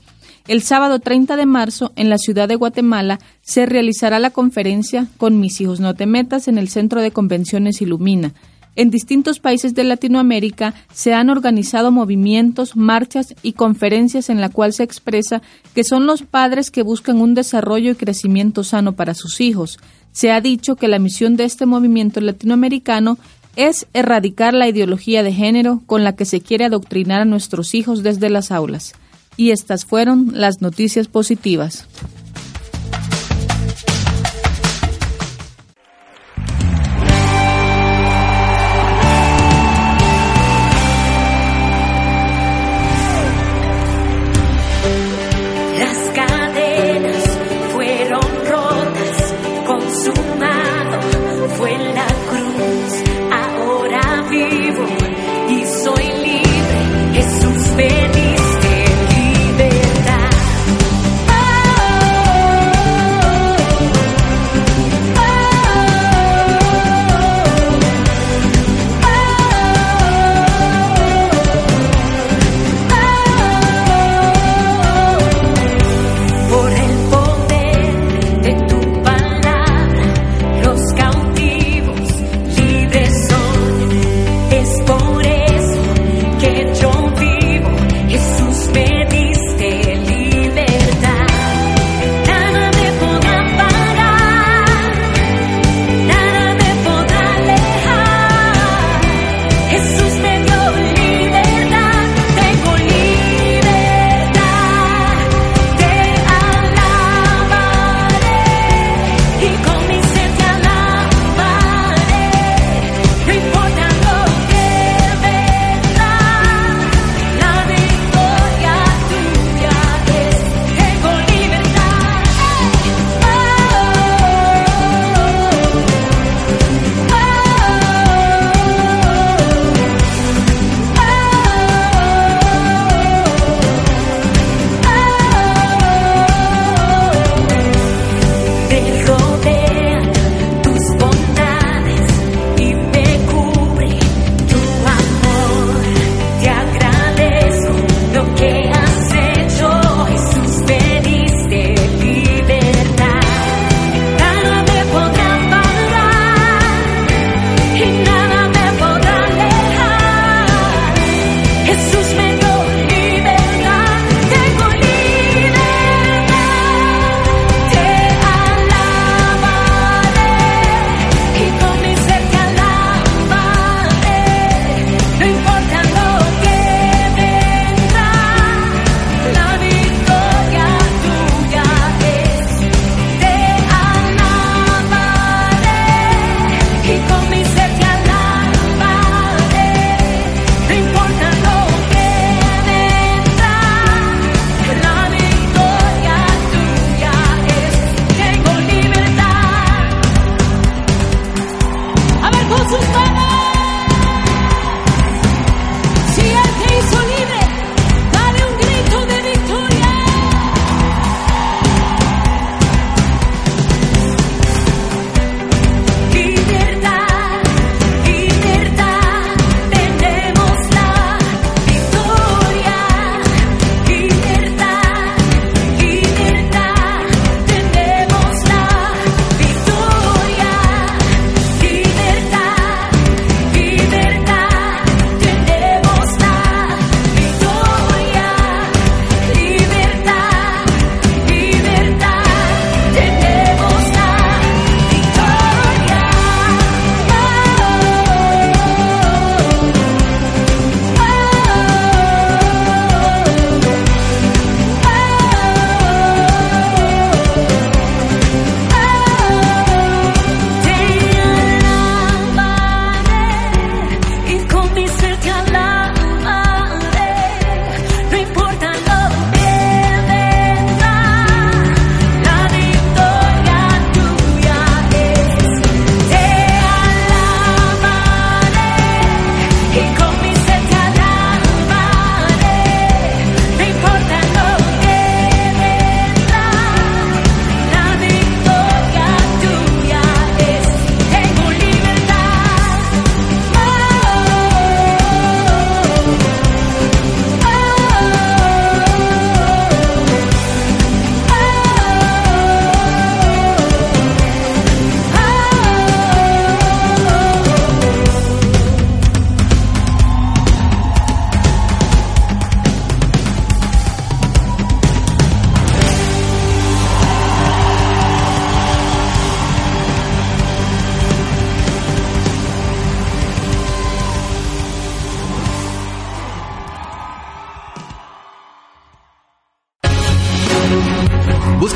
El 0.46 0.62
sábado 0.62 1.00
30 1.00 1.36
de 1.36 1.44
marzo, 1.46 1.92
en 1.96 2.08
la 2.10 2.18
ciudad 2.18 2.46
de 2.48 2.54
Guatemala, 2.54 3.18
se 3.42 3.66
realizará 3.66 4.18
la 4.18 4.30
conferencia 4.30 5.08
Con 5.16 5.40
mis 5.40 5.60
hijos 5.60 5.80
no 5.80 5.94
te 5.94 6.06
metas 6.06 6.48
en 6.48 6.58
el 6.58 6.68
Centro 6.68 7.00
de 7.02 7.10
Convenciones 7.10 7.82
Ilumina. 7.82 8.32
En 8.76 8.90
distintos 8.90 9.38
países 9.40 9.74
de 9.74 9.84
Latinoamérica 9.84 10.74
se 10.92 11.14
han 11.14 11.30
organizado 11.30 11.90
movimientos, 11.92 12.76
marchas 12.76 13.34
y 13.42 13.52
conferencias 13.52 14.30
en 14.30 14.40
la 14.40 14.48
cual 14.48 14.72
se 14.72 14.82
expresa 14.82 15.42
que 15.74 15.84
son 15.84 16.06
los 16.06 16.22
padres 16.22 16.70
que 16.70 16.82
buscan 16.82 17.20
un 17.20 17.34
desarrollo 17.34 17.92
y 17.92 17.94
crecimiento 17.94 18.64
sano 18.64 18.92
para 18.92 19.14
sus 19.14 19.40
hijos. 19.40 19.78
Se 20.14 20.30
ha 20.30 20.40
dicho 20.40 20.76
que 20.76 20.86
la 20.86 21.00
misión 21.00 21.34
de 21.34 21.42
este 21.42 21.66
movimiento 21.66 22.20
latinoamericano 22.20 23.18
es 23.56 23.86
erradicar 23.92 24.54
la 24.54 24.68
ideología 24.68 25.24
de 25.24 25.32
género 25.32 25.82
con 25.86 26.04
la 26.04 26.14
que 26.14 26.24
se 26.24 26.40
quiere 26.40 26.64
adoctrinar 26.64 27.20
a 27.20 27.24
nuestros 27.24 27.74
hijos 27.74 28.04
desde 28.04 28.30
las 28.30 28.52
aulas. 28.52 28.94
Y 29.36 29.50
estas 29.50 29.84
fueron 29.84 30.30
las 30.32 30.62
noticias 30.62 31.08
positivas. 31.08 31.86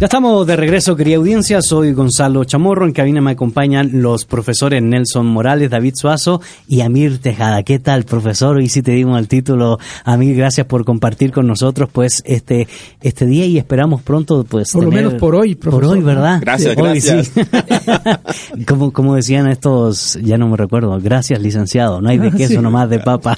Ya 0.00 0.04
estamos 0.04 0.46
de 0.46 0.54
regreso, 0.54 0.94
querida 0.94 1.16
audiencia. 1.16 1.60
Soy 1.60 1.92
Gonzalo 1.92 2.44
Chamorro. 2.44 2.86
En 2.86 2.92
cabina 2.92 3.20
me 3.20 3.32
acompañan 3.32 4.00
los 4.00 4.26
profesores 4.26 4.80
Nelson 4.80 5.26
Morales, 5.26 5.70
David 5.70 5.94
Suazo 5.96 6.40
y 6.68 6.82
Amir 6.82 7.18
Tejada. 7.18 7.64
¿Qué 7.64 7.80
tal, 7.80 8.04
profesor? 8.04 8.58
Hoy 8.58 8.68
sí 8.68 8.80
te 8.80 8.92
dimos 8.92 9.18
el 9.18 9.26
título. 9.26 9.80
Amir, 10.04 10.36
gracias 10.36 10.68
por 10.68 10.84
compartir 10.84 11.32
con 11.32 11.48
nosotros 11.48 11.88
pues 11.92 12.22
este 12.26 12.68
este 13.00 13.26
día 13.26 13.46
y 13.46 13.58
esperamos 13.58 14.00
pronto 14.02 14.44
pues 14.44 14.70
Por 14.70 14.84
lo 14.84 14.92
menos 14.92 15.14
por 15.14 15.34
hoy, 15.34 15.56
Por 15.56 15.70
profesor, 15.70 15.96
hoy, 15.96 16.04
¿verdad? 16.04 16.38
Gracias, 16.42 16.76
Hoy 16.76 17.00
gracias. 17.00 17.32
sí. 17.34 18.62
como, 18.68 18.92
como 18.92 19.16
decían 19.16 19.48
estos, 19.48 20.16
ya 20.22 20.38
no 20.38 20.46
me 20.46 20.56
recuerdo, 20.56 20.96
gracias 21.00 21.42
licenciado, 21.42 22.00
no 22.00 22.08
hay 22.08 22.18
de 22.18 22.30
queso 22.30 22.62
nomás 22.62 22.88
de 22.88 23.00
papa. 23.00 23.36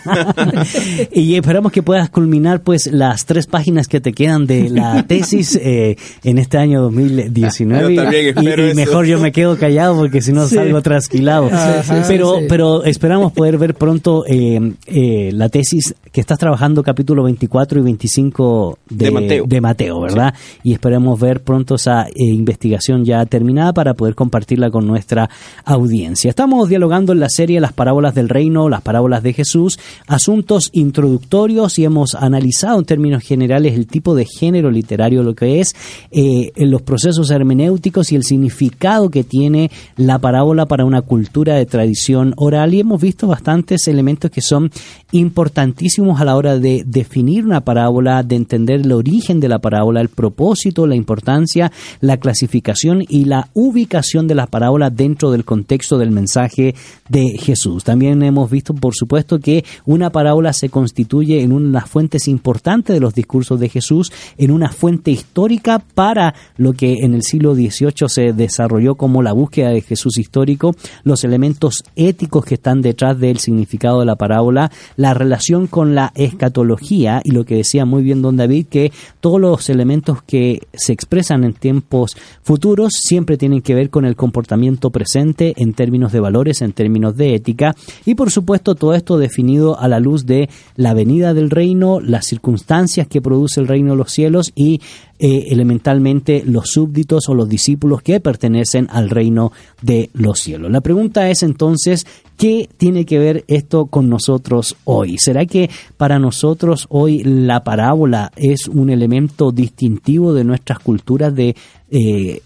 y 1.10 1.36
esperamos 1.36 1.72
que 1.72 1.82
puedas 1.82 2.10
culminar 2.10 2.60
pues 2.60 2.86
las 2.92 3.24
tres 3.24 3.46
páginas 3.46 3.88
que 3.88 4.02
te 4.02 4.12
quedan 4.12 4.44
de 4.44 4.68
la 4.68 5.06
tesis 5.06 5.56
eh, 5.56 5.96
en 6.22 6.36
este 6.36 6.49
año 6.58 6.82
2019. 6.82 7.94
Yo 7.94 8.02
también 8.02 8.24
Y- 8.26 8.28
espero 8.30 8.64
y, 8.66 8.70
eso. 8.70 8.76
mejor 8.76 9.06
yo 9.06 9.18
me 9.20 9.32
quedo 9.32 9.56
callado 9.58 9.96
porque 9.96 10.20
si 10.22 10.32
no 10.32 10.46
Sí. 10.46 10.54
salgo 10.56 10.80
trasquilado. 10.82 11.48
Ah, 11.52 11.82
pero, 12.08 12.38
sí. 12.38 12.44
pero 12.48 12.84
esperamos 12.84 13.32
poder 13.32 13.58
ver 13.58 13.74
pronto 13.74 14.24
eh, 14.26 14.72
eh, 14.86 15.30
la 15.32 15.48
tesis 15.48 15.94
que 16.12 16.20
estás 16.20 16.38
trabajando, 16.38 16.82
capítulo 16.82 17.22
24 17.22 17.78
y 17.80 17.82
25 17.82 18.78
de, 18.88 19.04
De 19.06 19.10
Mateo. 19.10 19.44
de 19.46 19.60
Mateo, 19.60 20.00
¿verdad? 20.00 20.34
Y 20.64 20.72
esperemos 20.72 21.20
ver 21.20 21.40
pronto 21.42 21.76
esa 21.76 22.06
eh, 22.08 22.12
investigación 22.16 23.04
ya 23.04 23.24
terminada 23.26 23.72
para 23.72 23.94
poder 23.94 24.14
compartirla 24.14 24.70
con 24.70 24.86
nuestra 24.86 25.30
audiencia. 25.64 26.28
Estamos 26.30 26.68
dialogando 26.68 27.12
en 27.12 27.20
la 27.20 27.28
serie 27.28 27.60
Las 27.60 27.72
parábolas 27.72 28.14
del 28.14 28.28
reino, 28.28 28.68
las 28.68 28.82
parábolas 28.82 29.22
de 29.22 29.32
Jesús, 29.32 29.78
asuntos 30.06 30.70
introductorios 30.72 31.78
y 31.78 31.84
hemos 31.84 32.14
analizado 32.14 32.78
en 32.78 32.84
términos 32.84 33.22
generales 33.22 33.74
el 33.74 33.86
tipo 33.86 34.14
de 34.14 34.24
género 34.26 34.70
literario, 34.70 35.22
lo 35.22 35.34
que 35.34 35.60
es 35.60 35.74
eh, 36.10 36.39
los 36.56 36.82
procesos 36.82 37.30
hermenéuticos 37.30 38.12
y 38.12 38.16
el 38.16 38.24
significado 38.24 39.10
que 39.10 39.24
tiene 39.24 39.70
la 39.96 40.18
parábola 40.18 40.66
para 40.66 40.84
una 40.84 41.02
cultura 41.02 41.54
de 41.54 41.66
tradición 41.66 42.34
oral 42.36 42.74
y 42.74 42.80
hemos 42.80 43.00
visto 43.00 43.26
bastantes 43.26 43.88
elementos 43.88 44.30
que 44.30 44.40
son 44.40 44.70
importantísimos 45.12 46.20
a 46.20 46.24
la 46.24 46.36
hora 46.36 46.58
de 46.58 46.84
definir 46.86 47.44
una 47.44 47.62
parábola, 47.62 48.22
de 48.22 48.36
entender 48.36 48.80
el 48.80 48.92
origen 48.92 49.40
de 49.40 49.48
la 49.48 49.58
parábola, 49.58 50.00
el 50.00 50.08
propósito, 50.08 50.86
la 50.86 50.94
importancia, 50.94 51.72
la 52.00 52.18
clasificación 52.18 53.04
y 53.08 53.24
la 53.24 53.48
ubicación 53.54 54.26
de 54.26 54.34
la 54.34 54.46
parábola 54.46 54.90
dentro 54.90 55.30
del 55.30 55.44
contexto 55.44 55.98
del 55.98 56.10
mensaje 56.10 56.74
de 57.08 57.38
Jesús. 57.38 57.84
También 57.84 58.22
hemos 58.22 58.50
visto, 58.50 58.74
por 58.74 58.94
supuesto, 58.94 59.38
que 59.38 59.64
una 59.84 60.10
parábola 60.10 60.52
se 60.52 60.68
constituye 60.68 61.42
en 61.42 61.52
una 61.52 61.66
de 61.66 61.72
las 61.72 61.88
fuentes 61.88 62.28
importantes 62.28 62.94
de 62.94 63.00
los 63.00 63.14
discursos 63.14 63.58
de 63.58 63.68
Jesús, 63.68 64.12
en 64.38 64.50
una 64.50 64.70
fuente 64.70 65.10
histórica 65.10 65.82
para 65.94 66.29
lo 66.56 66.72
que 66.72 67.04
en 67.04 67.14
el 67.14 67.22
siglo 67.22 67.54
XVIII 67.54 68.08
se 68.08 68.32
desarrolló 68.32 68.94
como 68.94 69.22
la 69.22 69.32
búsqueda 69.32 69.70
de 69.70 69.80
Jesús 69.80 70.18
histórico, 70.18 70.74
los 71.04 71.24
elementos 71.24 71.84
éticos 71.96 72.44
que 72.44 72.54
están 72.54 72.82
detrás 72.82 73.18
del 73.18 73.38
significado 73.38 74.00
de 74.00 74.06
la 74.06 74.16
parábola, 74.16 74.70
la 74.96 75.14
relación 75.14 75.66
con 75.66 75.94
la 75.94 76.12
escatología 76.14 77.20
y 77.24 77.32
lo 77.32 77.44
que 77.44 77.56
decía 77.56 77.84
muy 77.84 78.02
bien 78.02 78.22
don 78.22 78.36
David, 78.36 78.66
que 78.66 78.92
todos 79.20 79.40
los 79.40 79.68
elementos 79.68 80.22
que 80.22 80.62
se 80.72 80.92
expresan 80.92 81.44
en 81.44 81.54
tiempos 81.54 82.16
futuros 82.42 82.92
siempre 82.94 83.36
tienen 83.36 83.62
que 83.62 83.74
ver 83.74 83.90
con 83.90 84.04
el 84.04 84.16
comportamiento 84.16 84.90
presente 84.90 85.54
en 85.56 85.72
términos 85.74 86.12
de 86.12 86.20
valores, 86.20 86.62
en 86.62 86.72
términos 86.72 87.16
de 87.16 87.34
ética 87.34 87.74
y 88.04 88.14
por 88.14 88.30
supuesto 88.30 88.74
todo 88.74 88.94
esto 88.94 89.18
definido 89.18 89.78
a 89.78 89.88
la 89.88 90.00
luz 90.00 90.26
de 90.26 90.48
la 90.76 90.94
venida 90.94 91.34
del 91.34 91.50
reino, 91.50 92.00
las 92.00 92.26
circunstancias 92.26 93.06
que 93.06 93.22
produce 93.22 93.60
el 93.60 93.68
reino 93.68 93.92
de 93.92 93.96
los 93.96 94.12
cielos 94.12 94.52
y 94.54 94.80
eh, 95.22 95.48
elementalmente 95.50 96.42
los 96.46 96.70
súbditos 96.70 97.28
o 97.28 97.34
los 97.34 97.46
discípulos 97.46 98.00
que 98.00 98.20
pertenecen 98.20 98.88
al 98.90 99.10
reino 99.10 99.52
de 99.82 100.08
los 100.14 100.38
cielos. 100.38 100.70
La 100.70 100.80
pregunta 100.80 101.28
es 101.28 101.42
entonces, 101.42 102.06
¿qué 102.38 102.70
tiene 102.78 103.04
que 103.04 103.18
ver 103.18 103.44
esto 103.46 103.84
con 103.84 104.08
nosotros 104.08 104.76
hoy? 104.84 105.18
¿Será 105.18 105.44
que 105.44 105.68
para 105.98 106.18
nosotros 106.18 106.86
hoy 106.88 107.22
la 107.22 107.62
parábola 107.64 108.32
es 108.34 108.66
un 108.66 108.88
elemento 108.88 109.52
distintivo 109.52 110.32
de 110.32 110.44
nuestras 110.44 110.78
culturas 110.78 111.34
de... 111.34 111.54
eh, 111.90 112.40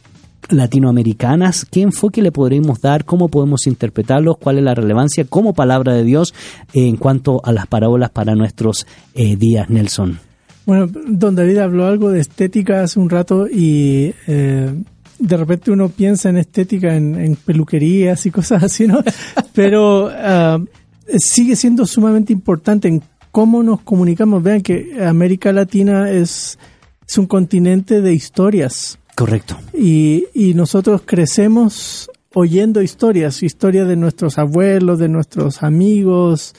latinoamericanas, 0.51 1.65
¿qué 1.65 1.81
enfoque 1.81 2.21
le 2.21 2.31
podremos 2.31 2.81
dar? 2.81 3.07
¿Cómo 3.07 3.29
podemos 3.29 3.67
interpretarlos? 3.67 4.37
¿Cuál 4.37 4.59
es 4.59 4.65
la 4.65 4.75
relevancia 4.75 5.25
como 5.25 5.55
palabra 5.55 5.95
de 5.95 6.05
Dios 6.05 6.35
en 6.75 6.97
cuanto 6.97 7.41
a 7.45 7.53
las 7.53 7.67
parábolas 7.67 8.11
para 8.11 8.35
nuestros 8.35 8.87
eh, 9.15 9.37
días, 9.37 9.71
Nelson? 9.71 10.19
Bueno, 10.67 10.87
don 10.87 11.35
David 11.35 11.59
habló 11.59 11.87
algo 11.87 12.11
de 12.11 12.21
estética 12.21 12.83
hace 12.83 12.99
un 12.99 13.11
rato 13.11 13.47
y 13.49 14.15
eh, 14.27 14.73
de 15.19 15.37
repente 15.37 15.71
uno 15.71 15.89
piensa 15.91 16.31
en 16.31 16.39
estética 16.39 16.97
en, 16.97 17.15
en 17.17 17.37
peluquerías 17.37 18.25
y 18.27 18.31
cosas 18.31 18.63
así, 18.63 18.87
¿no? 18.87 19.03
Pero 19.55 20.11
ah, 20.13 20.59
sigue 21.19 21.57
siendo 21.57 21.87
sumamente 21.87 22.33
importante 22.33 22.89
en 22.89 23.03
cómo 23.31 23.63
nos 23.63 23.81
comunicamos. 23.81 24.43
Vean 24.43 24.63
que 24.63 25.05
América 25.05 25.53
Latina 25.53 26.11
es, 26.11 26.59
es 27.07 27.19
un 27.19 27.27
continente 27.27 28.01
de 28.01 28.15
historias 28.15 28.99
Correcto. 29.15 29.59
y, 29.73 30.27
y 30.35 30.55
nosotros 30.55 31.03
crecemos 31.05 32.11
oyendo 32.35 32.83
historias, 32.83 33.43
historias 33.43 33.87
de 33.87 33.97
nuestros 33.97 34.39
abuelos, 34.39 34.99
de 34.99 35.09
nuestros 35.09 35.63
amigos, 35.63 36.55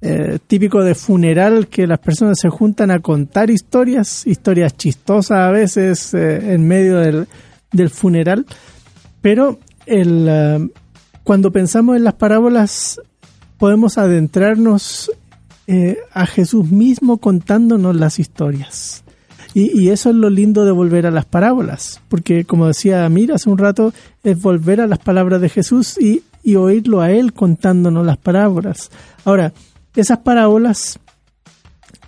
eh, 0.00 0.38
típico 0.46 0.84
de 0.84 0.94
funeral 0.94 1.66
que 1.66 1.88
las 1.88 1.98
personas 1.98 2.38
se 2.40 2.48
juntan 2.48 2.92
a 2.92 3.00
contar 3.00 3.50
historias, 3.50 4.24
historias 4.28 4.76
chistosas 4.76 5.38
a 5.40 5.50
veces 5.50 6.14
eh, 6.14 6.54
en 6.54 6.68
medio 6.68 6.98
del, 6.98 7.26
del 7.72 7.90
funeral, 7.90 8.46
pero 9.20 9.58
el, 9.86 10.26
eh, 10.28 10.68
cuando 11.24 11.50
pensamos 11.50 11.96
en 11.96 12.04
las 12.04 12.14
parábolas 12.14 13.00
podemos 13.58 13.98
adentrarnos 13.98 15.10
a 16.14 16.24
Jesús 16.24 16.70
mismo 16.70 17.18
contándonos 17.18 17.94
las 17.94 18.18
historias. 18.18 19.04
Y, 19.52 19.78
y 19.78 19.90
eso 19.90 20.08
es 20.08 20.16
lo 20.16 20.30
lindo 20.30 20.64
de 20.64 20.72
volver 20.72 21.06
a 21.06 21.10
las 21.10 21.26
parábolas, 21.26 22.00
porque 22.08 22.44
como 22.44 22.68
decía 22.68 23.04
Amir 23.04 23.32
hace 23.32 23.50
un 23.50 23.58
rato, 23.58 23.92
es 24.22 24.40
volver 24.40 24.80
a 24.80 24.86
las 24.86 24.98
palabras 24.98 25.42
de 25.42 25.50
Jesús 25.50 25.98
y, 25.98 26.22
y 26.42 26.56
oírlo 26.56 27.02
a 27.02 27.10
Él 27.10 27.34
contándonos 27.34 28.06
las 28.06 28.16
parábolas. 28.16 28.90
Ahora, 29.24 29.52
esas 30.00 30.18
parábolas 30.18 30.98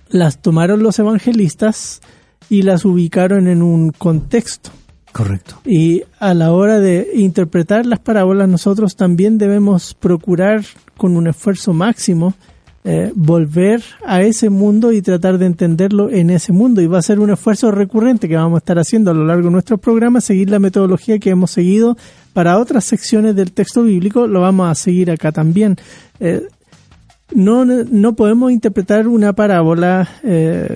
las 0.08 0.42
tomaron 0.42 0.82
los 0.82 0.98
evangelistas 0.98 2.00
y 2.48 2.62
las 2.62 2.84
ubicaron 2.84 3.46
en 3.48 3.62
un 3.62 3.90
contexto. 3.90 4.70
Correcto. 5.12 5.60
Y 5.64 6.02
a 6.18 6.34
la 6.34 6.52
hora 6.52 6.78
de 6.78 7.10
interpretar 7.14 7.86
las 7.86 7.98
parábolas, 7.98 8.48
nosotros 8.48 8.96
también 8.96 9.38
debemos 9.38 9.94
procurar 9.94 10.64
con 10.96 11.16
un 11.16 11.26
esfuerzo 11.26 11.72
máximo 11.72 12.34
eh, 12.82 13.12
volver 13.14 13.82
a 14.06 14.22
ese 14.22 14.48
mundo 14.48 14.90
y 14.90 15.02
tratar 15.02 15.36
de 15.36 15.44
entenderlo 15.44 16.08
en 16.08 16.30
ese 16.30 16.52
mundo. 16.52 16.80
Y 16.80 16.86
va 16.86 16.98
a 16.98 17.02
ser 17.02 17.20
un 17.20 17.30
esfuerzo 17.30 17.70
recurrente 17.70 18.28
que 18.28 18.36
vamos 18.36 18.56
a 18.56 18.58
estar 18.58 18.78
haciendo 18.78 19.10
a 19.10 19.14
lo 19.14 19.24
largo 19.24 19.48
de 19.48 19.52
nuestros 19.52 19.80
programas, 19.80 20.24
seguir 20.24 20.48
la 20.48 20.58
metodología 20.58 21.18
que 21.18 21.30
hemos 21.30 21.50
seguido 21.50 21.96
para 22.32 22.58
otras 22.58 22.84
secciones 22.84 23.36
del 23.36 23.52
texto 23.52 23.82
bíblico, 23.82 24.26
lo 24.26 24.40
vamos 24.40 24.70
a 24.70 24.74
seguir 24.74 25.10
acá 25.10 25.30
también. 25.30 25.76
Eh, 26.20 26.46
no, 27.34 27.64
no 27.64 28.14
podemos 28.14 28.52
interpretar 28.52 29.06
una 29.08 29.32
parábola 29.32 30.08
eh, 30.24 30.74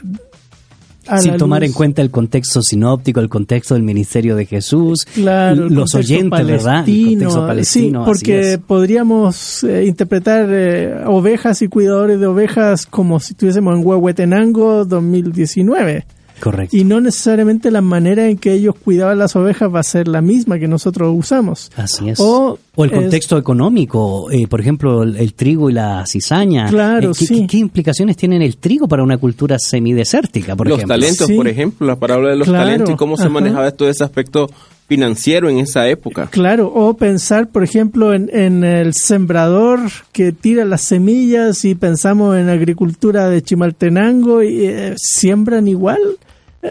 Sin 1.20 1.36
tomar 1.36 1.60
luz- 1.60 1.66
en 1.68 1.72
cuenta 1.74 2.00
el 2.02 2.10
contexto 2.10 2.62
sinóptico, 2.62 3.20
el 3.20 3.28
contexto 3.28 3.74
del 3.74 3.82
ministerio 3.82 4.36
de 4.36 4.46
Jesús, 4.46 5.04
Claro, 5.04 5.68
los 5.68 5.94
oyentes, 5.94 6.46
¿verdad? 6.46 6.84
El 6.88 7.10
contexto 7.18 7.46
palestino. 7.46 8.00
Sí, 8.00 8.06
porque 8.06 8.58
podríamos 8.66 9.64
eh, 9.64 9.84
interpretar 9.86 10.46
eh, 10.50 10.94
ovejas 11.06 11.60
y 11.62 11.68
cuidadores 11.68 12.18
de 12.20 12.26
ovejas 12.26 12.86
como 12.86 13.20
si 13.20 13.32
estuviésemos 13.34 13.76
en 13.78 13.86
Huehuetenango 13.86 14.84
2019. 14.86 16.06
Correcto. 16.40 16.76
Y 16.76 16.84
no 16.84 17.00
necesariamente 17.00 17.70
la 17.70 17.80
manera 17.80 18.28
en 18.28 18.36
que 18.38 18.52
ellos 18.52 18.74
cuidaban 18.82 19.18
las 19.18 19.34
ovejas 19.36 19.72
va 19.74 19.80
a 19.80 19.84
ser 19.84 20.08
la 20.08 20.20
misma 20.20 20.58
que 20.58 20.68
nosotros 20.68 21.14
usamos. 21.16 21.70
Así 21.76 22.08
es. 22.10 22.18
O 22.20 22.58
O 22.76 22.84
el 22.84 22.90
es- 22.92 22.98
contexto 22.98 23.38
económico, 23.38 24.30
eh, 24.30 24.46
por 24.48 24.60
ejemplo, 24.60 25.02
el, 25.04 25.16
el 25.16 25.34
trigo 25.34 25.70
y 25.70 25.72
la 25.74 26.04
cizaña. 26.06 26.66
Claro, 26.68 27.10
Eh, 27.12 27.14
¿qué, 27.18 27.26
sí. 27.26 27.40
qué- 27.42 27.46
qué 27.46 27.56
implicaciones 27.58 28.16
tienen 28.16 28.42
el 28.42 28.56
trigo 28.56 28.88
para 28.88 29.02
una 29.02 29.16
cultura 29.18 29.56
semidesértica, 29.58 30.56
por 30.56 30.66
los 30.68 30.78
ejemplo? 30.78 30.94
talentos, 30.96 31.26
Sí. 31.26 31.34
por 31.34 31.48
ejemplo, 31.48 31.86
la 31.86 31.96
parábola 31.96 32.30
de 32.30 32.36
los 32.36 32.48
Claro, 32.48 32.64
talentos 32.64 32.90
y 32.90 32.96
cómo 32.96 33.16
se 33.16 33.24
ajá. 33.24 33.32
manejaba 33.32 33.70
todo 33.70 33.88
ese 33.88 34.02
aspecto 34.04 34.48
financiero 34.86 35.48
en 35.48 35.58
esa 35.60 35.88
época. 35.88 36.28
Claro, 36.30 36.70
o 36.74 36.94
pensar, 36.94 37.48
por 37.48 37.62
ejemplo, 37.64 38.12
en, 38.12 38.28
en 38.34 38.64
el 38.64 38.92
sembrador 38.92 39.80
que 40.12 40.32
tira 40.32 40.64
las 40.66 40.82
semillas 40.82 41.64
y 41.64 41.74
pensamos 41.74 42.36
en 42.36 42.50
agricultura 42.50 43.30
de 43.30 43.40
Chimaltenango 43.42 44.42
y 44.42 44.66
eh, 44.66 44.94
siembran 44.98 45.68
igual. 45.68 46.00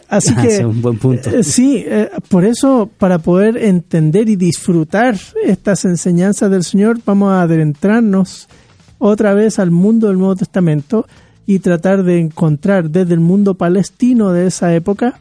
Así 0.10 0.34
Ah, 0.36 0.42
que 0.42 0.48
es 0.58 0.64
un 0.64 0.82
buen 0.82 0.98
punto. 0.98 1.30
eh, 1.30 1.44
sí, 1.44 1.84
eh, 1.86 2.10
por 2.30 2.46
eso 2.46 2.90
para 2.98 3.20
poder 3.20 3.58
entender 3.58 4.30
y 4.30 4.36
disfrutar 4.36 5.18
estas 5.44 5.86
enseñanzas 5.86 6.50
del 6.50 6.64
Señor 6.64 7.00
vamos 7.06 7.32
a 7.32 7.42
adentrarnos 7.44 8.48
otra 8.98 9.34
vez 9.34 9.60
al 9.60 9.72
mundo 9.72 10.08
del 10.08 10.18
Nuevo 10.18 10.36
Testamento 10.36 11.06
y 11.46 11.60
tratar 11.60 12.04
de 12.04 12.20
encontrar 12.20 12.90
desde 12.90 13.14
el 13.14 13.20
mundo 13.20 13.56
palestino 13.56 14.32
de 14.32 14.48
esa 14.48 14.74
época 14.74 15.20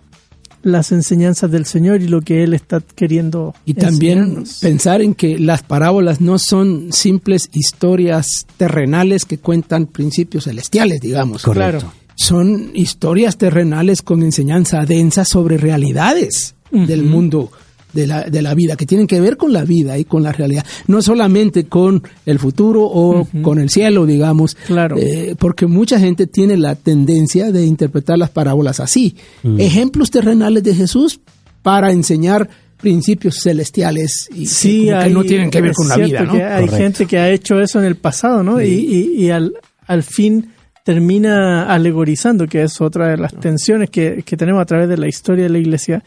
las 0.62 0.92
enseñanzas 0.92 1.50
del 1.50 1.66
Señor 1.66 2.02
y 2.02 2.06
lo 2.08 2.20
que 2.20 2.44
Él 2.44 2.54
está 2.54 2.80
queriendo 2.94 3.52
Y 3.66 3.74
también 3.74 4.18
enseñarnos. 4.18 4.58
pensar 4.60 5.02
en 5.02 5.14
que 5.16 5.36
las 5.40 5.64
parábolas 5.64 6.20
no 6.20 6.38
son 6.38 6.92
simples 6.92 7.48
historias 7.52 8.46
terrenales 8.58 9.24
que 9.24 9.38
cuentan 9.38 9.86
principios 9.86 10.44
celestiales, 10.44 11.00
digamos. 11.00 11.42
Correcto. 11.42 11.80
Claro. 11.80 11.92
Son 12.22 12.70
historias 12.74 13.36
terrenales 13.36 14.00
con 14.02 14.22
enseñanza 14.22 14.84
densa 14.84 15.24
sobre 15.24 15.58
realidades 15.58 16.54
del 16.70 17.02
mundo 17.02 17.50
de 17.92 18.06
la, 18.06 18.22
de 18.22 18.40
la 18.40 18.54
vida, 18.54 18.76
que 18.76 18.86
tienen 18.86 19.06
que 19.06 19.20
ver 19.20 19.36
con 19.36 19.52
la 19.52 19.64
vida 19.64 19.98
y 19.98 20.04
con 20.04 20.22
la 20.22 20.30
realidad. 20.32 20.64
No 20.86 21.02
solamente 21.02 21.64
con 21.66 22.02
el 22.24 22.38
futuro 22.38 22.84
o 22.84 23.26
con 23.42 23.58
el 23.58 23.68
cielo, 23.70 24.06
digamos. 24.06 24.54
Claro. 24.66 24.96
Eh, 24.98 25.34
porque 25.38 25.66
mucha 25.66 25.98
gente 25.98 26.26
tiene 26.26 26.56
la 26.56 26.74
tendencia 26.76 27.50
de 27.52 27.66
interpretar 27.66 28.16
las 28.18 28.30
parábolas 28.30 28.78
así. 28.80 29.16
Ejemplos 29.58 30.10
terrenales 30.10 30.62
de 30.62 30.74
Jesús 30.74 31.20
para 31.60 31.90
enseñar 31.90 32.48
principios 32.80 33.40
celestiales 33.42 34.28
y 34.34 34.44
que 34.44 34.46
Sí, 34.46 34.78
como 34.86 34.90
que 34.90 34.94
hay- 35.04 35.12
no 35.12 35.24
tienen 35.24 35.50
que 35.50 35.60
ver 35.60 35.72
con 35.72 35.88
la 35.88 35.96
vida, 35.98 36.22
¿no? 36.22 36.32
que 36.34 36.42
hay 36.44 36.64
Correcto. 36.66 36.76
gente 36.76 37.06
que 37.06 37.18
ha 37.18 37.30
hecho 37.30 37.60
eso 37.60 37.78
en 37.80 37.84
el 37.84 37.96
pasado, 37.96 38.42
¿no? 38.44 38.62
Y, 38.62 38.68
y- 38.68 39.24
y 39.24 39.30
al, 39.30 39.52
al 39.86 40.02
fin 40.02 40.51
termina 40.84 41.64
alegorizando, 41.72 42.46
que 42.46 42.62
es 42.62 42.80
otra 42.80 43.08
de 43.08 43.16
las 43.16 43.32
tensiones 43.34 43.90
que, 43.90 44.22
que 44.24 44.36
tenemos 44.36 44.60
a 44.62 44.66
través 44.66 44.88
de 44.88 44.96
la 44.96 45.08
historia 45.08 45.44
de 45.44 45.50
la 45.50 45.58
iglesia, 45.58 46.02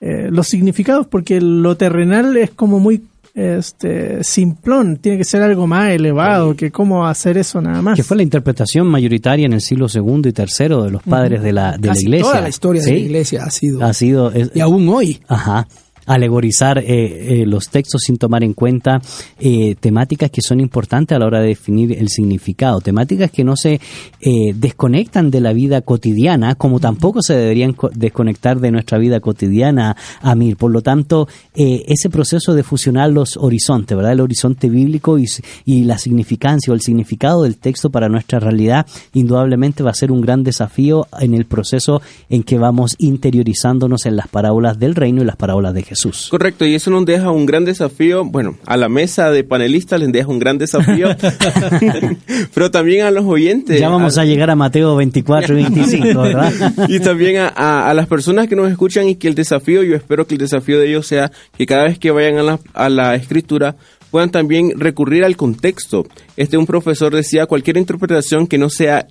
eh, 0.00 0.28
los 0.30 0.48
significados, 0.48 1.06
porque 1.06 1.40
lo 1.40 1.76
terrenal 1.76 2.36
es 2.36 2.50
como 2.50 2.78
muy 2.80 3.02
este 3.34 4.24
simplón, 4.24 4.96
tiene 4.96 5.18
que 5.18 5.24
ser 5.24 5.42
algo 5.42 5.66
más 5.66 5.90
elevado 5.90 6.56
que 6.56 6.70
cómo 6.70 7.06
hacer 7.06 7.36
eso 7.36 7.60
nada 7.60 7.82
más. 7.82 7.94
Que 7.94 8.02
fue 8.02 8.16
la 8.16 8.22
interpretación 8.22 8.86
mayoritaria 8.86 9.44
en 9.44 9.52
el 9.52 9.60
siglo 9.60 9.90
segundo 9.90 10.26
y 10.28 10.32
tercero 10.32 10.82
de 10.84 10.90
los 10.90 11.02
padres 11.02 11.42
de 11.42 11.52
la, 11.52 11.72
de 11.76 11.86
la 11.88 11.92
Casi 11.92 12.04
iglesia. 12.06 12.26
toda 12.30 12.40
la 12.40 12.48
historia 12.48 12.82
de 12.82 12.92
la 12.92 12.96
iglesia 12.98 13.44
ha 13.44 13.50
sido. 13.50 13.84
Ha 13.84 13.92
sido. 13.92 14.32
es- 14.32 14.50
y 14.54 14.60
aún 14.60 14.88
hoy. 14.88 15.20
Ajá. 15.28 15.68
Alegorizar 16.06 16.78
eh, 16.78 16.84
eh, 16.86 17.46
los 17.46 17.68
textos 17.68 18.02
sin 18.06 18.16
tomar 18.16 18.44
en 18.44 18.52
cuenta 18.54 19.00
eh, 19.38 19.74
temáticas 19.78 20.30
que 20.30 20.40
son 20.40 20.60
importantes 20.60 21.16
a 21.16 21.18
la 21.18 21.26
hora 21.26 21.40
de 21.40 21.48
definir 21.48 21.92
el 21.92 22.08
significado, 22.08 22.80
temáticas 22.80 23.30
que 23.30 23.44
no 23.44 23.56
se 23.56 23.80
eh, 24.20 24.52
desconectan 24.54 25.30
de 25.30 25.40
la 25.40 25.52
vida 25.52 25.80
cotidiana, 25.80 26.54
como 26.54 26.78
tampoco 26.80 27.22
se 27.22 27.34
deberían 27.34 27.72
co- 27.72 27.90
desconectar 27.92 28.60
de 28.60 28.70
nuestra 28.70 28.98
vida 28.98 29.20
cotidiana, 29.20 29.96
Amir. 30.22 30.56
Por 30.56 30.70
lo 30.70 30.80
tanto, 30.82 31.28
ese 31.54 32.08
proceso 32.08 32.54
de 32.54 32.62
fusionar 32.62 33.10
los 33.10 33.36
horizontes, 33.36 33.96
¿verdad? 33.96 34.12
El 34.12 34.20
horizonte 34.20 34.68
bíblico 34.68 35.18
y 35.18 35.82
la 35.84 35.98
significancia 35.98 36.70
o 36.70 36.74
el 36.74 36.80
significado 36.82 37.42
del 37.42 37.56
texto 37.56 37.90
para 37.90 38.08
nuestra 38.08 38.38
realidad, 38.38 38.86
indudablemente 39.12 39.82
va 39.82 39.90
a 39.90 39.94
ser 39.94 40.12
un 40.12 40.20
gran 40.20 40.44
desafío 40.44 41.06
en 41.20 41.34
el 41.34 41.46
proceso 41.46 42.00
en 42.28 42.42
que 42.44 42.58
vamos 42.58 42.94
interiorizándonos 42.98 44.06
en 44.06 44.16
las 44.16 44.28
parábolas 44.28 44.78
del 44.78 44.94
reino 44.94 45.22
y 45.22 45.24
las 45.24 45.36
parábolas 45.36 45.74
de 45.74 45.82
Jesús. 45.82 45.95
Correcto, 46.30 46.64
y 46.66 46.74
eso 46.74 46.90
nos 46.90 47.04
deja 47.06 47.30
un 47.30 47.46
gran 47.46 47.64
desafío, 47.64 48.24
bueno, 48.24 48.56
a 48.66 48.76
la 48.76 48.88
mesa 48.88 49.30
de 49.30 49.44
panelistas 49.44 49.98
les 50.00 50.12
deja 50.12 50.28
un 50.28 50.38
gran 50.38 50.58
desafío, 50.58 51.08
pero 52.54 52.70
también 52.70 53.04
a 53.04 53.10
los 53.10 53.24
oyentes. 53.24 53.80
Ya 53.80 53.88
vamos 53.88 54.18
a 54.18 54.24
llegar 54.24 54.50
a 54.50 54.56
Mateo 54.56 54.96
24 54.96 55.58
y 55.58 55.62
25, 55.62 56.20
¿verdad? 56.22 56.52
y 56.88 57.00
también 57.00 57.38
a, 57.38 57.48
a- 57.48 57.90
a 57.90 57.94
las 57.94 58.06
personas 58.06 58.48
que 58.48 58.56
nos 58.56 58.70
escuchan 58.70 59.08
y 59.08 59.16
que 59.16 59.28
el 59.28 59.34
desafío, 59.34 59.82
yo 59.82 59.96
espero 59.96 60.26
que 60.26 60.34
el 60.34 60.40
desafío 60.40 60.78
de 60.78 60.88
ellos 60.88 61.06
sea 61.06 61.30
que 61.56 61.66
cada 61.66 61.84
vez 61.84 61.98
que 61.98 62.10
vayan 62.10 62.38
a 62.38 62.42
la, 62.42 62.58
a 62.74 62.88
la 62.88 63.14
escritura 63.14 63.76
puedan 64.10 64.30
también 64.30 64.72
recurrir 64.78 65.24
al 65.24 65.36
contexto. 65.36 66.06
Este 66.36 66.56
un 66.56 66.66
profesor 66.66 67.14
decía, 67.14 67.46
cualquier 67.46 67.76
interpretación 67.76 68.46
que 68.46 68.56
no 68.58 68.70
sea 68.70 69.06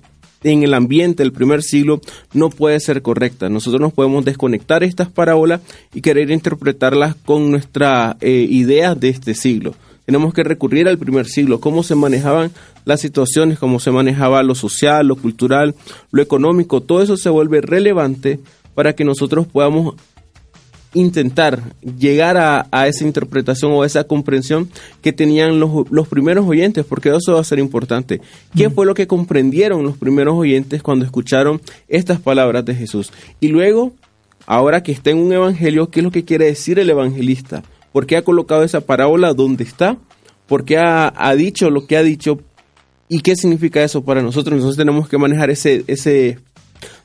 en 0.46 0.62
el 0.62 0.74
ambiente 0.74 1.22
del 1.22 1.32
primer 1.32 1.62
siglo 1.62 2.00
no 2.32 2.50
puede 2.50 2.78
ser 2.80 3.02
correcta. 3.02 3.48
Nosotros 3.48 3.80
nos 3.80 3.92
podemos 3.92 4.24
desconectar 4.24 4.84
estas 4.84 5.08
parábolas 5.08 5.60
y 5.94 6.00
querer 6.00 6.30
interpretarlas 6.30 7.14
con 7.14 7.50
nuestra 7.50 8.16
eh, 8.20 8.46
idea 8.48 8.94
de 8.94 9.08
este 9.08 9.34
siglo. 9.34 9.74
Tenemos 10.04 10.32
que 10.32 10.44
recurrir 10.44 10.86
al 10.86 10.98
primer 10.98 11.26
siglo, 11.26 11.60
cómo 11.60 11.82
se 11.82 11.96
manejaban 11.96 12.52
las 12.84 13.00
situaciones, 13.00 13.58
cómo 13.58 13.80
se 13.80 13.90
manejaba 13.90 14.44
lo 14.44 14.54
social, 14.54 15.08
lo 15.08 15.16
cultural, 15.16 15.74
lo 16.12 16.22
económico, 16.22 16.80
todo 16.80 17.02
eso 17.02 17.16
se 17.16 17.28
vuelve 17.28 17.60
relevante 17.60 18.38
para 18.74 18.94
que 18.94 19.04
nosotros 19.04 19.48
podamos 19.48 19.96
intentar 20.94 21.62
llegar 21.98 22.36
a, 22.36 22.66
a 22.70 22.88
esa 22.88 23.04
interpretación 23.04 23.72
o 23.72 23.84
esa 23.84 24.04
comprensión 24.04 24.70
que 25.02 25.12
tenían 25.12 25.60
los, 25.60 25.90
los 25.90 26.08
primeros 26.08 26.46
oyentes, 26.46 26.84
porque 26.84 27.10
eso 27.14 27.34
va 27.34 27.40
a 27.40 27.44
ser 27.44 27.58
importante. 27.58 28.20
¿Qué 28.56 28.70
fue 28.70 28.86
lo 28.86 28.94
que 28.94 29.06
comprendieron 29.06 29.82
los 29.82 29.96
primeros 29.96 30.34
oyentes 30.34 30.82
cuando 30.82 31.04
escucharon 31.04 31.60
estas 31.88 32.20
palabras 32.20 32.64
de 32.64 32.74
Jesús? 32.74 33.12
Y 33.40 33.48
luego, 33.48 33.92
ahora 34.46 34.82
que 34.82 34.92
está 34.92 35.10
en 35.10 35.18
un 35.18 35.32
evangelio, 35.32 35.90
¿qué 35.90 36.00
es 36.00 36.04
lo 36.04 36.10
que 36.10 36.24
quiere 36.24 36.46
decir 36.46 36.78
el 36.78 36.90
evangelista? 36.90 37.62
¿Por 37.92 38.06
qué 38.06 38.16
ha 38.16 38.22
colocado 38.22 38.62
esa 38.62 38.80
parábola 38.80 39.34
donde 39.34 39.64
está? 39.64 39.98
¿Por 40.46 40.64
qué 40.64 40.78
ha, 40.78 41.12
ha 41.16 41.34
dicho 41.34 41.70
lo 41.70 41.86
que 41.86 41.96
ha 41.96 42.02
dicho? 42.02 42.40
¿Y 43.08 43.20
qué 43.20 43.36
significa 43.36 43.82
eso 43.82 44.04
para 44.04 44.22
nosotros? 44.22 44.56
Nosotros 44.56 44.76
tenemos 44.76 45.08
que 45.08 45.18
manejar 45.18 45.50
ese, 45.50 45.84
ese 45.86 46.38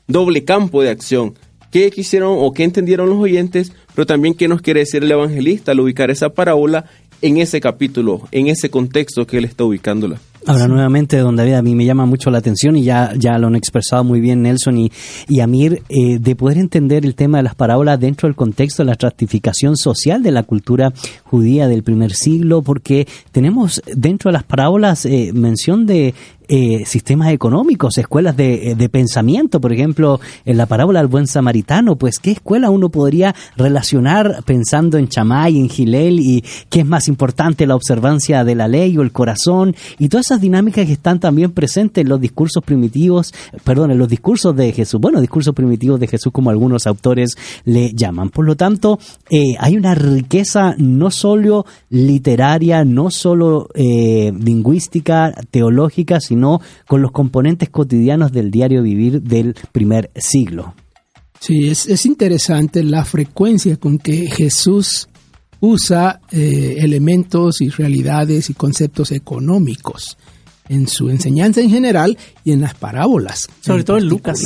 doble 0.06 0.44
campo 0.44 0.82
de 0.82 0.90
acción. 0.90 1.34
¿Qué 1.72 1.90
quisieron 1.90 2.36
o 2.38 2.52
qué 2.52 2.64
entendieron 2.64 3.08
los 3.08 3.18
oyentes? 3.18 3.72
Pero 3.94 4.04
también 4.04 4.34
qué 4.34 4.46
nos 4.46 4.60
quiere 4.60 4.80
decir 4.80 5.02
el 5.02 5.10
evangelista 5.10 5.72
al 5.72 5.80
ubicar 5.80 6.10
esa 6.10 6.28
parábola 6.28 6.84
en 7.22 7.38
ese 7.38 7.62
capítulo, 7.62 8.28
en 8.30 8.48
ese 8.48 8.68
contexto 8.68 9.26
que 9.26 9.38
él 9.38 9.46
está 9.46 9.64
ubicándola. 9.64 10.20
Ahora 10.44 10.68
nuevamente, 10.68 11.16
don 11.18 11.36
David, 11.36 11.54
a 11.54 11.62
mí 11.62 11.74
me 11.74 11.86
llama 11.86 12.04
mucho 12.04 12.28
la 12.30 12.38
atención 12.38 12.76
y 12.76 12.82
ya, 12.82 13.14
ya 13.16 13.38
lo 13.38 13.46
han 13.46 13.54
expresado 13.54 14.04
muy 14.04 14.20
bien 14.20 14.42
Nelson 14.42 14.76
y, 14.76 14.92
y 15.28 15.40
Amir, 15.40 15.82
eh, 15.88 16.18
de 16.18 16.36
poder 16.36 16.58
entender 16.58 17.06
el 17.06 17.14
tema 17.14 17.38
de 17.38 17.44
las 17.44 17.54
parábolas 17.54 17.98
dentro 18.00 18.26
del 18.28 18.34
contexto 18.34 18.82
de 18.82 18.88
la 18.88 18.92
estratificación 18.92 19.76
social 19.76 20.22
de 20.22 20.32
la 20.32 20.42
cultura 20.42 20.92
judía 21.22 21.68
del 21.68 21.84
primer 21.84 22.12
siglo, 22.12 22.60
porque 22.60 23.06
tenemos 23.30 23.80
dentro 23.86 24.30
de 24.30 24.32
las 24.34 24.42
parábolas 24.42 25.06
eh, 25.06 25.30
mención 25.32 25.86
de 25.86 26.12
eh, 26.54 26.84
sistemas 26.84 27.32
económicos, 27.32 27.96
escuelas 27.96 28.36
de, 28.36 28.72
eh, 28.72 28.74
de 28.74 28.88
pensamiento, 28.90 29.58
por 29.58 29.72
ejemplo, 29.72 30.20
en 30.44 30.58
la 30.58 30.66
parábola 30.66 30.98
del 30.98 31.08
buen 31.08 31.26
samaritano, 31.26 31.96
pues 31.96 32.18
qué 32.18 32.32
escuela 32.32 32.68
uno 32.68 32.90
podría 32.90 33.34
relacionar 33.56 34.42
pensando 34.44 34.98
en 34.98 35.08
Chamay, 35.08 35.58
en 35.58 35.70
Gilel 35.70 36.20
y 36.20 36.44
qué 36.68 36.80
es 36.80 36.86
más 36.86 37.08
importante, 37.08 37.66
la 37.66 37.74
observancia 37.74 38.44
de 38.44 38.54
la 38.54 38.68
ley 38.68 38.98
o 38.98 39.00
el 39.00 39.12
corazón 39.12 39.74
y 39.98 40.10
todas 40.10 40.26
esas 40.26 40.42
dinámicas 40.42 40.84
que 40.84 40.92
están 40.92 41.20
también 41.20 41.52
presentes 41.52 42.02
en 42.02 42.10
los 42.10 42.20
discursos 42.20 42.62
primitivos, 42.62 43.32
perdón, 43.64 43.90
en 43.90 43.98
los 43.98 44.10
discursos 44.10 44.54
de 44.54 44.72
Jesús, 44.72 45.00
bueno, 45.00 45.22
discursos 45.22 45.54
primitivos 45.54 46.00
de 46.00 46.06
Jesús 46.06 46.34
como 46.34 46.50
algunos 46.50 46.86
autores 46.86 47.34
le 47.64 47.94
llaman. 47.94 48.28
Por 48.28 48.44
lo 48.44 48.56
tanto, 48.56 48.98
eh, 49.30 49.54
hay 49.58 49.78
una 49.78 49.94
riqueza 49.94 50.74
no 50.76 51.10
solo 51.10 51.64
literaria, 51.88 52.84
no 52.84 53.10
solo 53.10 53.70
eh, 53.74 54.34
lingüística, 54.38 55.32
teológica, 55.50 56.20
sino 56.20 56.41
con 56.86 57.02
los 57.02 57.12
componentes 57.12 57.70
cotidianos 57.70 58.32
del 58.32 58.50
diario 58.50 58.82
vivir 58.82 59.22
del 59.22 59.54
primer 59.72 60.10
siglo. 60.16 60.74
Sí, 61.40 61.68
es, 61.68 61.86
es 61.88 62.06
interesante 62.06 62.84
la 62.84 63.04
frecuencia 63.04 63.76
con 63.76 63.98
que 63.98 64.28
Jesús 64.28 65.08
usa 65.60 66.20
eh, 66.30 66.76
elementos 66.78 67.60
y 67.60 67.68
realidades 67.68 68.50
y 68.50 68.54
conceptos 68.54 69.12
económicos 69.12 70.16
en 70.68 70.88
su 70.88 71.10
enseñanza 71.10 71.60
en 71.60 71.70
general 71.70 72.18
y 72.44 72.52
en 72.52 72.60
las 72.60 72.74
parábolas. 72.74 73.48
Sobre 73.60 73.84
todo 73.84 73.98
en 73.98 74.06
Lucas. 74.06 74.42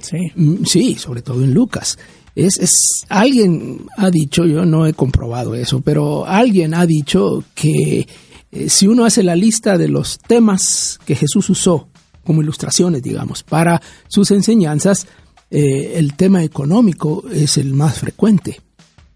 Sí. 0.00 0.16
Mm, 0.34 0.64
Sí, 0.64 0.94
sobre 0.96 1.22
todo 1.22 1.42
en 1.42 1.52
Lucas. 1.52 1.98
Es, 2.34 2.58
es, 2.58 3.04
alguien 3.08 3.86
ha 3.96 4.10
dicho, 4.10 4.46
yo 4.46 4.64
no 4.64 4.86
he 4.86 4.92
comprobado 4.94 5.54
eso, 5.54 5.80
pero 5.80 6.26
alguien 6.26 6.74
ha 6.74 6.86
dicho 6.86 7.44
que 7.54 8.06
eh, 8.52 8.68
si 8.68 8.86
uno 8.86 9.04
hace 9.04 9.22
la 9.22 9.34
lista 9.36 9.78
de 9.78 9.88
los 9.88 10.18
temas 10.18 10.98
que 11.04 11.14
Jesús 11.14 11.48
usó 11.50 11.88
como 12.24 12.42
ilustraciones, 12.42 13.02
digamos, 13.02 13.42
para 13.42 13.80
sus 14.08 14.30
enseñanzas, 14.30 15.06
eh, 15.50 15.94
el 15.96 16.14
tema 16.14 16.42
económico 16.44 17.24
es 17.32 17.56
el 17.58 17.72
más 17.74 17.98
frecuente, 17.98 18.60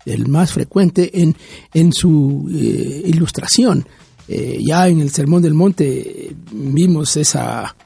el 0.05 0.27
más 0.29 0.53
frecuente 0.53 1.21
en, 1.23 1.37
en 1.73 1.93
su 1.93 2.49
eh, 2.53 3.03
ilustración. 3.07 3.87
Ya 4.27 4.89
en 4.89 5.01
el 5.01 5.11
Sermón 5.11 5.43
del 5.43 5.53
Monte 5.53 6.35
vimos 6.51 7.15
esa 7.19 7.77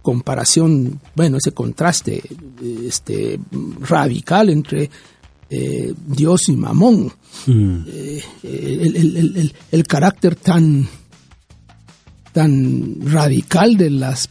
comparación, 0.00 1.00
bueno, 1.16 1.38
ese 1.38 1.50
contraste 1.50 2.22
este, 2.86 3.40
radical 3.80 4.48
entre 4.48 4.88
eh, 5.50 5.92
Dios 6.06 6.48
y 6.50 6.56
Mamón. 6.56 7.12
Eh, 7.48 8.22
el, 8.44 8.96
el- 8.96 9.16
el- 9.16 9.36
el- 9.36 9.54
el 9.72 9.86
carácter 9.88 10.36
tan, 10.36 10.86
tan 12.38 12.96
radical 13.02 13.76
de 13.76 13.90
las 13.90 14.28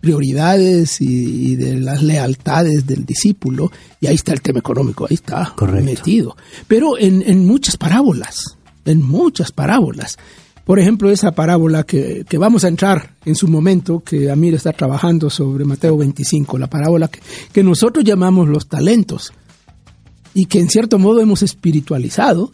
prioridades 0.00 1.00
y, 1.02 1.52
y 1.52 1.56
de 1.56 1.78
las 1.78 2.02
lealtades 2.02 2.86
del 2.86 3.04
discípulo, 3.04 3.70
y 4.00 4.06
ahí 4.06 4.14
está 4.14 4.32
el 4.32 4.40
tema 4.40 4.60
económico, 4.60 5.06
ahí 5.08 5.14
está 5.14 5.52
Correcto. 5.54 5.84
metido. 5.84 6.36
Pero 6.66 6.96
en, 6.98 7.22
en 7.26 7.46
muchas 7.46 7.76
parábolas, 7.76 8.56
en 8.86 9.02
muchas 9.02 9.52
parábolas, 9.52 10.16
Por 10.64 10.78
ejemplo, 10.78 11.10
esa 11.10 11.32
parábola 11.32 11.82
que, 11.82 12.24
que 12.28 12.38
vamos 12.38 12.62
a 12.64 12.68
entrar 12.68 13.14
en 13.26 13.34
su 13.34 13.48
momento, 13.48 14.00
que 14.04 14.30
Amir 14.30 14.54
está 14.54 14.72
trabajando 14.72 15.28
sobre 15.28 15.64
Mateo 15.64 15.96
25, 15.96 16.58
la 16.58 16.68
parábola 16.68 17.08
que, 17.08 17.18
que 17.52 17.62
nosotros 17.64 18.04
llamamos 18.04 18.48
los 18.48 18.68
talentos 18.68 19.32
y 20.32 20.44
que 20.46 20.60
en 20.60 20.68
cierto 20.68 20.98
modo 20.98 21.20
hemos 21.20 21.42
espiritualizado 21.42 22.52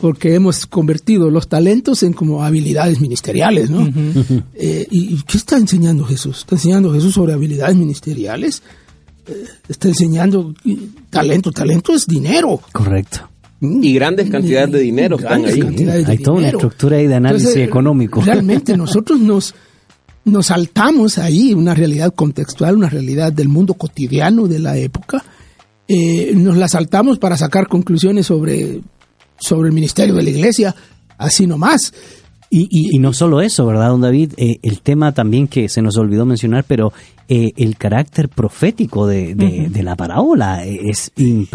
porque 0.00 0.34
hemos 0.34 0.66
convertido 0.66 1.30
los 1.30 1.48
talentos 1.48 2.02
en 2.02 2.12
como 2.12 2.44
habilidades 2.44 3.00
ministeriales, 3.00 3.70
¿no? 3.70 3.88
Eh, 4.54 4.86
¿Y 4.90 5.22
qué 5.22 5.36
está 5.36 5.56
enseñando 5.56 6.04
Jesús? 6.04 6.38
¿Está 6.38 6.54
enseñando 6.54 6.92
Jesús 6.92 7.14
sobre 7.14 7.32
habilidades 7.32 7.76
ministeriales? 7.76 8.62
Eh, 9.26 9.44
está 9.68 9.88
enseñando 9.88 10.54
talento. 11.10 11.50
Talento 11.50 11.94
es 11.94 12.06
dinero. 12.06 12.60
Correcto. 12.72 13.28
Y 13.60 13.94
grandes 13.94 14.30
cantidades 14.30 14.72
de 14.72 14.80
dinero 14.80 15.16
están 15.16 15.44
ahí. 15.46 15.60
cantidades 15.60 16.06
de 16.06 16.12
Hay 16.12 16.18
toda 16.18 16.38
una 16.38 16.48
estructura 16.48 16.98
ahí 16.98 17.06
de 17.06 17.14
análisis 17.14 17.48
Entonces, 17.48 17.68
económico. 17.68 18.20
Realmente 18.20 18.76
nosotros 18.76 19.18
nos, 19.18 19.54
nos 20.24 20.46
saltamos 20.46 21.18
ahí 21.18 21.54
una 21.54 21.74
realidad 21.74 22.14
contextual, 22.14 22.76
una 22.76 22.90
realidad 22.90 23.32
del 23.32 23.48
mundo 23.48 23.74
cotidiano 23.74 24.46
de 24.46 24.58
la 24.58 24.76
época. 24.76 25.24
Eh, 25.88 26.32
nos 26.34 26.56
la 26.56 26.68
saltamos 26.68 27.18
para 27.18 27.36
sacar 27.36 27.66
conclusiones 27.66 28.26
sobre, 28.26 28.80
sobre 29.38 29.68
el 29.68 29.74
ministerio 29.74 30.14
de 30.14 30.22
la 30.22 30.30
iglesia, 30.30 30.74
así 31.18 31.46
nomás. 31.46 31.92
Y, 32.48 32.68
y, 32.70 32.96
Y 32.96 32.98
no 33.00 33.12
solo 33.12 33.40
eso, 33.40 33.66
¿verdad, 33.66 33.88
don 33.88 34.00
David? 34.00 34.32
Eh, 34.36 34.58
el 34.62 34.80
tema 34.80 35.12
también 35.12 35.48
que 35.48 35.68
se 35.68 35.82
nos 35.82 35.96
olvidó 35.96 36.24
mencionar, 36.24 36.64
pero 36.66 36.92
eh, 37.28 37.50
el 37.56 37.76
carácter 37.76 38.28
profético 38.28 39.06
de, 39.08 39.34
de- 39.34 39.68
de 39.68 39.82
la 39.82 39.96
parábola 39.96 40.64
eh, 40.64 40.78
es 40.84 41.10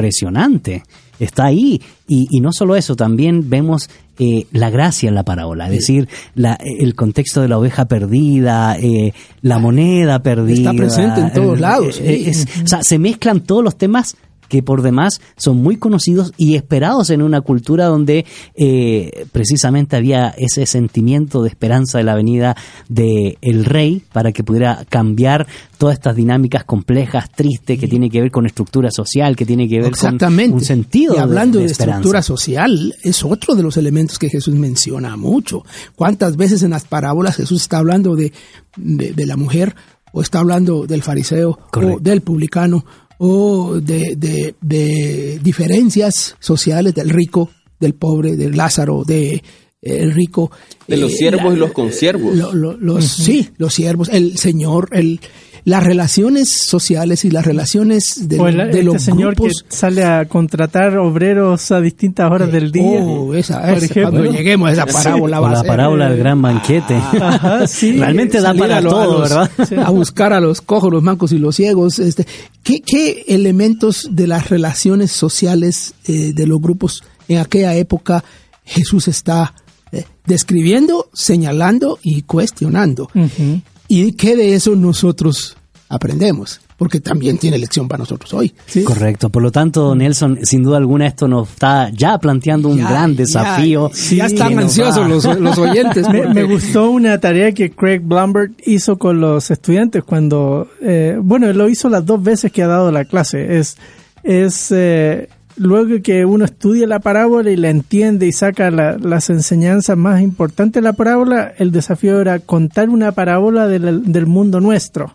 impresionante. 0.06 0.84
Está 1.20 1.46
ahí. 1.46 1.82
Y, 2.08 2.28
y 2.30 2.42
no 2.42 2.52
solo 2.52 2.76
eso, 2.76 2.96
también 2.96 3.50
vemos 3.50 3.90
eh, 4.20 4.48
la 4.52 4.70
gracia 4.70 5.08
en 5.08 5.16
la 5.16 5.24
parábola, 5.24 5.66
es 5.68 5.72
decir, 5.72 6.10
la- 6.36 6.58
el 6.62 6.94
contexto 6.96 7.42
de 7.42 7.48
la 7.48 7.58
oveja 7.58 7.86
perdida, 7.86 8.78
eh, 8.78 9.14
la 9.42 9.60
moneda 9.60 10.22
perdida. 10.22 10.72
Está 10.72 10.74
presente 10.74 11.22
en 11.22 11.32
todos 11.34 11.60
lados, 11.60 12.00
eh, 12.02 12.22
sí. 12.24 12.30
es- 12.30 12.48
o 12.64 12.68
sea, 12.68 12.84
se 12.84 13.00
mezclan 13.00 13.40
todos 13.42 13.64
los 13.64 13.78
temas 13.78 14.18
que 14.52 14.62
por 14.62 14.82
demás 14.82 15.22
son 15.38 15.64
muy 15.64 15.78
conocidos 15.78 16.34
y 16.36 16.56
esperados 16.56 17.10
en 17.10 17.22
una 17.22 17.40
cultura 17.40 17.86
donde 17.86 18.26
eh, 18.54 19.26
precisamente 19.32 19.96
había 19.96 20.36
ese 20.38 20.66
sentimiento 20.66 21.42
de 21.42 21.48
esperanza 21.48 22.00
de 22.00 22.04
la 22.04 22.16
venida 22.16 22.58
de 22.90 23.38
el 23.42 23.64
rey 23.64 24.04
para 24.12 24.34
que 24.34 24.44
pudiera 24.44 24.84
cambiar 24.90 25.48
todas 25.78 25.94
estas 25.94 26.18
dinámicas 26.18 26.66
complejas, 26.66 27.32
tristes, 27.32 27.80
que 27.80 27.88
tiene 27.88 28.10
que 28.10 28.20
ver 28.20 28.30
con 28.30 28.46
estructura 28.46 28.92
social, 28.92 29.38
que 29.38 29.46
tiene 29.46 29.70
que 29.70 29.80
ver 29.80 29.88
Exactamente. 29.88 30.50
con 30.50 30.60
un 30.60 30.66
sentido 30.66 31.16
Y 31.16 31.20
hablando 31.20 31.60
de, 31.60 31.68
estructura 31.68 32.22
social, 32.22 32.94
es 33.04 33.24
otro 33.24 33.56
de 33.56 33.64
los 33.64 33.78
elementos 33.78 34.20
que 34.20 34.28
Jesús 34.28 34.54
menciona 34.54 35.16
mucho. 35.16 35.64
¿Cuántas 35.96 36.36
veces 36.36 36.62
en 36.64 36.72
las 36.72 36.84
parábolas 36.84 37.38
Jesús 37.38 37.62
está 37.62 37.78
hablando 37.78 38.18
de, 38.18 38.34
de, 38.76 39.14
de 39.14 39.26
la 39.26 39.38
mujer, 39.38 39.76
o 40.12 40.22
está 40.22 40.40
hablando 40.40 40.86
del 40.86 41.04
fariseo, 41.04 41.58
Correcto. 41.72 41.96
o 41.96 42.00
del 42.00 42.22
publicano, 42.22 42.86
o 43.24 43.80
de, 43.80 44.16
de, 44.16 44.56
de 44.62 45.40
diferencias 45.44 46.36
sociales 46.40 46.96
del 46.96 47.10
rico, 47.12 47.52
del 47.80 47.94
pobre, 47.94 48.36
del 48.36 48.58
Lázaro, 48.58 49.04
de 49.06 49.34
eh, 49.36 49.42
el 49.82 50.12
rico. 50.14 50.50
De 50.88 50.98
los 50.98 51.12
siervos 51.14 51.54
y 51.54 51.58
los 51.58 51.72
consiervos. 51.72 52.36
lo- 52.36 52.54
lo- 52.54 52.78
los, 52.78 53.06
Sí, 53.06 53.50
los 53.58 53.74
siervos, 53.76 54.10
el 54.10 54.38
Señor, 54.40 54.90
el, 54.92 55.20
las 55.64 55.84
relaciones 55.84 56.50
sociales 56.66 57.24
y 57.26 57.30
las 57.32 57.46
relaciones 57.46 58.28
de, 58.28 58.40
O 58.40 58.48
el- 58.48 58.58
de 58.58 58.64
este 58.64 58.84
los 58.84 59.02
señor 59.04 59.36
grupos. 59.36 59.64
que 59.70 59.76
sale 59.76 60.04
a 60.04 60.26
contratar 60.26 60.98
obreros 60.98 61.72
a 61.72 61.80
distintas 61.82 62.32
horas 62.32 62.52
del 62.52 62.72
día. 62.72 63.02
Oh, 63.04 63.34
esa, 63.36 63.62
por 63.62 63.70
esa, 63.78 63.86
ejemplo. 63.86 64.12
cuando 64.22 64.32
lleguemos 64.32 64.70
a 64.70 64.74
esa 64.74 64.86
parábola 64.88 65.40
va 65.40 65.48
a 65.50 65.52
la 65.52 65.58
ser, 65.60 65.68
parábola 65.68 66.06
del 66.10 66.16
eh, 66.16 66.20
gran 66.20 66.42
banquete. 66.42 66.96
Ajá, 67.22 67.68
sí. 67.68 67.94
Realmente 68.00 68.42
da 68.42 68.54
para 68.54 68.78
a 68.78 68.82
todo, 68.82 69.22
¿verdad? 69.22 69.52
A 69.86 69.90
buscar 69.92 70.34
a 70.34 70.40
los 70.40 70.62
cojos, 70.62 70.92
los 70.92 71.04
mancos 71.04 71.32
y 71.32 71.38
los 71.38 71.56
ciegos. 71.56 72.00
Este, 72.00 72.26
¿qué, 72.64 72.82
qué 72.82 73.26
elementos 73.28 74.08
de 74.12 74.28
las 74.28 74.50
relaciones 74.50 75.12
sociales 75.12 75.94
eh, 76.08 76.32
de 76.34 76.48
los 76.48 76.60
grupos 76.62 77.04
en 77.28 77.38
aquella 77.38 77.76
época 77.76 78.24
Jesús 78.66 79.08
está 79.08 79.54
eh, 79.92 80.06
describiendo, 80.26 81.10
señalando 81.14 82.00
y 82.02 82.24
cuestionando? 82.24 83.10
Ujú. 83.14 83.62
¿Y 83.94 84.14
qué 84.14 84.38
de 84.38 84.54
eso 84.54 84.74
nosotros 84.74 85.58
aprendemos? 85.90 86.62
Porque 86.78 87.02
también 87.02 87.38
tiene 87.38 87.58
lección 87.58 87.90
para 87.90 88.00
nosotros 88.00 88.34
hoy. 88.34 88.54
Sí. 88.66 88.86
Correcto. 88.86 89.30
Por 89.30 89.44
lo 89.44 89.52
tanto, 89.52 89.94
Nelson, 89.94 90.40
sin 90.44 90.64
duda 90.64 90.78
alguna 90.78 91.08
esto 91.08 91.28
nos 91.28 91.50
está 91.50 91.90
ya 91.90 92.18
planteando 92.18 92.70
un 92.70 92.78
Ya, 92.78 92.90
gran 92.90 93.12
ya, 93.12 93.18
desafío. 93.18 93.92
ya 94.12 94.28
están 94.28 94.48
que 94.48 94.56
nos 94.56 94.64
ansiosos 94.64 95.10
los, 95.10 95.40
los 95.42 95.58
oyentes. 95.58 96.08
Me, 96.34 96.44
gustó 96.46 96.90
una 96.90 97.20
tarea 97.20 97.52
que 97.52 97.72
Craig 97.72 98.00
Blumberg 98.00 98.54
hizo 98.66 98.98
con 98.98 99.20
los 99.20 99.52
estudiantes 99.52 100.06
cuando, 100.06 100.70
eh, 100.82 101.18
bueno, 101.22 101.50
él 101.50 101.58
lo 101.58 101.68
hizo 101.68 101.90
las 101.90 102.06
dos 102.06 102.24
veces 102.24 102.50
que 102.50 102.64
ha 102.64 102.68
dado 102.68 102.94
la 102.94 103.04
clase. 103.04 103.58
Es, 103.60 103.76
es 104.24 104.72
eh, 104.72 105.28
luego 105.58 106.02
que 106.02 106.26
uno 106.26 106.46
estudia 106.46 106.88
la 106.88 107.00
parábola 107.00 107.52
y 107.52 107.56
la 107.58 107.70
entiende 107.70 108.28
y 108.28 108.32
saca 108.32 108.72
la- 108.72 108.98
las 108.98 109.30
enseñanzas 109.30 109.98
más 109.98 110.22
importantes 110.22 110.82
de 110.82 110.88
la 110.88 110.94
parábola, 110.94 111.54
el 111.58 111.72
desafío 111.72 112.20
era 112.22 112.40
contar 112.40 112.90
una 112.90 113.12
parábola 113.12 113.68
del, 113.68 114.12
del 114.12 114.26
mundo 114.26 114.60
nuestro. 114.60 115.14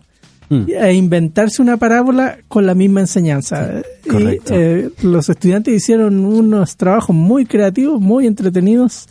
Mm. 0.49 0.63
E 0.69 0.93
inventarse 0.93 1.61
una 1.61 1.75
parábola 1.75 2.37
con 2.47 2.65
la 2.65 2.73
misma 2.73 3.01
enseñanza. 3.01 3.81
Y, 4.05 4.39
eh, 4.49 4.89
los 5.03 5.27
estudiantes 5.27 5.73
hicieron 5.75 6.23
unos 6.23 6.77
trabajos 6.77 7.13
muy 7.13 7.45
creativos, 7.45 7.99
muy 7.99 8.25
entretenidos. 8.27 9.09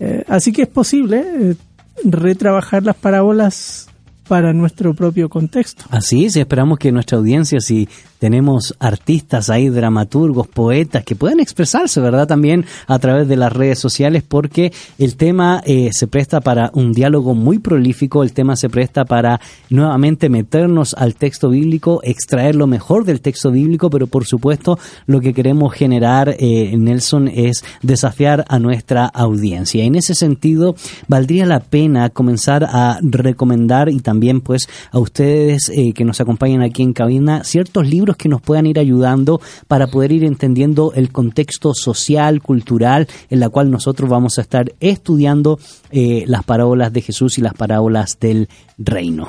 Eh, 0.00 0.24
así 0.26 0.52
que 0.52 0.62
es 0.62 0.68
posible 0.68 1.24
eh, 1.38 1.54
retrabajar 2.02 2.82
las 2.82 2.96
parábolas 2.96 3.86
para 4.28 4.52
nuestro 4.52 4.94
propio 4.94 5.28
contexto. 5.28 5.84
Así 5.90 6.24
es, 6.24 6.36
esperamos 6.36 6.78
que 6.78 6.92
nuestra 6.92 7.18
audiencia, 7.18 7.60
si 7.60 7.88
tenemos 8.18 8.74
artistas 8.78 9.50
ahí, 9.50 9.68
dramaturgos, 9.68 10.46
poetas, 10.46 11.04
que 11.04 11.16
puedan 11.16 11.40
expresarse, 11.40 12.00
¿verdad? 12.00 12.28
También 12.28 12.64
a 12.86 12.98
través 13.00 13.26
de 13.26 13.36
las 13.36 13.52
redes 13.52 13.80
sociales, 13.80 14.22
porque 14.22 14.72
el 14.96 15.16
tema 15.16 15.60
eh, 15.66 15.90
se 15.92 16.06
presta 16.06 16.40
para 16.40 16.70
un 16.74 16.92
diálogo 16.92 17.34
muy 17.34 17.58
prolífico, 17.58 18.22
el 18.22 18.32
tema 18.32 18.54
se 18.54 18.68
presta 18.68 19.04
para 19.04 19.40
nuevamente 19.70 20.28
meternos 20.28 20.94
al 20.94 21.16
texto 21.16 21.48
bíblico, 21.48 22.00
extraer 22.04 22.54
lo 22.54 22.68
mejor 22.68 23.04
del 23.04 23.20
texto 23.20 23.50
bíblico, 23.50 23.90
pero 23.90 24.06
por 24.06 24.24
supuesto 24.24 24.78
lo 25.06 25.20
que 25.20 25.34
queremos 25.34 25.74
generar, 25.74 26.36
eh, 26.38 26.76
Nelson, 26.76 27.26
es 27.26 27.64
desafiar 27.82 28.44
a 28.48 28.60
nuestra 28.60 29.06
audiencia. 29.06 29.82
En 29.82 29.96
ese 29.96 30.14
sentido, 30.14 30.76
valdría 31.08 31.44
la 31.44 31.58
pena 31.58 32.08
comenzar 32.08 32.62
a 32.64 33.00
recomendar 33.02 33.88
y 33.88 33.98
también 33.98 34.11
pues 34.44 34.68
a 34.90 34.98
ustedes 34.98 35.68
eh, 35.68 35.92
que 35.94 36.04
nos 36.04 36.20
acompañan 36.20 36.62
aquí 36.62 36.82
en 36.82 36.92
cabina 36.92 37.44
ciertos 37.44 37.88
libros 37.88 38.16
que 38.16 38.28
nos 38.28 38.40
puedan 38.40 38.66
ir 38.66 38.78
ayudando 38.78 39.40
para 39.68 39.86
poder 39.86 40.12
ir 40.12 40.24
entendiendo 40.24 40.92
el 40.94 41.10
contexto 41.10 41.74
social, 41.74 42.42
cultural 42.42 43.08
en 43.30 43.40
la 43.40 43.48
cual 43.48 43.70
nosotros 43.70 44.08
vamos 44.08 44.38
a 44.38 44.42
estar 44.42 44.72
estudiando 44.80 45.58
eh, 45.90 46.24
las 46.26 46.44
parábolas 46.44 46.92
de 46.92 47.02
Jesús 47.02 47.38
y 47.38 47.40
las 47.40 47.54
parábolas 47.54 48.18
del 48.20 48.48
reino. 48.78 49.28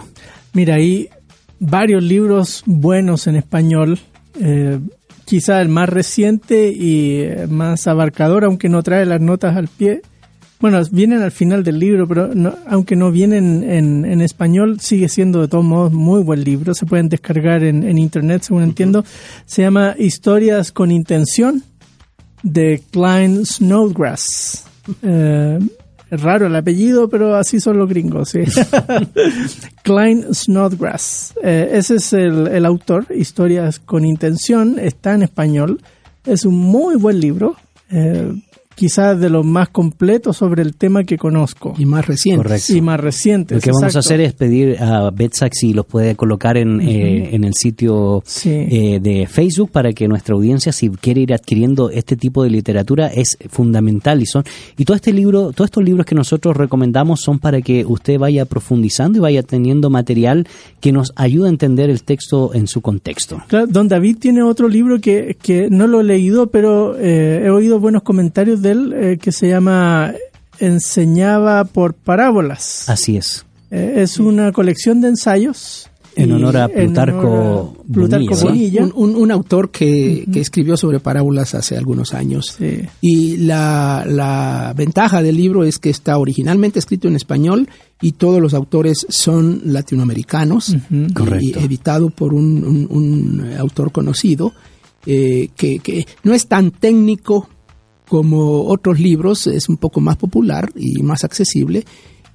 Mira, 0.54 0.76
hay 0.76 1.10
varios 1.60 2.04
libros 2.04 2.64
buenos 2.66 3.28
en 3.28 3.36
español. 3.36 4.00
eh, 4.40 4.80
quizá 5.26 5.62
el 5.62 5.70
más 5.70 5.90
reciente 5.90 6.72
y 6.72 7.22
eh, 7.22 7.48
más 7.50 7.88
abarcador, 7.88 8.44
aunque 8.44 8.70
no 8.70 8.84
trae 8.84 9.06
las 9.06 9.22
notas 9.22 9.56
al 9.56 9.68
pie. 9.68 10.02
Bueno, 10.64 10.81
vienen 10.91 11.22
al 11.22 11.31
final 11.34 11.61
del 11.61 11.77
libro, 11.77 12.07
pero 12.07 12.34
no- 12.34 12.56
aunque 12.68 12.95
no 12.95 13.11
vienen 13.11 13.69
en, 13.69 14.06
en 14.06 14.22
español, 14.22 14.80
sigue 14.80 15.10
siendo 15.10 15.41
de 15.41 15.49
todos 15.49 15.65
modos 15.65 15.91
muy 15.91 16.23
buen 16.23 16.41
libro. 16.45 16.73
Se 16.73 16.85
pueden 16.85 17.10
descargar 17.10 17.65
en, 17.65 17.84
en 17.84 17.98
internet, 17.98 18.44
según 18.44 18.64
entiendo. 18.64 19.03
Se 19.45 19.61
llama 19.61 19.94
Historias 19.99 20.72
con 20.72 20.90
Intención 20.90 21.64
de 22.44 22.81
Klein 22.91 23.45
Snodgrass. 23.45 24.65
Eh, 25.02 25.60
es 26.11 26.22
raro 26.22 26.48
el 26.48 26.56
apellido, 26.56 27.10
pero 27.10 27.35
así 27.35 27.60
son 27.60 27.77
los 27.77 27.90
gringos, 27.90 28.30
sí. 28.30 28.40
Klein 29.84 30.34
Snodgrass. 30.34 31.34
Eh, 31.44 31.69
ese 31.73 31.95
es 31.95 32.14
el, 32.14 32.48
el 32.48 32.65
autor, 32.65 33.07
Historias 33.15 33.80
con 33.80 34.06
Intención, 34.06 34.77
está 34.80 35.14
en 35.14 35.23
español. 35.23 35.81
Es 36.26 36.45
un 36.45 36.56
muy 36.56 36.95
buen 36.95 37.19
libro, 37.19 37.56
eh, 37.91 38.31
quizás 38.76 39.20
de 39.20 39.30
los 39.30 39.45
más 39.45 39.70
completos 39.70 40.38
sobre 40.38 40.62
el 40.62 40.76
tema 40.76 41.04
que 41.04 41.18
conozco. 41.18 41.74
y 41.78 41.86
más 41.86 42.06
recientes. 42.06 42.44
Correcto. 42.44 42.74
Y 42.74 42.82
más 42.82 43.00
recientes. 43.00 43.56
Lo 43.58 43.62
que 43.62 43.72
vamos 43.72 43.95
a 43.95 44.00
hacer 44.00 44.22
es 44.22 44.34
pedir 44.34 44.82
a 44.82 45.10
Betsax 45.12 45.58
si 45.60 45.74
los 45.74 45.86
puede 45.86 46.16
colocar 46.16 46.58
en, 46.58 46.82
eh, 46.82 47.36
en 47.36 47.44
el 47.44 47.54
sitio 47.54 48.22
Sí. 48.26 48.50
eh, 48.50 49.00
de 49.02 49.28
Facebook 49.28 49.72
para 49.72 49.94
que 49.94 50.08
nuestra 50.08 50.36
audiencia, 50.36 50.72
si 50.72 50.90
quiere 50.90 51.22
ir 51.22 51.34
adquiriendo 51.34 51.90
este 51.90 52.16
tipo 52.16 52.44
de 52.44 52.50
literatura, 52.50 53.08
es 53.08 53.38
fundamental. 53.50 54.22
Y 54.22 54.26
son 54.26 54.44
y 54.78 54.86
todo 54.86 54.95
este 54.95 55.14
libro, 55.14 55.52
todos 55.54 55.68
estos 55.68 55.84
libros 55.84 56.06
que 56.06 56.16
nosotros 56.16 56.56
recomendamos 56.58 57.22
son 57.22 57.40
para 57.40 57.62
que 57.62 57.86
usted 57.86 58.18
vaya 58.20 58.45
profundizando 58.45 59.18
y 59.20 59.22
vaya 59.22 59.44
teniendo 59.44 59.90
material 59.90 60.48
que 60.82 60.91
nos 60.91 61.12
ayude 61.16 61.48
a 61.48 61.50
entender 61.50 61.90
el 61.90 62.04
texto 62.04 62.54
en 62.54 62.68
su 62.68 62.82
contexto. 62.82 63.41
Claro, 63.48 63.68
Don 63.68 63.88
David 63.88 64.18
tiene 64.20 64.44
otro 64.44 64.68
libro 64.68 65.00
que, 65.00 65.38
que 65.41 65.70
no 65.70 65.88
lo 65.88 66.02
he 66.02 66.04
leído, 66.04 66.48
pero 66.48 66.98
eh, 66.98 67.44
he 67.45 67.50
oído 67.50 67.80
buenos 67.80 68.04
comentarios 68.04 68.62
de 68.64 68.72
él, 68.72 68.94
eh, 68.94 69.18
que 69.22 69.31
se 69.31 69.48
llama 69.49 70.14
enseñaba 70.60 71.65
por 71.65 71.94
parábolas. 71.94 72.90
Así 72.90 73.18
es. 73.18 73.45
Eh, 73.69 73.95
es 73.98 74.19
una 74.19 74.52
colección 74.52 75.02
de 75.02 75.10
ensayos. 75.10 75.90
En 76.15 76.30
y- 76.30 76.34
honor 76.34 76.57
a 76.57 76.68
Plutarco 76.68 77.18
honor 77.27 77.76
a 77.90 77.91
Plutarco 77.91 78.35
Bonilla. 78.35 78.81
Bonilla. 78.81 78.84
Un, 78.84 78.91
un- 78.95 79.15
un 79.15 79.31
autor 79.31 79.72
que, 79.72 80.26
que 80.31 80.41
escribió 80.41 80.77
sobre 80.77 80.99
parábolas 80.99 81.56
hace 81.56 81.76
algunos 81.76 82.14
años. 82.14 82.56
Sí. 82.60 82.81
Y 83.02 83.38
la, 83.38 84.03
la 84.07 84.73
ventaja 84.77 85.23
del 85.23 85.38
libro 85.38 85.64
es 85.64 85.80
que 85.80 85.90
está 85.90 86.19
originalmente 86.19 86.77
escrito 86.77 87.07
en 87.07 87.15
español 87.15 87.68
y 87.99 88.11
todos 88.11 88.40
los 88.40 88.53
autores 88.53 89.07
son 89.10 89.61
latinoamericanos. 89.65 90.69
Ujú. 90.69 90.84
y 91.10 91.14
Correcto. 91.14 91.60
editado 91.61 92.10
por 92.11 92.35
un, 92.35 92.64
un- 92.64 92.88
un 92.91 93.53
autor 93.57 93.91
conocido 93.91 94.53
eh, 95.07 95.49
que, 95.56 95.80
que 95.80 96.06
no 96.23 96.34
es 96.35 96.45
tan 96.48 96.69
técnico 96.69 97.49
como 98.08 98.66
otros 98.66 99.00
libros, 99.00 99.48
es 99.48 99.70
un 99.70 99.78
poco 99.78 100.02
más 100.02 100.18
popular 100.18 100.72
y 100.76 101.02
más 101.04 101.24
accesible. 101.24 101.86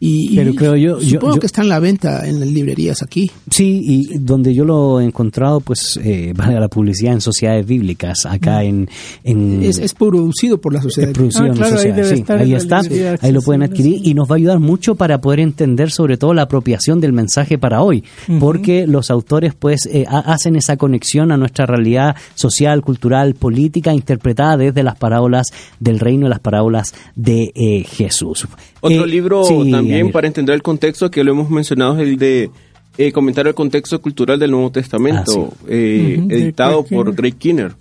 Y, 0.00 0.36
Pero 0.36 0.54
creo 0.54 0.76
yo- 0.76 1.00
supongo 1.00 1.34
yo- 1.34 1.40
que 1.40 1.46
está 1.46 1.62
en 1.62 1.68
la 1.68 1.80
venta 1.80 2.26
en 2.28 2.38
las 2.38 2.48
librerías 2.48 3.02
aquí. 3.02 3.30
Sí, 3.50 3.82
y 3.84 4.18
donde 4.18 4.54
yo 4.54 4.64
lo 4.64 5.00
he 5.00 5.04
encontrado, 5.04 5.60
pues, 5.60 5.98
eh, 6.02 6.32
valga 6.36 6.60
la 6.60 6.68
publicidad 6.68 7.14
en 7.14 7.20
sociedades 7.20 7.66
bíblicas, 7.66 8.24
acá 8.26 8.62
en... 8.62 8.88
en 9.24 9.62
Es, 9.62 9.78
es 9.78 9.94
producido 9.94 10.60
por 10.60 10.72
la 10.72 10.80
sociedad. 10.82 11.08
es 11.10 11.14
producido 11.16 11.44
Ah, 11.46 11.48
en 11.48 11.54
claro, 11.54 11.66
ahí 11.66 11.76
sociedad, 11.78 11.96
debe 11.96 12.08
sí, 12.16 12.24
ahí 12.28 12.54
está, 12.54 12.82
librería 12.82 13.18
ahí 13.20 13.32
lo 13.32 13.42
pueden 13.42 13.62
adquirir 13.64 14.00
y 14.06 14.14
nos 14.14 14.30
va 14.30 14.34
a 14.34 14.38
ayudar 14.38 14.60
mucho 14.60 14.94
para 14.94 15.20
poder 15.20 15.40
entender 15.40 15.90
sobre 15.90 16.16
todo 16.16 16.32
la 16.32 16.42
apropiación 16.42 17.00
del 17.00 17.12
mensaje 17.12 17.58
para 17.58 17.82
hoy, 17.82 18.04
porque 18.38 18.86
los 18.86 19.10
autores 19.10 19.54
pues 19.58 19.86
eh, 19.86 20.04
ha- 20.08 20.20
hacen 20.32 20.54
esa 20.54 20.76
conexión 20.76 21.32
a 21.32 21.36
nuestra 21.36 21.66
realidad 21.66 22.14
social, 22.36 22.82
cultural, 22.82 23.34
política, 23.34 23.92
interpretada 23.92 24.56
desde 24.56 24.82
las 24.84 24.96
parábolas 24.96 25.48
del 25.80 25.98
reino 25.98 26.26
y 26.26 26.30
las 26.30 26.40
parábolas 26.40 26.94
de 27.16 27.52
eh, 27.56 27.84
Jesús. 27.84 28.46
Otro 28.80 29.04
Eh, 29.04 29.08
libro 29.08 29.44
sí, 29.44 29.70
también 29.70 30.10
para 30.12 30.26
entender 30.26 30.54
el 30.54 30.62
contexto 30.62 31.10
que 31.10 31.24
lo 31.24 31.32
hemos 31.32 31.50
mencionado 31.50 31.96
es 31.98 32.08
el 32.08 32.16
de 32.16 32.50
eh, 32.96 33.12
comentar 33.12 33.46
el 33.46 33.54
contexto 33.54 34.00
cultural 34.00 34.38
del 34.38 34.50
Nuevo 34.50 34.70
Testamento, 34.70 35.52
Ah, 35.52 35.64
eh, 35.68 36.20
editado 36.30 36.82
Greg 36.84 36.94
por. 36.96 37.14
Greg 37.14 37.36
Kinner. 37.36 37.72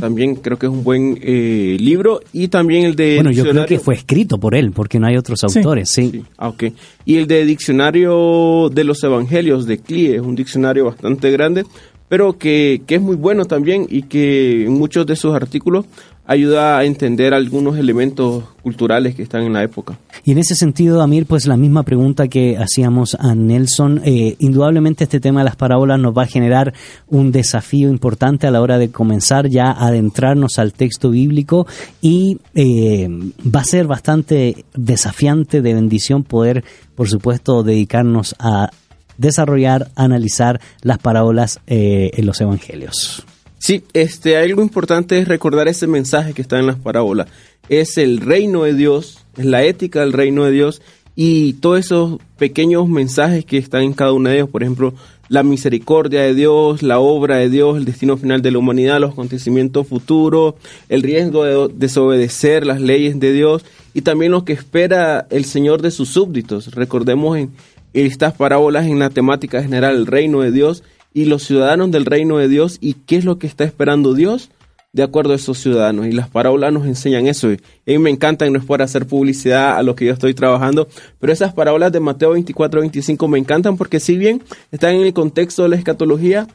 También 0.00 0.34
creo 0.34 0.58
que 0.58 0.66
es 0.66 0.72
un 0.72 0.82
buen 0.82 1.16
eh, 1.22 1.76
libro 1.78 2.20
y 2.32 2.48
también 2.48 2.86
el 2.86 2.96
de 2.96 3.14
Bueno, 3.16 3.30
yo 3.30 3.44
creo 3.44 3.66
que 3.66 3.78
fue 3.78 3.94
escrito 3.94 4.36
por 4.38 4.56
él, 4.56 4.72
porque 4.72 4.98
no 4.98 5.06
hay 5.06 5.16
otros 5.16 5.44
autores, 5.44 5.88
sí. 5.90 6.10
Sí, 6.10 6.22
ah, 6.38 6.48
ok. 6.48 6.64
Y 7.04 7.18
el 7.18 7.28
de 7.28 7.44
Diccionario 7.44 8.68
de 8.72 8.82
los 8.82 9.02
Evangelios 9.04 9.66
de 9.66 9.78
CLIE 9.78 10.16
es 10.16 10.22
un 10.22 10.34
diccionario 10.34 10.84
bastante 10.86 11.30
grande, 11.30 11.64
pero 12.08 12.36
que, 12.36 12.82
que 12.84 12.96
es 12.96 13.00
muy 13.00 13.14
bueno 13.14 13.44
también 13.44 13.86
y 13.88 14.02
que 14.02 14.64
en 14.64 14.72
muchos 14.72 15.06
de 15.06 15.14
sus 15.14 15.32
artículos 15.36 15.86
ayuda 16.30 16.78
a 16.78 16.84
entender 16.84 17.34
algunos 17.34 17.76
elementos 17.76 18.44
culturales 18.62 19.16
que 19.16 19.22
están 19.24 19.42
en 19.42 19.52
la 19.52 19.64
época. 19.64 19.98
Y 20.24 20.30
en 20.30 20.38
ese 20.38 20.54
sentido, 20.54 21.02
Amir, 21.02 21.26
pues 21.26 21.44
la 21.48 21.56
misma 21.56 21.82
pregunta 21.82 22.28
que 22.28 22.56
hacíamos 22.56 23.16
a 23.16 23.34
Nelson, 23.34 24.00
eh, 24.04 24.36
indudablemente 24.38 25.02
este 25.02 25.18
tema 25.18 25.40
de 25.40 25.46
las 25.46 25.56
parábolas 25.56 25.98
nos 25.98 26.16
va 26.16 26.22
a 26.22 26.26
generar 26.26 26.72
un 27.08 27.32
desafío 27.32 27.88
importante 27.88 28.46
a 28.46 28.52
la 28.52 28.60
hora 28.60 28.78
de 28.78 28.92
comenzar 28.92 29.48
ya 29.48 29.72
a 29.72 29.88
adentrarnos 29.88 30.60
al 30.60 30.72
texto 30.72 31.10
bíblico 31.10 31.66
y 32.00 32.38
eh, 32.54 33.08
va 33.44 33.62
a 33.62 33.64
ser 33.64 33.88
bastante 33.88 34.64
desafiante 34.76 35.62
de 35.62 35.74
bendición 35.74 36.22
poder, 36.22 36.62
por 36.94 37.08
supuesto, 37.08 37.64
dedicarnos 37.64 38.36
a 38.38 38.70
desarrollar, 39.18 39.90
analizar 39.96 40.60
las 40.82 40.98
parábolas 40.98 41.58
eh, 41.66 42.12
en 42.14 42.24
los 42.24 42.40
evangelios. 42.40 43.26
Sí, 43.60 43.84
este, 43.92 44.38
algo 44.38 44.62
importante 44.62 45.18
es 45.18 45.28
recordar 45.28 45.68
ese 45.68 45.86
mensaje 45.86 46.32
que 46.32 46.40
está 46.40 46.58
en 46.58 46.66
las 46.66 46.76
parábolas. 46.76 47.28
Es 47.68 47.98
el 47.98 48.18
reino 48.18 48.62
de 48.62 48.72
Dios, 48.72 49.26
es 49.36 49.44
la 49.44 49.62
ética 49.64 50.00
del 50.00 50.14
reino 50.14 50.46
de 50.46 50.50
Dios 50.50 50.80
y 51.14 51.52
todos 51.54 51.78
esos 51.78 52.18
pequeños 52.38 52.88
mensajes 52.88 53.44
que 53.44 53.58
están 53.58 53.82
en 53.82 53.92
cada 53.92 54.14
uno 54.14 54.30
de 54.30 54.36
ellos. 54.36 54.48
Por 54.48 54.62
ejemplo, 54.62 54.94
la 55.28 55.42
misericordia 55.42 56.22
de 56.22 56.34
Dios, 56.34 56.82
la 56.82 57.00
obra 57.00 57.36
de 57.36 57.50
Dios, 57.50 57.76
el 57.76 57.84
destino 57.84 58.16
final 58.16 58.40
de 58.40 58.50
la 58.50 58.58
humanidad, 58.58 58.98
los 58.98 59.12
acontecimientos 59.12 59.86
futuros, 59.86 60.54
el 60.88 61.02
riesgo 61.02 61.44
de 61.44 61.74
desobedecer 61.74 62.64
las 62.64 62.80
leyes 62.80 63.20
de 63.20 63.34
Dios 63.34 63.66
y 63.92 64.00
también 64.00 64.32
lo 64.32 64.46
que 64.46 64.54
espera 64.54 65.26
el 65.28 65.44
Señor 65.44 65.82
de 65.82 65.90
sus 65.90 66.08
súbditos. 66.08 66.74
Recordemos 66.74 67.36
en 67.36 67.50
estas 67.92 68.32
parábolas 68.32 68.86
en 68.86 69.00
la 69.00 69.10
temática 69.10 69.62
general, 69.62 69.96
el 69.96 70.06
reino 70.06 70.40
de 70.40 70.50
Dios 70.50 70.82
y 71.12 71.24
los 71.24 71.42
ciudadanos 71.42 71.90
del 71.90 72.06
reino 72.06 72.38
de 72.38 72.48
Dios 72.48 72.78
y 72.80 72.94
qué 72.94 73.16
es 73.16 73.24
lo 73.24 73.38
que 73.38 73.46
está 73.46 73.64
esperando 73.64 74.14
Dios 74.14 74.50
de 74.92 75.02
acuerdo 75.02 75.32
a 75.32 75.36
esos 75.36 75.58
ciudadanos. 75.58 76.06
Y 76.06 76.12
las 76.12 76.28
parábolas 76.28 76.72
nos 76.72 76.86
enseñan 76.86 77.26
eso. 77.26 77.50
Y 77.52 77.54
a 77.54 77.58
mí 77.86 77.98
me 77.98 78.10
encantan, 78.10 78.52
no 78.52 78.58
es 78.58 78.64
por 78.64 78.82
hacer 78.82 79.06
publicidad 79.06 79.76
a 79.76 79.82
lo 79.82 79.94
que 79.94 80.06
yo 80.06 80.12
estoy 80.12 80.34
trabajando, 80.34 80.88
pero 81.18 81.32
esas 81.32 81.52
parábolas 81.52 81.92
de 81.92 82.00
Mateo 82.00 82.30
24, 82.30 82.80
25 82.80 83.28
me 83.28 83.38
encantan 83.38 83.76
porque 83.76 84.00
si 84.00 84.16
bien 84.16 84.42
están 84.70 84.94
en 84.94 85.02
el 85.02 85.12
contexto 85.12 85.62
de 85.62 85.70
la 85.70 85.76
escatología, 85.76 86.48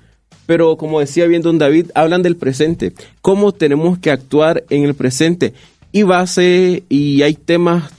pero 0.46 0.78
como 0.78 1.00
decía 1.00 1.26
bien 1.28 1.42
don 1.42 1.58
David, 1.58 1.92
hablan 1.96 2.22
del 2.22 2.36
presente, 2.36 2.94
cómo 3.22 3.52
tenemos 3.52 3.98
que 4.00 4.12
actuar 4.12 4.64
en 4.70 4.84
el 4.84 4.94
presente. 4.94 5.54
Y 5.92 6.04
base, 6.04 6.84
y 6.90 7.22
hay 7.22 7.36
temas 7.36 7.92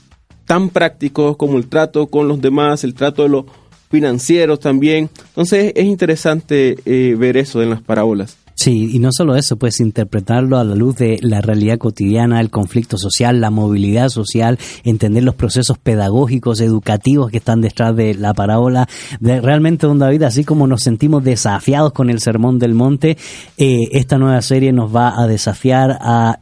tan 0.44 0.68
prácticos 0.68 1.36
como 1.36 1.56
el 1.58 1.66
trato 1.66 2.06
con 2.06 2.28
los 2.28 2.40
demás, 2.40 2.84
el 2.84 2.94
trato 2.94 3.22
de 3.22 3.30
los 3.30 3.46
financieros 3.90 4.60
también. 4.60 5.10
Entonces 5.28 5.72
es 5.74 5.84
interesante 5.84 6.76
eh, 6.84 7.14
ver 7.16 7.36
eso 7.36 7.62
en 7.62 7.70
las 7.70 7.82
parábolas. 7.82 8.36
Sí, 8.58 8.88
y 8.96 9.00
no 9.00 9.10
solo 9.12 9.36
eso, 9.36 9.58
pues 9.58 9.80
interpretarlo 9.80 10.56
a 10.56 10.64
la 10.64 10.74
luz 10.74 10.96
de 10.96 11.18
la 11.20 11.42
realidad 11.42 11.76
cotidiana, 11.76 12.40
el 12.40 12.48
conflicto 12.48 12.96
social, 12.96 13.38
la 13.38 13.50
movilidad 13.50 14.08
social, 14.08 14.58
entender 14.82 15.24
los 15.24 15.34
procesos 15.34 15.76
pedagógicos, 15.76 16.62
educativos 16.62 17.30
que 17.30 17.36
están 17.36 17.60
detrás 17.60 17.94
de 17.94 18.14
la 18.14 18.32
parábola. 18.32 18.88
De, 19.20 19.42
realmente, 19.42 19.86
don 19.86 19.98
David, 19.98 20.22
así 20.22 20.42
como 20.42 20.66
nos 20.66 20.82
sentimos 20.82 21.22
desafiados 21.22 21.92
con 21.92 22.08
el 22.08 22.18
Sermón 22.18 22.58
del 22.58 22.72
Monte, 22.72 23.18
eh, 23.58 23.80
esta 23.92 24.16
nueva 24.16 24.40
serie 24.40 24.72
nos 24.72 24.94
va 24.94 25.20
a 25.20 25.26
desafiar 25.26 25.98
a 26.00 26.40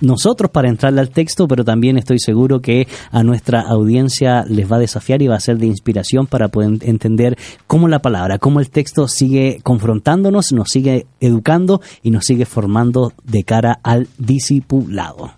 nosotros 0.00 0.50
para 0.50 0.68
entrarle 0.68 1.00
al 1.00 1.10
texto, 1.10 1.48
pero 1.48 1.64
también 1.64 1.96
estoy 1.96 2.18
seguro 2.18 2.60
que 2.60 2.86
a 3.10 3.22
nuestra 3.22 3.62
audiencia 3.62 4.44
les 4.46 4.70
va 4.70 4.76
a 4.76 4.80
desafiar 4.80 5.22
y 5.22 5.28
va 5.28 5.36
a 5.36 5.40
ser 5.40 5.58
de 5.58 5.66
inspiración 5.66 6.26
para 6.26 6.48
poder 6.48 6.78
entender 6.82 7.36
cómo 7.66 7.88
la 7.88 8.00
palabra, 8.00 8.38
cómo 8.38 8.60
el 8.60 8.70
texto 8.70 9.08
sigue 9.08 9.60
confrontándonos, 9.62 10.52
nos 10.52 10.70
sigue 10.70 11.06
educando 11.20 11.80
y 12.02 12.10
nos 12.10 12.26
sigue 12.26 12.44
formando 12.44 13.12
de 13.24 13.44
cara 13.44 13.78
al 13.82 14.08
discipulado. 14.18 15.32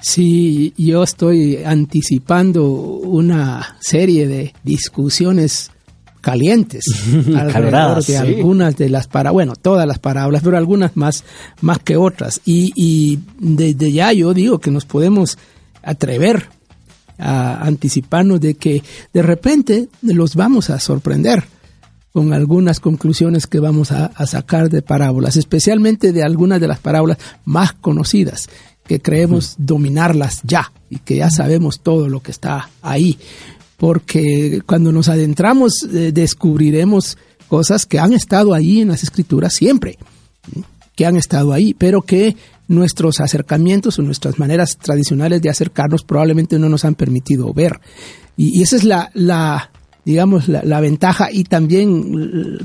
Sí, 0.00 0.74
yo 0.76 1.04
estoy 1.04 1.58
anticipando 1.64 2.64
una 2.68 3.76
serie 3.80 4.26
de 4.26 4.52
discusiones 4.64 5.70
calientes 6.22 6.84
alrededor 7.36 8.02
de 8.02 8.16
algunas 8.16 8.76
de 8.76 8.88
las 8.88 9.08
para 9.08 9.30
bueno 9.32 9.54
todas 9.54 9.86
las 9.86 9.98
parábolas 9.98 10.42
pero 10.42 10.56
algunas 10.56 10.96
más 10.96 11.24
más 11.60 11.80
que 11.80 11.98
otras. 11.98 12.40
Y, 12.46 12.72
y 12.74 13.18
desde 13.38 13.92
ya 13.92 14.12
yo 14.14 14.32
digo 14.32 14.58
que 14.58 14.70
nos 14.70 14.86
podemos 14.86 15.36
atrever 15.82 16.48
a 17.18 17.66
anticiparnos 17.66 18.40
de 18.40 18.54
que 18.54 18.82
de 19.12 19.22
repente 19.22 19.88
los 20.00 20.34
vamos 20.34 20.70
a 20.70 20.80
sorprender 20.80 21.44
con 22.12 22.32
algunas 22.32 22.78
conclusiones 22.80 23.46
que 23.46 23.58
vamos 23.58 23.90
a, 23.90 24.06
a 24.06 24.26
sacar 24.26 24.68
de 24.68 24.82
parábolas, 24.82 25.36
especialmente 25.36 26.12
de 26.12 26.22
algunas 26.22 26.60
de 26.60 26.68
las 26.68 26.78
parábolas 26.78 27.18
más 27.44 27.72
conocidas, 27.72 28.48
que 28.86 29.00
creemos 29.00 29.54
dominarlas 29.58 30.40
ya 30.42 30.72
y 30.90 30.98
que 30.98 31.16
ya 31.16 31.30
sabemos 31.30 31.80
todo 31.80 32.08
lo 32.08 32.22
que 32.22 32.30
está 32.30 32.68
ahí. 32.82 33.18
Porque 33.82 34.62
cuando 34.64 34.92
nos 34.92 35.08
adentramos 35.08 35.82
eh, 35.92 36.12
descubriremos 36.12 37.18
cosas 37.48 37.84
que 37.84 37.98
han 37.98 38.12
estado 38.12 38.54
ahí 38.54 38.80
en 38.80 38.90
las 38.90 39.02
escrituras 39.02 39.54
siempre, 39.54 39.98
que 40.94 41.04
han 41.04 41.16
estado 41.16 41.52
ahí, 41.52 41.74
pero 41.74 42.02
que 42.02 42.36
nuestros 42.68 43.18
acercamientos 43.18 43.98
o 43.98 44.02
nuestras 44.02 44.38
maneras 44.38 44.78
tradicionales 44.80 45.42
de 45.42 45.50
acercarnos 45.50 46.04
probablemente 46.04 46.60
no 46.60 46.68
nos 46.68 46.84
han 46.84 46.94
permitido 46.94 47.52
ver. 47.52 47.80
Y, 48.36 48.62
esa 48.62 48.76
es 48.76 48.84
la, 48.84 49.10
digamos, 50.04 50.46
la, 50.46 50.80
ventaja 50.80 51.32
y 51.32 51.42
también 51.42 52.60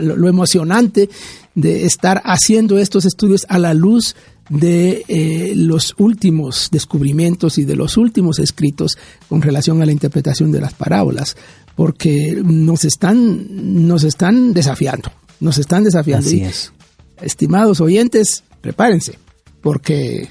lo 0.00 0.26
emocionante 0.26 1.10
de 1.54 1.84
estar 1.84 2.22
haciendo 2.24 2.78
estos 2.78 3.04
estudios 3.04 3.44
a 3.50 3.58
la 3.58 3.74
luz 3.74 4.16
de 4.48 5.04
eh, 5.08 5.52
los 5.56 5.94
últimos 5.98 6.68
descubrimientos 6.70 7.58
y 7.58 7.64
de 7.64 7.76
los 7.76 7.96
últimos 7.96 8.38
escritos 8.38 8.96
con 9.28 9.42
relación 9.42 9.82
a 9.82 9.86
la 9.86 9.92
interpretación 9.92 10.52
de 10.52 10.60
las 10.60 10.74
parábolas, 10.74 11.36
porque 11.74 12.40
nos 12.44 12.84
están, 12.84 13.86
nos 13.86 14.04
están 14.04 14.52
desafiando, 14.52 15.10
nos 15.40 15.58
están 15.58 15.84
desafiando. 15.84 16.26
Así 16.26 16.38
y, 16.38 16.42
es. 16.42 16.72
Estimados 17.20 17.80
oyentes, 17.80 18.44
prepárense, 18.60 19.18
porque 19.60 20.28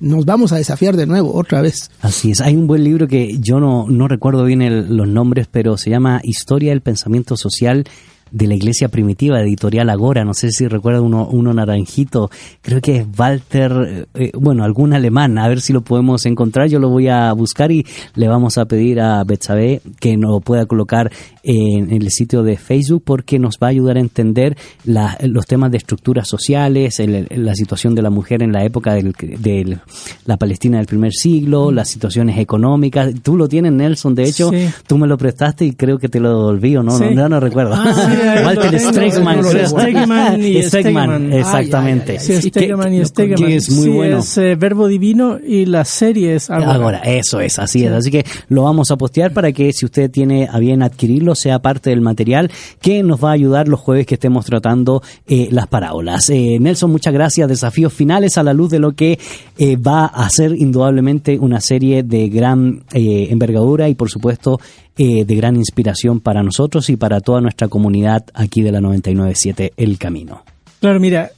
nos 0.00 0.24
vamos 0.24 0.52
a 0.52 0.56
desafiar 0.56 0.96
de 0.96 1.06
nuevo, 1.06 1.34
otra 1.34 1.60
vez. 1.60 1.90
Así 2.00 2.30
es. 2.30 2.40
Hay 2.40 2.54
un 2.54 2.66
buen 2.66 2.84
libro 2.84 3.08
que 3.08 3.38
yo 3.40 3.58
no, 3.58 3.86
no 3.88 4.06
recuerdo 4.08 4.44
bien 4.44 4.62
el, 4.62 4.96
los 4.96 5.08
nombres, 5.08 5.48
pero 5.50 5.76
se 5.76 5.90
llama 5.90 6.20
Historia 6.22 6.70
del 6.70 6.82
Pensamiento 6.82 7.36
Social 7.36 7.84
de 8.30 8.46
la 8.46 8.54
iglesia 8.54 8.88
primitiva, 8.88 9.40
editorial 9.40 9.90
Agora, 9.90 10.24
no 10.24 10.34
sé 10.34 10.50
si 10.50 10.66
recuerda 10.68 11.00
uno, 11.00 11.26
uno 11.30 11.52
naranjito, 11.54 12.30
creo 12.62 12.80
que 12.80 12.96
es 12.98 13.06
Walter, 13.18 14.06
eh, 14.14 14.32
bueno, 14.38 14.64
algún 14.64 14.92
alemán, 14.92 15.38
a 15.38 15.48
ver 15.48 15.60
si 15.60 15.72
lo 15.72 15.80
podemos 15.82 16.26
encontrar, 16.26 16.68
yo 16.68 16.78
lo 16.78 16.88
voy 16.88 17.08
a 17.08 17.32
buscar 17.32 17.72
y 17.72 17.86
le 18.14 18.28
vamos 18.28 18.58
a 18.58 18.64
pedir 18.66 19.00
a 19.00 19.22
Betsabe 19.24 19.80
que 20.00 20.16
nos 20.16 20.42
pueda 20.42 20.66
colocar 20.66 21.10
en, 21.42 21.90
el 21.92 22.10
sitio 22.10 22.42
de 22.42 22.56
Facebook 22.56 23.02
porque 23.04 23.38
nos 23.38 23.56
va 23.62 23.68
a 23.68 23.70
ayudar 23.70 23.96
a 23.96 24.00
entender 24.00 24.56
la- 24.84 25.16
los 25.22 25.46
temas 25.46 25.70
de 25.70 25.78
estructuras 25.78 26.28
sociales, 26.28 27.00
el- 27.00 27.26
la 27.36 27.54
situación 27.54 27.94
de 27.94 28.02
la 28.02 28.10
mujer 28.10 28.42
en 28.42 28.52
la 28.52 28.64
época 28.64 28.94
del- 28.94 29.12
de 29.12 29.78
la 30.26 30.36
Palestina 30.36 30.78
del 30.78 30.86
primer 30.86 31.12
siglo, 31.12 31.70
las 31.70 31.88
situaciones 31.88 32.38
económicas. 32.38 33.12
Tú 33.22 33.36
lo 33.36 33.48
tienes, 33.48 33.72
Nelson, 33.72 34.14
de 34.14 34.24
hecho, 34.24 34.50
Sí. 34.50 34.68
tú 34.86 34.98
me 34.98 35.06
lo 35.06 35.16
prestaste 35.16 35.64
y 35.64 35.72
creo 35.72 35.98
que 35.98 36.08
te 36.08 36.20
lo 36.20 36.28
devolví 36.30 36.76
o 36.76 36.82
no, 36.82 36.96
Sí. 36.98 37.04
no, 37.14 37.22
no, 37.22 37.28
no 37.28 37.40
recuerdo. 37.40 37.74
Ah, 37.74 37.94
sí, 37.94 38.17
Walter. 38.44 38.78
Stegman 38.78 40.42
y 40.42 40.62
Stegman, 40.62 40.62
Stegman. 40.68 41.32
exactamente. 41.32 42.18
Stegeman 42.18 42.94
y 42.94 43.02
que 43.04 43.56
es 43.56 43.70
muy 43.70 43.88
bueno. 43.88 44.18
es 44.18 44.38
eh, 44.38 44.54
Verbo 44.56 44.88
Divino 44.88 45.38
y 45.44 45.66
la 45.66 45.84
serie 45.84 46.34
es 46.34 46.50
Agora. 46.50 46.72
Ahora, 46.72 46.98
eso 47.00 47.40
es, 47.40 47.58
así 47.58 47.84
es. 47.84 47.92
Así 47.92 48.10
que 48.10 48.24
lo 48.48 48.62
vamos 48.62 48.90
a 48.90 48.96
postear 48.96 49.32
para 49.32 49.52
que 49.52 49.72
si 49.72 49.84
usted 49.84 50.10
tiene 50.10 50.48
a 50.50 50.58
bien 50.58 50.82
adquirirlo, 50.82 51.34
sea 51.34 51.58
parte 51.60 51.90
del 51.90 52.00
material 52.00 52.50
que 52.80 53.02
nos 53.02 53.22
va 53.22 53.30
a 53.30 53.32
ayudar 53.32 53.68
los 53.68 53.80
jueves 53.80 54.06
que 54.06 54.14
estemos 54.14 54.44
tratando 54.44 55.02
eh, 55.26 55.48
las 55.50 55.66
parábolas. 55.66 56.28
Eh, 56.30 56.58
Nelson, 56.60 56.90
muchas 56.90 57.12
gracias. 57.12 57.48
Desafíos 57.48 57.92
finales 57.92 58.38
a 58.38 58.42
la 58.42 58.52
luz 58.52 58.70
de 58.70 58.78
lo 58.78 58.92
que 58.92 59.18
eh, 59.58 59.76
va 59.76 60.06
a 60.06 60.28
ser 60.30 60.54
indudablemente 60.54 61.38
una 61.38 61.60
serie 61.60 62.02
de 62.02 62.28
gran 62.28 62.82
envergadura 62.92 63.88
y, 63.88 63.94
por 63.94 64.10
supuesto, 64.10 64.60
eh, 64.98 65.24
de 65.24 65.34
gran 65.36 65.56
inspiración 65.56 66.20
para 66.20 66.42
nosotros 66.42 66.90
y 66.90 66.96
para 66.96 67.20
toda 67.20 67.40
nuestra 67.40 67.68
comunidad 67.68 68.24
aquí 68.34 68.62
de 68.62 68.72
la 68.72 68.80
997 68.80 69.72
El 69.76 69.96
Camino. 69.96 70.42
Claro, 70.80 70.98
mira, 71.00 71.30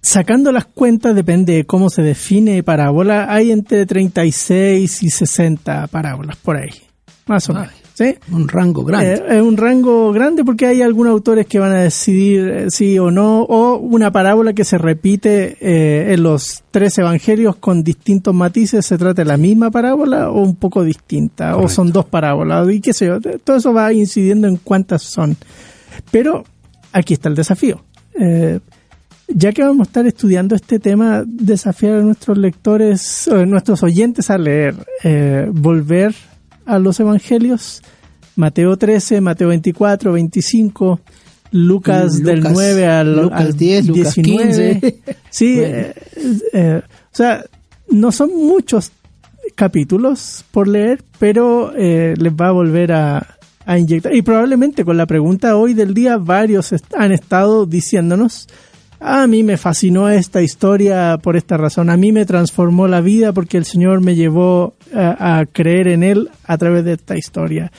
sacando 0.00 0.50
las 0.52 0.64
cuentas 0.64 1.14
depende 1.14 1.54
de 1.54 1.64
cómo 1.66 1.90
se 1.90 2.02
define 2.02 2.62
parábola. 2.62 3.26
Hay 3.32 3.50
entre 3.50 3.86
36 3.86 5.02
y 5.02 5.10
60 5.10 5.86
parábolas 5.88 6.36
por 6.36 6.56
ahí, 6.56 6.70
más 7.26 7.48
o 7.50 7.54
menos. 7.54 7.83
¿Sí? 7.94 8.16
Un 8.30 8.48
rango 8.48 8.84
grande. 8.84 9.14
Eh, 9.14 9.36
es 9.36 9.42
un 9.42 9.56
rango 9.56 10.12
grande 10.12 10.44
porque 10.44 10.66
hay 10.66 10.82
algunos 10.82 11.12
autores 11.12 11.46
que 11.46 11.58
van 11.58 11.72
a 11.72 11.82
decidir 11.82 12.48
eh, 12.48 12.70
sí 12.70 12.98
o 12.98 13.10
no, 13.10 13.42
o 13.42 13.78
una 13.78 14.10
parábola 14.10 14.52
que 14.52 14.64
se 14.64 14.76
repite 14.76 15.56
eh, 15.60 16.12
en 16.12 16.22
los 16.22 16.62
tres 16.70 16.98
evangelios 16.98 17.56
con 17.56 17.82
distintos 17.82 18.34
matices, 18.34 18.84
se 18.84 18.98
trata 18.98 19.22
de 19.22 19.28
la 19.28 19.36
misma 19.36 19.70
parábola 19.70 20.30
o 20.30 20.42
un 20.42 20.56
poco 20.56 20.82
distinta, 20.82 21.56
o 21.56 21.68
son 21.68 21.92
dos 21.92 22.04
parábolas, 22.06 22.68
y 22.70 22.80
qué 22.80 22.92
sé 22.92 23.06
yo, 23.06 23.20
todo 23.20 23.56
eso 23.56 23.72
va 23.72 23.92
incidiendo 23.92 24.48
en 24.48 24.56
cuántas 24.56 25.02
son. 25.02 25.36
Pero 26.10 26.44
aquí 26.92 27.14
está 27.14 27.28
el 27.28 27.36
desafío. 27.36 27.84
Eh, 28.20 28.58
ya 29.28 29.52
que 29.52 29.62
vamos 29.62 29.86
a 29.86 29.88
estar 29.88 30.06
estudiando 30.06 30.54
este 30.54 30.78
tema, 30.78 31.24
desafiar 31.26 31.94
a 31.94 32.02
nuestros 32.02 32.36
lectores, 32.36 33.26
a 33.28 33.46
nuestros 33.46 33.82
oyentes 33.82 34.28
a 34.28 34.36
leer, 34.36 34.74
volver 35.50 36.14
a 36.66 36.78
los 36.78 36.98
evangelios, 37.00 37.82
Mateo 38.36 38.76
13, 38.76 39.20
Mateo 39.20 39.48
24, 39.48 40.12
25, 40.12 41.00
Lucas, 41.52 42.22
del 42.22 42.38
Lucas- 42.38 42.52
9 42.52 42.86
al, 42.86 43.16
Lucas 43.22 43.40
al 43.40 43.56
10, 43.56 43.86
Lucas 43.86 44.14
19. 44.14 44.80
15. 44.80 44.98
Sí, 45.30 45.54
Bueno. 45.56 45.74
eh, 45.76 45.94
eh, 46.52 46.82
o 46.84 47.16
sea, 47.16 47.44
no 47.90 48.10
son 48.12 48.30
muchos 48.34 48.90
capítulos 49.54 50.44
por 50.50 50.68
leer, 50.68 51.02
pero 51.18 51.72
eh, 51.76 52.14
les 52.16 52.32
va 52.32 52.48
a 52.48 52.52
volver 52.52 52.92
a, 52.92 53.36
a 53.66 53.78
inyectar. 53.78 54.14
Y 54.14 54.22
probablemente 54.22 54.84
con 54.84 54.96
la 54.96 55.06
pregunta 55.06 55.56
hoy 55.56 55.74
del 55.74 55.94
día, 55.94 56.16
varios 56.16 56.74
han 56.96 57.12
estado 57.12 57.66
diciéndonos, 57.66 58.48
a 59.06 59.26
mí 59.26 59.42
me 59.42 59.58
fascinó 59.58 60.08
esta 60.08 60.40
historia 60.40 61.18
por 61.22 61.36
esta 61.36 61.58
razón, 61.58 61.90
a 61.90 61.96
mí 61.96 62.10
me 62.10 62.24
transformó 62.24 62.88
la 62.88 63.02
vida 63.02 63.32
porque 63.32 63.58
el 63.58 63.66
Señor 63.66 64.00
me 64.00 64.14
llevó 64.14 64.74
a, 64.94 65.40
a 65.40 65.46
creer 65.46 65.88
en 65.88 66.02
Él 66.02 66.30
a 66.44 66.56
través 66.56 66.84
de 66.84 66.94
esta 66.94 67.16
historia. 67.16 67.70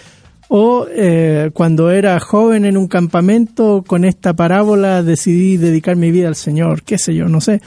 O 0.48 0.86
eh, 0.90 1.50
cuando 1.54 1.90
era 1.90 2.20
joven 2.20 2.66
en 2.66 2.78
un 2.78 2.88
campamento, 2.88 3.84
con 3.86 4.06
esta 4.06 4.36
parábola 4.36 5.02
decidí 5.02 5.58
dedicar 5.58 5.96
mi 5.96 6.12
vida 6.12 6.28
al 6.28 6.36
Señor, 6.36 6.84
qué 6.84 7.00
sé 7.00 7.16
yo, 7.16 7.28
no 7.28 7.42
sé. 7.42 7.62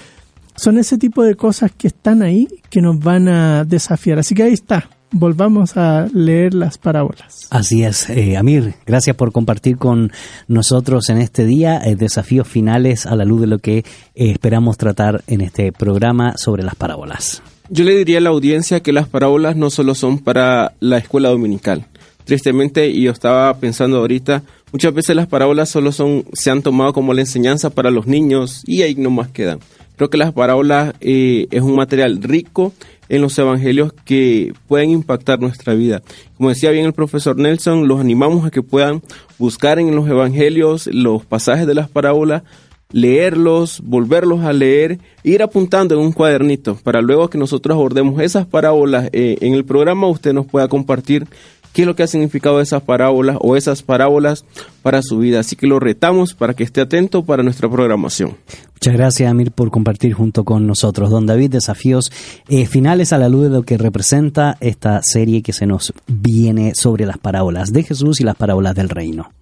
Son 0.55 0.79
ese 0.79 0.97
tipo 0.97 1.25
de 1.25 1.35
cosas 1.35 1.73
que 1.77 1.89
están 1.89 2.23
ahí 2.23 2.49
que 2.71 2.81
nos 2.81 2.99
van 2.99 3.29
a 3.29 3.65
desafiar. 3.65 4.21
Así 4.21 4.35
que 4.35 4.45
ahí 4.45 4.53
está, 4.53 4.89
volvamos 5.11 5.77
a 5.77 6.07
leer 6.13 6.55
las 6.55 6.79
parábolas. 6.79 7.47
Así 7.51 7.83
es, 7.83 8.11
eh, 8.11 8.37
Amir, 8.37 8.75
gracias 8.87 9.17
por 9.17 9.33
compartir 9.33 9.77
con 9.79 10.13
nosotros 10.47 11.09
en 11.09 11.19
este 11.19 11.45
día 11.45 11.81
eh, 11.85 11.97
desafíos 11.97 12.47
finales 12.47 13.07
a 13.07 13.17
la 13.17 13.25
luz 13.25 13.41
de 13.41 13.47
lo 13.47 13.59
que 13.59 13.79
eh, 13.79 13.85
esperamos 14.15 14.77
tratar 14.77 15.23
en 15.27 15.41
este 15.41 15.73
programa 15.73 16.37
sobre 16.37 16.63
las 16.63 16.75
parábolas. 16.75 17.43
Yo 17.71 17.85
le 17.85 17.95
diría 17.95 18.19
a 18.19 18.23
la 18.23 18.31
audiencia 18.31 18.81
que 18.81 18.93
las 18.93 19.09
parábolas 19.09 19.57
no 19.57 19.71
solo 19.71 19.95
son 19.95 20.19
para 20.19 20.73
la 20.81 20.99
escuela 20.99 21.29
dominical. 21.29 21.87
Tristemente, 22.25 22.89
y 22.89 23.03
yo 23.03 23.13
estaba 23.13 23.55
pensando 23.59 23.99
ahorita, 23.99 24.43
muchas 24.73 24.93
veces 24.93 25.17
las 25.17 25.27
parábolas 25.27 25.71
solo 25.71 25.93
son, 25.93 26.25
se 26.33 26.51
han 26.51 26.63
tomado 26.63 26.93
como 26.93 27.15
la 27.15 27.23
enseñanza 27.23 27.71
para 27.71 27.91
los 27.91 28.07
niños 28.07 28.63
y 28.67 28.83
ahí 28.83 28.95
nomás 28.95 29.29
quedan. 29.29 29.61
Creo 29.97 30.11
que 30.11 30.19
las 30.19 30.33
parábolas 30.33 30.95
eh, 31.01 31.49
es 31.51 31.63
un 31.63 31.75
material 31.75 32.23
rico 32.23 32.73
en 33.09 33.23
los 33.23 33.39
evangelios 33.39 33.93
que 34.05 34.53
pueden 34.67 34.91
impactar 34.91 35.41
nuestra 35.41 35.75
vida. 35.75 36.03
Como 36.37 36.49
decía 36.49 36.71
bien 36.71 36.87
el 36.87 36.93
profesor 36.93 37.37
Nelson, 37.37 37.89
los 37.89 38.01
animamos 38.01 38.47
a 38.47 38.51
que 38.51 38.63
puedan 38.63 39.03
buscar 39.39 39.79
en 39.79 39.95
los 39.95 40.09
evangelios 40.09 40.89
los 40.89 41.25
pasajes 41.25 41.67
de 41.67 41.75
las 41.75 41.89
parábolas 41.89 42.43
leerlos, 42.91 43.83
volverlos 43.85 44.45
a 44.45 44.53
leer, 44.53 44.99
e 45.23 45.31
ir 45.31 45.43
apuntando 45.43 45.95
en 45.95 46.01
un 46.01 46.13
cuadernito 46.13 46.77
para 46.83 47.03
luego 47.03 47.29
que 47.29 47.39
nosotros 47.39 47.75
abordemos 47.75 48.21
esas 48.23 48.47
parábolas 48.47 49.11
eh, 49.13 49.37
en 49.41 49.55
el 49.55 49.65
programa, 49.65 50.09
usted 50.09 50.33
nos 50.33 50.47
pueda 50.47 50.69
compartir 50.69 51.27
qué 51.73 51.82
es 51.82 51.86
lo 51.86 51.95
que 51.95 52.03
ha 52.03 52.07
significado 52.07 52.61
esas 52.61 52.82
parábolas 52.82 53.36
o 53.40 53.57
esas 53.57 53.82
parábolas 53.82 54.45
para 54.82 55.03
su 55.03 55.19
vida. 55.19 55.40
Así 55.40 55.57
que 55.57 55.66
lo 55.66 55.81
retamos 55.81 56.35
para 56.35 56.55
que 56.55 56.65
esté 56.65 56.81
atento 56.81 57.24
para 57.24 57.43
nuestra 57.43 57.69
programación. 57.69 58.36
Muchas 58.74 58.95
gracias, 58.95 59.31
Amir, 59.31 59.51
por 59.51 59.70
compartir 59.70 60.12
junto 60.12 60.45
con 60.45 60.66
nosotros. 60.66 61.11
Don 61.11 61.27
David, 61.27 61.51
desafíos 61.51 62.12
eh, 62.49 62.66
finales 62.66 63.12
a 63.12 63.19
la 63.19 63.28
luz 63.28 63.45
de 63.45 63.51
lo 63.51 63.62
que 63.62 63.77
representa 63.77 64.57
esta 64.61 65.03
serie 65.03 65.43
que 65.43 65.53
se 65.53 65.66
nos 65.66 65.93
viene 66.07 66.74
sobre 66.74 67.05
las 67.05 67.19
parábolas 67.19 67.73
de 67.73 67.82
Jesús 67.82 68.20
y 68.20 68.24
las 68.24 68.36
parábolas 68.36 68.77
del 68.77 68.89
reino. 68.89 69.32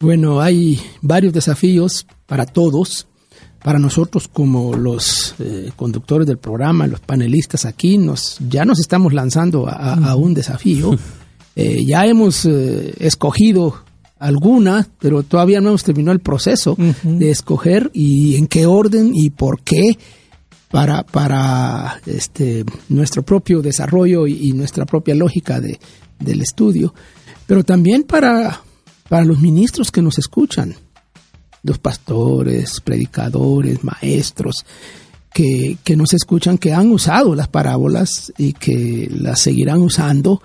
Bueno, 0.00 0.40
hay 0.40 0.80
varios 1.00 1.32
desafíos 1.32 2.06
para 2.26 2.46
todos. 2.46 3.06
Para 3.64 3.78
nosotros 3.78 4.26
como 4.26 4.74
los 4.74 5.36
eh, 5.38 5.70
conductores 5.76 6.26
del 6.26 6.38
programa, 6.38 6.88
los 6.88 6.98
panelistas 6.98 7.64
aquí, 7.64 7.96
nos, 7.96 8.38
ya 8.48 8.64
nos 8.64 8.80
estamos 8.80 9.12
lanzando 9.12 9.68
a, 9.68 9.94
a 9.94 10.16
un 10.16 10.34
desafío. 10.34 10.98
Eh, 11.54 11.84
ya 11.84 12.06
hemos 12.06 12.44
eh, 12.46 12.94
escogido 12.98 13.84
alguna, 14.18 14.88
pero 14.98 15.22
todavía 15.22 15.60
no 15.60 15.70
hemos 15.70 15.84
terminado 15.84 16.12
el 16.12 16.20
proceso 16.20 16.76
de 17.02 17.30
escoger 17.30 17.90
y 17.92 18.36
en 18.36 18.46
qué 18.46 18.66
orden 18.66 19.12
y 19.14 19.30
por 19.30 19.60
qué 19.62 19.98
para, 20.70 21.02
para 21.02 22.00
este, 22.06 22.64
nuestro 22.88 23.22
propio 23.22 23.60
desarrollo 23.60 24.26
y, 24.26 24.48
y 24.48 24.52
nuestra 24.52 24.86
propia 24.86 25.14
lógica 25.14 25.60
de, 25.60 25.78
del 26.20 26.40
estudio, 26.40 26.94
pero 27.46 27.64
también 27.64 28.04
para, 28.04 28.62
para 29.08 29.24
los 29.24 29.40
ministros 29.40 29.90
que 29.90 30.02
nos 30.02 30.18
escuchan, 30.18 30.74
los 31.62 31.78
pastores, 31.78 32.80
predicadores, 32.80 33.84
maestros, 33.84 34.64
que, 35.32 35.78
que 35.82 35.96
nos 35.96 36.12
escuchan, 36.14 36.58
que 36.58 36.72
han 36.72 36.90
usado 36.90 37.34
las 37.34 37.48
parábolas 37.48 38.32
y 38.36 38.52
que 38.52 39.08
las 39.10 39.40
seguirán 39.40 39.80
usando. 39.80 40.42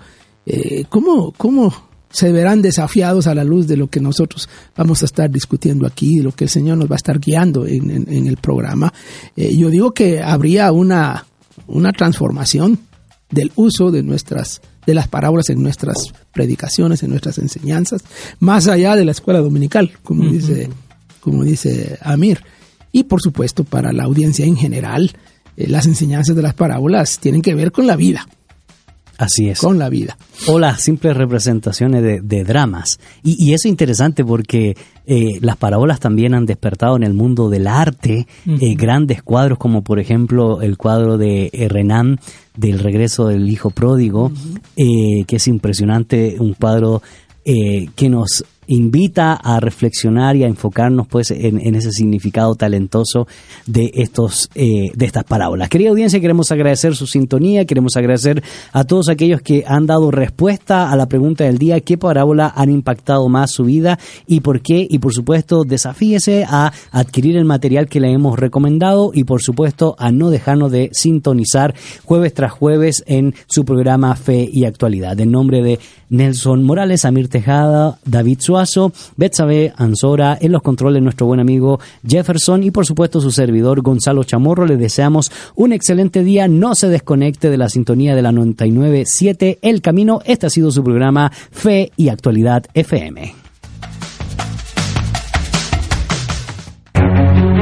Eh, 0.50 0.84
¿cómo, 0.88 1.32
¿Cómo 1.36 1.74
se 2.10 2.32
verán 2.32 2.62
desafiados 2.62 3.26
a 3.26 3.34
la 3.34 3.44
luz 3.44 3.66
de 3.66 3.76
lo 3.76 3.88
que 3.88 4.00
nosotros 4.00 4.48
vamos 4.74 5.02
a 5.02 5.04
estar 5.04 5.30
discutiendo 5.30 5.86
aquí, 5.86 6.16
de 6.16 6.22
lo 6.22 6.32
que 6.32 6.44
el 6.44 6.50
Señor 6.50 6.78
nos 6.78 6.88
va 6.90 6.94
a 6.94 6.96
estar 6.96 7.20
guiando 7.20 7.66
en, 7.66 7.90
en- 7.90 8.06
en 8.10 8.26
el 8.26 8.38
programa? 8.38 8.92
Eh, 9.36 9.54
yo 9.54 9.68
digo 9.68 9.92
que 9.92 10.22
habría 10.22 10.72
una, 10.72 11.26
una 11.66 11.92
transformación 11.92 12.78
del 13.30 13.52
uso 13.56 13.90
de 13.90 14.02
nuestras 14.02 14.62
de 14.86 14.94
las 14.94 15.06
parábolas 15.06 15.50
en 15.50 15.62
nuestras 15.62 15.96
predicaciones, 16.32 17.02
en 17.02 17.10
nuestras 17.10 17.36
enseñanzas, 17.36 18.02
más 18.40 18.68
allá 18.68 18.96
de 18.96 19.04
la 19.04 19.10
escuela 19.10 19.40
dominical, 19.40 19.90
como 20.02 20.24
dice 20.32 20.70
como 21.20 21.44
dice 21.44 21.98
Amir. 22.00 22.40
Y 22.90 23.04
por 23.04 23.20
supuesto, 23.20 23.64
para 23.64 23.92
la 23.92 24.04
audiencia 24.04 24.46
en 24.46 24.56
general, 24.56 25.12
eh, 25.58 25.66
las 25.68 25.84
enseñanzas 25.84 26.34
de 26.36 26.40
las 26.40 26.54
parábolas 26.54 27.18
tienen 27.18 27.42
que 27.42 27.54
ver 27.54 27.70
con 27.70 27.86
la 27.86 27.96
vida, 27.96 28.26
Así 29.18 29.48
es. 29.48 29.58
con 29.60 29.78
la 29.78 29.88
vida. 29.90 30.16
o 30.46 30.58
las 30.58 30.80
simples 30.80 31.16
representaciones 31.16 32.02
de, 32.02 32.20
de 32.20 32.44
dramas. 32.44 32.98
Y, 33.22 33.36
y 33.44 33.52
eso 33.52 33.68
es 33.68 33.72
interesante 33.72 34.24
porque 34.24 34.76
eh, 35.06 35.38
las 35.40 35.56
parábolas 35.56 36.00
también 36.00 36.34
han 36.34 36.46
despertado 36.46 36.96
en 36.96 37.02
el 37.02 37.14
mundo 37.14 37.50
del 37.50 37.66
arte 37.66 38.26
eh, 38.46 38.74
grandes 38.74 39.22
cuadros 39.22 39.58
como 39.58 39.82
por 39.82 39.98
ejemplo 39.98 40.62
el 40.62 40.76
cuadro 40.76 41.18
de 41.18 41.50
eh, 41.52 41.68
Renan 41.68 42.20
del 42.56 42.78
regreso 42.80 43.28
del 43.28 43.48
hijo 43.48 43.70
pródigo, 43.70 44.32
eh, 44.76 45.24
que 45.26 45.36
es 45.36 45.48
impresionante, 45.48 46.36
un 46.38 46.54
cuadro 46.54 47.02
eh, 47.44 47.88
que 47.94 48.08
nos 48.08 48.44
invita 48.68 49.34
a 49.34 49.60
reflexionar 49.60 50.36
y 50.36 50.44
a 50.44 50.46
enfocarnos 50.46 51.06
pues 51.08 51.30
en, 51.30 51.74
ese 51.74 51.90
significado 51.90 52.54
talentoso 52.54 53.26
de 53.66 53.90
estos 53.94 54.48
eh, 54.54 54.90
de 54.94 55.06
estas 55.06 55.24
parábolas. 55.24 55.68
Querida 55.68 55.90
audiencia, 55.90 56.20
queremos 56.20 56.52
agradecer 56.52 56.94
su 56.94 57.06
sintonía, 57.06 57.64
queremos 57.64 57.96
agradecer 57.96 58.42
a 58.72 58.84
todos 58.84 59.08
aquellos 59.08 59.42
que 59.42 59.64
han 59.66 59.86
dado 59.86 60.10
respuesta 60.10 60.90
a 60.90 60.96
la 60.96 61.06
pregunta 61.06 61.44
del 61.44 61.58
día, 61.58 61.80
qué 61.80 61.98
parábola 61.98 62.52
han 62.54 62.70
impactado 62.70 63.28
más 63.28 63.50
su 63.50 63.64
vida 63.64 63.98
y 64.26 64.40
por 64.40 64.60
qué 64.60 64.86
y 64.88 64.98
por 64.98 65.12
supuesto 65.12 65.64
desafíese 65.64 66.44
a 66.48 66.72
adquirir 66.92 67.36
el 67.36 67.44
material 67.44 67.88
que 67.88 68.00
le 68.00 68.12
hemos 68.12 68.38
recomendado 68.38 69.10
y 69.14 69.24
por 69.24 69.42
supuesto 69.42 69.96
a 69.98 70.12
no 70.12 70.30
dejarnos 70.30 70.70
de 70.70 70.90
sintonizar 70.92 71.74
jueves 72.04 72.34
tras 72.34 72.52
jueves 72.52 73.02
en 73.06 73.34
su 73.46 73.64
programa 73.64 74.14
Fe 74.14 74.48
y 74.50 74.64
Actualidad. 74.64 75.18
En 75.20 75.30
nombre 75.30 75.62
de 75.62 75.78
Nelson 76.10 76.62
Morales, 76.62 77.04
Amir 77.04 77.28
Tejada, 77.28 77.98
David 78.04 78.38
Suazo, 78.58 78.92
Betsabe 79.16 79.72
Anzora, 79.76 80.36
en 80.40 80.50
los 80.50 80.62
controles 80.62 81.00
nuestro 81.00 81.26
buen 81.26 81.38
amigo 81.38 81.78
Jefferson 82.04 82.64
y 82.64 82.72
por 82.72 82.86
supuesto 82.86 83.20
su 83.20 83.30
servidor 83.30 83.82
Gonzalo 83.82 84.24
Chamorro. 84.24 84.66
Le 84.66 84.76
deseamos 84.76 85.30
un 85.54 85.72
excelente 85.72 86.24
día. 86.24 86.48
No 86.48 86.74
se 86.74 86.88
desconecte 86.88 87.50
de 87.50 87.56
la 87.56 87.68
sintonía 87.68 88.16
de 88.16 88.22
la 88.22 88.32
99.7 88.32 89.58
El 89.62 89.80
Camino. 89.80 90.20
Este 90.24 90.46
ha 90.46 90.50
sido 90.50 90.72
su 90.72 90.82
programa 90.82 91.30
Fe 91.30 91.92
y 91.96 92.08
Actualidad 92.08 92.64
FM. 92.74 93.47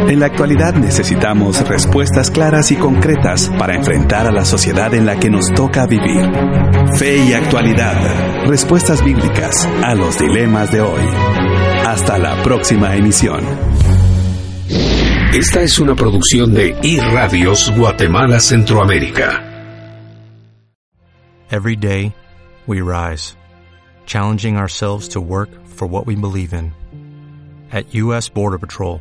En 0.09 0.21
la 0.21 0.27
actualidad 0.27 0.75
necesitamos 0.75 1.69
respuestas 1.69 2.31
claras 2.31 2.71
y 2.71 2.77
concretas 2.77 3.51
para 3.59 3.75
enfrentar 3.75 4.29
a 4.29 4.31
la 4.31 4.45
sociedad 4.45 4.95
en 4.95 5.05
la 5.05 5.19
que 5.19 5.29
nos 5.29 5.53
toca 5.53 5.85
vivir. 5.87 6.31
Fe 6.97 7.19
y 7.25 7.33
actualidad. 7.33 8.47
Respuestas 8.47 9.05
bíblicas 9.05 9.67
a 9.83 9.97
los 9.97 10.17
dilemas 10.17 10.71
de 10.71 10.81
hoy. 10.81 11.03
Hasta 11.85 12.19
la 12.19 12.41
próxima 12.45 12.95
emisión. 12.95 13.45
Esta 15.33 15.63
es 15.63 15.79
una 15.81 15.97
producción 15.97 16.55
de 16.55 16.79
iRadios 16.83 17.73
Guatemala 17.77 18.39
Centroamérica. 18.39 19.43
Every 21.51 21.75
day, 21.75 22.15
we 22.67 22.81
rise, 22.81 23.37
challenging 24.07 24.57
ourselves 24.57 25.09
to 25.11 25.21
work 25.21 25.51
for 25.67 25.89
what 25.89 26.07
we 26.07 26.15
believe 26.15 26.55
in. 26.55 26.73
At 27.73 27.93
U.S. 27.93 28.29
Border 28.29 28.59
Patrol, 28.59 29.01